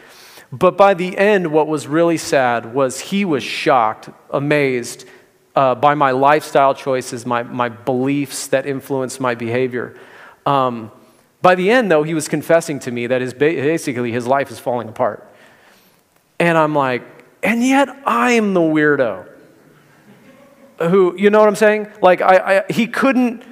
But 0.52 0.78
by 0.78 0.96
the 0.96 1.16
end, 1.16 1.52
what 1.52 1.68
was 1.68 1.86
really 1.86 2.18
sad 2.18 2.74
was 2.74 3.00
he 3.00 3.24
was 3.24 3.44
shocked, 3.44 4.10
amazed 4.32 5.06
uh, 5.56 5.76
by 5.76 5.94
my 5.94 6.10
lifestyle 6.10 6.74
choices, 6.74 7.24
my, 7.24 7.44
my 7.44 7.70
beliefs 7.70 8.48
that 8.48 8.66
influenced 8.66 9.20
my 9.20 9.36
behavior. 9.36 9.96
Um, 10.48 10.92
by 11.44 11.54
the 11.54 11.70
end, 11.70 11.92
though, 11.92 12.02
he 12.02 12.16
was 12.16 12.28
confessing 12.28 12.80
to 12.80 12.92
me 12.92 13.06
that 13.06 13.22
his, 13.22 13.36
basically 13.36 14.12
his 14.12 14.26
life 14.26 14.50
is 14.50 14.58
falling 14.58 14.90
apart. 14.90 15.32
And 16.40 16.58
I'm 16.58 16.74
like, 16.74 17.04
and 17.44 17.64
yet 17.64 17.90
I'm 18.08 18.56
the 18.56 18.60
weirdo 18.62 19.37
who, 20.80 21.16
you 21.18 21.30
know 21.30 21.40
what 21.40 21.48
I'm 21.48 21.56
saying? 21.56 21.88
Like, 22.02 22.22
I, 22.22 22.60
I, 22.60 22.72
he 22.72 22.88
couldn't 22.88 23.44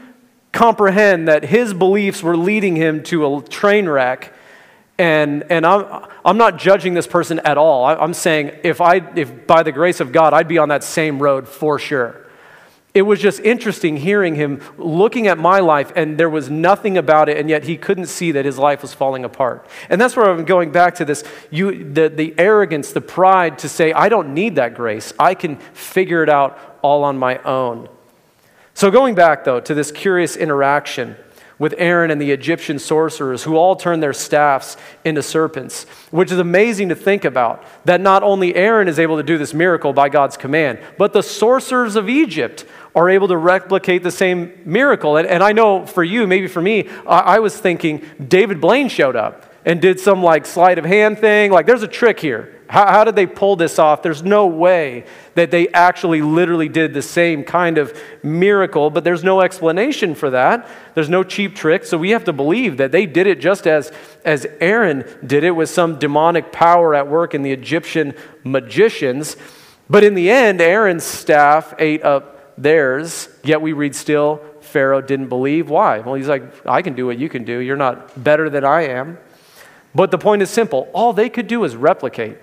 comprehend 0.51 1.28
that 1.28 1.43
his 1.43 1.73
beliefs 1.73 2.23
were 2.23 2.38
leading 2.38 2.76
him 2.76 3.03
to 3.03 3.38
a 3.38 3.41
train 3.43 3.88
wreck. 3.89 4.34
And, 4.97 5.43
and 5.51 5.65
I'm, 5.65 6.07
I'm 6.23 6.38
not 6.38 6.57
judging 6.57 6.93
this 6.93 7.07
person 7.07 7.39
at 7.39 7.57
all. 7.57 7.84
I, 7.84 7.95
I'm 7.95 8.13
saying 8.13 8.59
if, 8.63 8.80
I, 8.80 8.95
if 9.15 9.45
by 9.45 9.63
the 9.63 9.73
grace 9.73 9.99
of 9.99 10.13
God, 10.13 10.34
I'd 10.34 10.47
be 10.47 10.57
on 10.57 10.69
that 10.69 10.84
same 10.84 11.21
road 11.21 11.47
for 11.47 11.78
sure. 11.78 12.26
It 12.93 13.01
was 13.01 13.19
just 13.19 13.41
interesting 13.41 13.97
hearing 13.97 14.36
him 14.36 14.61
looking 14.78 15.28
at 15.28 15.38
my 15.38 15.59
life, 15.59 15.91
and 15.97 16.17
there 16.17 16.30
was 16.30 16.49
nothing 16.49 16.97
about 16.97 17.28
it, 17.28 17.36
and 17.36 17.49
yet 17.49 17.65
he 17.65 17.76
couldn't 17.76 18.05
see 18.05 18.32
that 18.32 18.45
his 18.45 18.57
life 18.57 18.82
was 18.82 18.93
falling 18.93 19.26
apart. 19.26 19.67
And 19.89 19.99
that's 19.99 20.15
where 20.15 20.30
I'm 20.30 20.45
going 20.45 20.71
back 20.71 20.95
to 20.95 21.05
this 21.05 21.26
you, 21.51 21.91
the, 21.91 22.07
the 22.07 22.34
arrogance, 22.38 22.93
the 22.93 23.01
pride 23.01 23.59
to 23.59 23.67
say, 23.67 23.91
I 23.91 24.07
don't 24.07 24.34
need 24.34 24.55
that 24.55 24.76
grace. 24.76 25.11
I 25.19 25.34
can 25.34 25.57
figure 25.57 26.23
it 26.23 26.30
out 26.30 26.74
all 26.86 27.04
on 27.04 27.18
my 27.18 27.40
own. 27.40 27.90
So, 28.76 28.92
going 28.92 29.16
back 29.16 29.44
though 29.44 29.60
to 29.60 29.74
this 29.74 29.92
curious 29.92 30.36
interaction 30.36 31.16
with 31.58 31.74
Aaron 31.78 32.12
and 32.12 32.22
the 32.22 32.32
Egyptian 32.32 32.78
sorcerers 32.78 33.44
who 33.44 33.56
all 33.56 33.76
turned 33.76 34.04
their 34.04 34.14
staffs 34.14 34.76
into 35.04 35.24
serpents, 35.24 35.86
which 36.12 36.32
is 36.32 36.38
amazing 36.38 36.90
to 36.90 36.96
think 36.96 37.24
about. 37.24 37.64
That 37.86 38.02
not 38.02 38.24
only 38.24 38.54
Aaron 38.56 38.88
is 38.88 39.00
able 39.00 39.18
to 39.18 39.24
do 39.24 39.38
this 39.38 39.54
miracle 39.54 39.94
by 39.94 40.10
God's 40.10 40.36
command, 40.36 40.80
but 40.98 41.14
the 41.14 41.24
sorcerers 41.24 41.96
of 41.96 42.10
Egypt 42.10 42.66
are 42.94 43.10
able 43.10 43.30
to 43.30 43.38
replicate 43.38 44.04
the 44.04 44.12
same 44.12 44.54
miracle. 44.66 45.18
And, 45.18 45.28
and 45.28 45.42
I 45.42 45.54
know 45.54 45.86
for 45.86 46.04
you, 46.04 46.28
maybe 46.28 46.48
for 46.48 46.62
me, 46.62 46.90
I, 47.08 47.20
I 47.20 47.40
was 47.40 47.58
thinking 47.58 48.04
David 48.28 48.60
Blaine 48.60 48.90
showed 48.90 49.16
up 49.16 49.55
and 49.66 49.82
did 49.82 49.99
some 49.99 50.22
like 50.22 50.45
sleight 50.45 50.78
of 50.78 50.86
hand 50.86 51.20
thing. 51.20 51.51
Like, 51.51 51.66
there's 51.66 51.84
a 51.84 51.88
trick 51.88 52.20
here. 52.20 52.51
How, 52.68 52.88
how 52.88 53.03
did 53.03 53.16
they 53.16 53.28
pull 53.28 53.55
this 53.55 53.78
off? 53.78 54.01
There's 54.01 54.24
no 54.24 54.47
way 54.47 55.05
that 55.36 55.51
they 55.51 55.68
actually 55.70 56.22
literally 56.22 56.70
did 56.70 56.93
the 56.93 57.01
same 57.01 57.43
kind 57.43 57.78
of 57.78 57.99
miracle, 58.24 58.89
but 58.89 59.03
there's 59.03 59.24
no 59.24 59.41
explanation 59.41 60.16
for 60.16 60.32
that. 60.32 60.68
There's 60.93 61.09
no 61.09 61.24
cheap 61.24 61.55
trick, 61.55 61.84
so 61.86 61.97
we 61.97 62.11
have 62.11 62.24
to 62.24 62.34
believe 62.34 62.78
that 62.78 62.91
they 62.91 63.05
did 63.05 63.28
it 63.28 63.39
just 63.39 63.68
as, 63.68 63.91
as 64.24 64.47
Aaron 64.59 65.05
did 65.26 65.43
it 65.43 65.51
with 65.51 65.70
some 65.70 65.99
demonic 65.99 66.51
power 66.51 66.95
at 66.95 67.07
work 67.07 67.34
in 67.36 67.43
the 67.43 67.51
Egyptian 67.51 68.16
magicians. 68.43 69.36
But 69.89 70.03
in 70.03 70.16
the 70.16 70.32
end, 70.32 70.61
Aaron's 70.61 71.03
staff 71.03 71.74
ate 71.78 72.03
up 72.03 72.55
theirs, 72.57 73.30
yet 73.43 73.61
we 73.61 73.74
read 73.74 73.95
still, 73.95 74.41
Pharaoh 74.61 75.01
didn't 75.01 75.28
believe. 75.28 75.70
Why? 75.70 75.99
Well, 75.99 76.16
he's 76.16 76.28
like, 76.28 76.66
I 76.66 76.82
can 76.82 76.95
do 76.95 77.05
what 77.05 77.20
you 77.20 77.30
can 77.30 77.43
do. 77.43 77.59
You're 77.59 77.78
not 77.78 78.24
better 78.24 78.49
than 78.49 78.66
I 78.66 78.88
am. 78.88 79.20
But 79.96 80.12
the 80.12 80.18
point 80.18 80.41
is 80.41 80.50
simple 80.50 80.89
all 80.93 81.14
they 81.14 81.30
could 81.30 81.48
do 81.48 81.64
is 81.64 81.76
replicate. 81.76 82.38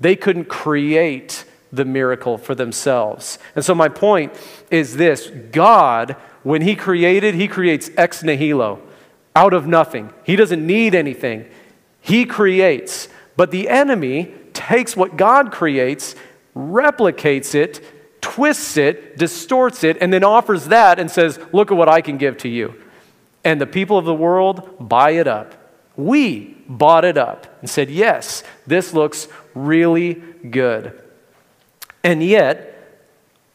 They 0.00 0.16
couldn't 0.16 0.46
create 0.46 1.44
the 1.72 1.84
miracle 1.84 2.38
for 2.38 2.54
themselves. 2.54 3.38
And 3.56 3.64
so, 3.64 3.74
my 3.74 3.88
point 3.88 4.32
is 4.70 4.96
this 4.96 5.26
God, 5.50 6.16
when 6.42 6.62
He 6.62 6.76
created, 6.76 7.34
He 7.34 7.48
creates 7.48 7.90
ex 7.96 8.22
nihilo, 8.22 8.80
out 9.34 9.52
of 9.52 9.66
nothing. 9.66 10.12
He 10.22 10.36
doesn't 10.36 10.64
need 10.64 10.94
anything, 10.94 11.46
He 12.00 12.24
creates. 12.24 13.08
But 13.36 13.50
the 13.50 13.68
enemy 13.68 14.32
takes 14.52 14.96
what 14.96 15.16
God 15.16 15.50
creates 15.50 16.14
replicates 16.54 17.54
it, 17.54 17.84
twists 18.20 18.76
it, 18.76 19.18
distorts 19.18 19.84
it, 19.84 19.98
and 20.00 20.12
then 20.12 20.24
offers 20.24 20.66
that 20.66 20.98
and 20.98 21.10
says, 21.10 21.38
Look 21.52 21.70
at 21.70 21.76
what 21.76 21.88
I 21.88 22.00
can 22.00 22.16
give 22.16 22.38
to 22.38 22.48
you. 22.48 22.74
And 23.42 23.60
the 23.60 23.66
people 23.66 23.98
of 23.98 24.04
the 24.04 24.14
world 24.14 24.76
buy 24.78 25.12
it 25.12 25.26
up. 25.26 25.54
We 25.96 26.56
bought 26.68 27.04
it 27.04 27.16
up 27.16 27.46
and 27.60 27.70
said, 27.70 27.90
Yes, 27.90 28.42
this 28.66 28.92
looks 28.92 29.28
really 29.54 30.14
good. 30.14 31.00
And 32.02 32.22
yet, 32.22 32.70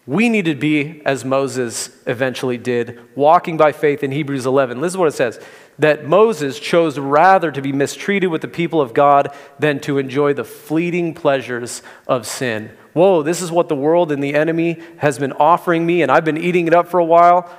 we 0.09 0.27
need 0.27 0.45
to 0.45 0.55
be 0.55 1.03
as 1.05 1.23
Moses 1.23 1.91
eventually 2.07 2.57
did, 2.57 2.99
walking 3.15 3.57
by 3.57 3.71
faith 3.71 4.03
in 4.03 4.11
Hebrews 4.11 4.47
11. 4.47 4.81
This 4.81 4.93
is 4.93 4.97
what 4.97 5.07
it 5.07 5.13
says 5.13 5.39
that 5.77 6.05
Moses 6.05 6.59
chose 6.59 6.99
rather 6.99 7.51
to 7.51 7.61
be 7.61 7.71
mistreated 7.71 8.29
with 8.29 8.41
the 8.41 8.47
people 8.47 8.81
of 8.81 8.93
God 8.93 9.33
than 9.59 9.79
to 9.81 9.97
enjoy 9.97 10.33
the 10.33 10.43
fleeting 10.43 11.13
pleasures 11.13 11.81
of 12.05 12.27
sin. 12.27 12.71
Whoa, 12.93 13.23
this 13.23 13.41
is 13.41 13.51
what 13.51 13.69
the 13.69 13.75
world 13.75 14.11
and 14.11 14.21
the 14.21 14.33
enemy 14.33 14.81
has 14.97 15.17
been 15.17 15.31
offering 15.33 15.85
me, 15.85 16.01
and 16.01 16.11
I've 16.11 16.25
been 16.25 16.37
eating 16.37 16.67
it 16.67 16.73
up 16.73 16.89
for 16.89 16.99
a 16.99 17.05
while. 17.05 17.49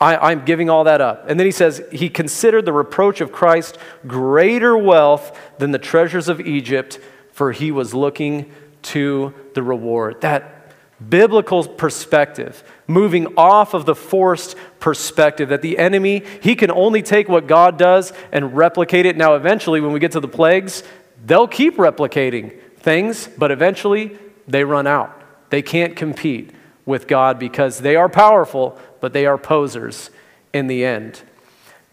I, 0.00 0.32
am 0.32 0.44
giving 0.44 0.70
all 0.70 0.84
that 0.84 1.00
up. 1.00 1.28
And 1.28 1.38
then 1.38 1.46
he 1.46 1.52
says, 1.52 1.82
He 1.90 2.08
considered 2.08 2.64
the 2.64 2.72
reproach 2.72 3.20
of 3.20 3.32
Christ 3.32 3.78
greater 4.06 4.76
wealth 4.76 5.38
than 5.58 5.72
the 5.72 5.78
treasures 5.78 6.28
of 6.28 6.40
Egypt, 6.40 7.00
for 7.32 7.52
he 7.52 7.70
was 7.70 7.94
looking 7.94 8.52
to 8.82 9.34
the 9.54 9.62
reward. 9.62 10.20
That 10.20 10.72
biblical 11.08 11.66
perspective, 11.66 12.62
moving 12.86 13.26
off 13.36 13.74
of 13.74 13.86
the 13.86 13.94
forced 13.94 14.56
perspective 14.80 15.48
that 15.48 15.62
the 15.62 15.78
enemy, 15.78 16.24
he 16.42 16.54
can 16.54 16.70
only 16.70 17.02
take 17.02 17.28
what 17.28 17.46
God 17.46 17.76
does 17.76 18.12
and 18.32 18.56
replicate 18.56 19.06
it. 19.06 19.16
Now, 19.16 19.34
eventually, 19.34 19.80
when 19.80 19.92
we 19.92 20.00
get 20.00 20.12
to 20.12 20.20
the 20.20 20.28
plagues, 20.28 20.82
they'll 21.24 21.48
keep 21.48 21.76
replicating 21.76 22.60
things, 22.78 23.28
but 23.38 23.50
eventually 23.50 24.16
they 24.46 24.64
run 24.64 24.86
out. 24.86 25.14
They 25.50 25.62
can't 25.62 25.96
compete 25.96 26.52
with 26.84 27.06
God 27.06 27.38
because 27.38 27.78
they 27.80 27.96
are 27.96 28.08
powerful, 28.08 28.78
but 29.00 29.12
they 29.12 29.26
are 29.26 29.38
posers 29.38 30.10
in 30.52 30.66
the 30.66 30.84
end. 30.84 31.22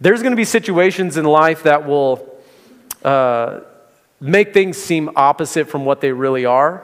There's 0.01 0.21
going 0.21 0.31
to 0.31 0.37
be 0.37 0.45
situations 0.45 1.17
in 1.17 1.25
life 1.25 1.63
that 1.63 1.87
will 1.87 2.27
uh, 3.03 3.61
make 4.19 4.53
things 4.53 4.77
seem 4.77 5.09
opposite 5.15 5.69
from 5.69 5.85
what 5.85 6.01
they 6.01 6.11
really 6.11 6.45
are. 6.45 6.83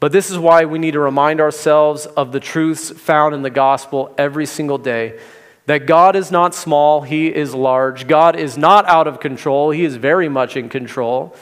But 0.00 0.12
this 0.12 0.30
is 0.30 0.38
why 0.38 0.64
we 0.64 0.78
need 0.78 0.92
to 0.92 1.00
remind 1.00 1.40
ourselves 1.40 2.06
of 2.06 2.30
the 2.30 2.38
truths 2.38 2.90
found 2.90 3.34
in 3.34 3.42
the 3.42 3.50
gospel 3.50 4.14
every 4.16 4.46
single 4.46 4.78
day 4.78 5.18
that 5.66 5.86
God 5.86 6.16
is 6.16 6.30
not 6.30 6.54
small, 6.54 7.02
He 7.02 7.26
is 7.26 7.54
large. 7.54 8.06
God 8.06 8.36
is 8.36 8.56
not 8.56 8.86
out 8.86 9.06
of 9.06 9.20
control, 9.20 9.70
He 9.70 9.84
is 9.84 9.96
very 9.96 10.28
much 10.28 10.56
in 10.56 10.68
control. 10.68 11.34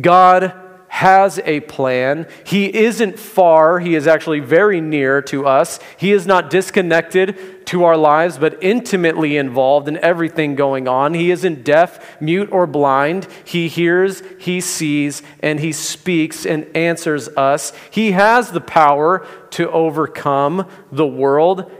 God 0.00 0.54
has 0.88 1.38
a 1.44 1.60
plan. 1.60 2.26
He 2.44 2.74
isn't 2.74 3.18
far, 3.18 3.78
He 3.78 3.94
is 3.94 4.06
actually 4.06 4.40
very 4.40 4.80
near 4.80 5.22
to 5.22 5.46
us. 5.46 5.78
He 5.96 6.12
is 6.12 6.26
not 6.26 6.50
disconnected 6.50 7.66
to 7.66 7.84
our 7.84 7.96
lives, 7.96 8.38
but 8.38 8.62
intimately 8.62 9.36
involved 9.36 9.88
in 9.88 9.98
everything 9.98 10.54
going 10.54 10.88
on. 10.88 11.14
He 11.14 11.30
isn't 11.30 11.64
deaf, 11.64 12.20
mute, 12.20 12.50
or 12.50 12.66
blind. 12.66 13.28
He 13.44 13.68
hears, 13.68 14.22
He 14.38 14.60
sees, 14.60 15.22
and 15.40 15.60
He 15.60 15.72
speaks 15.72 16.46
and 16.46 16.66
answers 16.74 17.28
us. 17.28 17.72
He 17.90 18.12
has 18.12 18.50
the 18.50 18.60
power 18.60 19.26
to 19.50 19.70
overcome 19.70 20.66
the 20.90 21.06
world, 21.06 21.70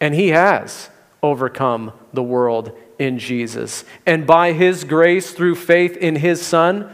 and 0.00 0.14
He 0.14 0.28
has 0.28 0.90
overcome 1.22 1.92
the 2.12 2.22
world 2.22 2.76
in 2.98 3.18
Jesus. 3.18 3.84
And 4.04 4.26
by 4.26 4.52
His 4.52 4.84
grace, 4.84 5.32
through 5.32 5.54
faith 5.54 5.96
in 5.96 6.16
His 6.16 6.44
Son, 6.44 6.90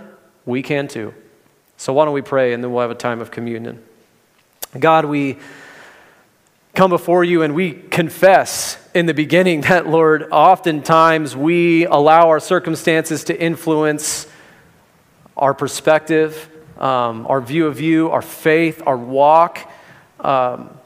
we 0.46 0.62
can 0.62 0.86
too. 0.86 1.12
So, 1.78 1.92
why 1.92 2.04
don't 2.04 2.12
we 2.12 2.22
pray 2.22 2.52
and 2.52 2.62
then 2.62 2.72
we'll 2.72 2.82
have 2.82 2.90
a 2.90 2.94
time 2.96 3.20
of 3.20 3.30
communion? 3.30 3.82
God, 4.78 5.04
we 5.04 5.38
come 6.74 6.90
before 6.90 7.22
you 7.22 7.42
and 7.42 7.54
we 7.54 7.72
confess 7.72 8.78
in 8.94 9.06
the 9.06 9.14
beginning 9.14 9.60
that, 9.62 9.86
Lord, 9.86 10.28
oftentimes 10.32 11.36
we 11.36 11.86
allow 11.86 12.28
our 12.28 12.40
circumstances 12.40 13.24
to 13.24 13.40
influence 13.40 14.26
our 15.36 15.54
perspective, 15.54 16.50
um, 16.78 17.26
our 17.28 17.40
view 17.40 17.68
of 17.68 17.80
you, 17.80 18.10
our 18.10 18.22
faith, 18.22 18.82
our 18.84 18.96
walk. 18.96 19.70
Um, 20.18 20.76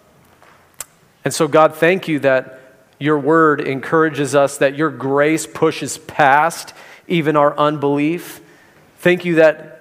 and 1.24 1.32
so, 1.32 1.48
God, 1.48 1.74
thank 1.74 2.06
you 2.06 2.18
that 2.18 2.60
your 2.98 3.18
word 3.18 3.62
encourages 3.62 4.34
us, 4.34 4.58
that 4.58 4.76
your 4.76 4.90
grace 4.90 5.46
pushes 5.46 5.96
past 5.96 6.74
even 7.08 7.34
our 7.34 7.56
unbelief. 7.58 8.42
Thank 8.98 9.24
you 9.24 9.36
that 9.36 9.71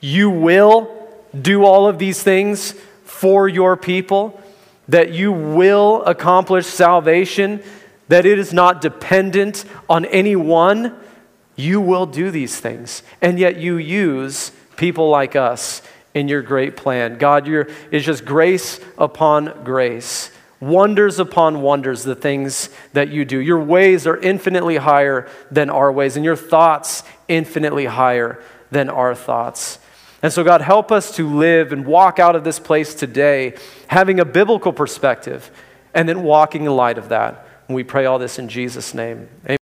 you 0.00 0.30
will 0.30 0.94
do 1.38 1.64
all 1.64 1.88
of 1.88 1.98
these 1.98 2.22
things 2.22 2.74
for 3.04 3.48
your 3.48 3.76
people, 3.76 4.40
that 4.88 5.12
you 5.12 5.32
will 5.32 6.02
accomplish 6.04 6.66
salvation, 6.66 7.62
that 8.08 8.24
it 8.24 8.38
is 8.38 8.52
not 8.52 8.80
dependent 8.80 9.64
on 9.88 10.04
anyone. 10.06 10.96
You 11.56 11.80
will 11.80 12.06
do 12.06 12.30
these 12.30 12.58
things. 12.58 13.02
And 13.20 13.38
yet 13.38 13.56
you 13.56 13.76
use 13.76 14.52
people 14.76 15.10
like 15.10 15.36
us 15.36 15.82
in 16.14 16.28
your 16.28 16.42
great 16.42 16.76
plan. 16.76 17.18
God, 17.18 17.46
your 17.46 17.68
is 17.90 18.04
just 18.04 18.24
grace 18.24 18.80
upon 18.96 19.64
grace. 19.64 20.30
Wonders 20.60 21.18
upon 21.18 21.62
wonders, 21.62 22.02
the 22.02 22.16
things 22.16 22.70
that 22.92 23.10
you 23.10 23.24
do. 23.24 23.38
Your 23.38 23.60
ways 23.60 24.06
are 24.06 24.16
infinitely 24.16 24.76
higher 24.76 25.28
than 25.50 25.70
our 25.70 25.92
ways, 25.92 26.16
and 26.16 26.24
your 26.24 26.34
thoughts 26.34 27.04
infinitely 27.28 27.84
higher 27.84 28.42
than 28.70 28.88
our 28.88 29.14
thoughts. 29.14 29.78
And 30.22 30.32
so, 30.32 30.42
God, 30.42 30.60
help 30.60 30.90
us 30.90 31.14
to 31.16 31.28
live 31.28 31.72
and 31.72 31.86
walk 31.86 32.18
out 32.18 32.34
of 32.34 32.44
this 32.44 32.58
place 32.58 32.94
today 32.94 33.54
having 33.86 34.18
a 34.18 34.24
biblical 34.24 34.72
perspective 34.72 35.50
and 35.94 36.08
then 36.08 36.22
walking 36.22 36.64
in 36.64 36.72
light 36.72 36.98
of 36.98 37.10
that. 37.10 37.46
And 37.68 37.74
we 37.74 37.84
pray 37.84 38.06
all 38.06 38.18
this 38.18 38.38
in 38.38 38.48
Jesus' 38.48 38.94
name. 38.94 39.28
Amen. 39.44 39.56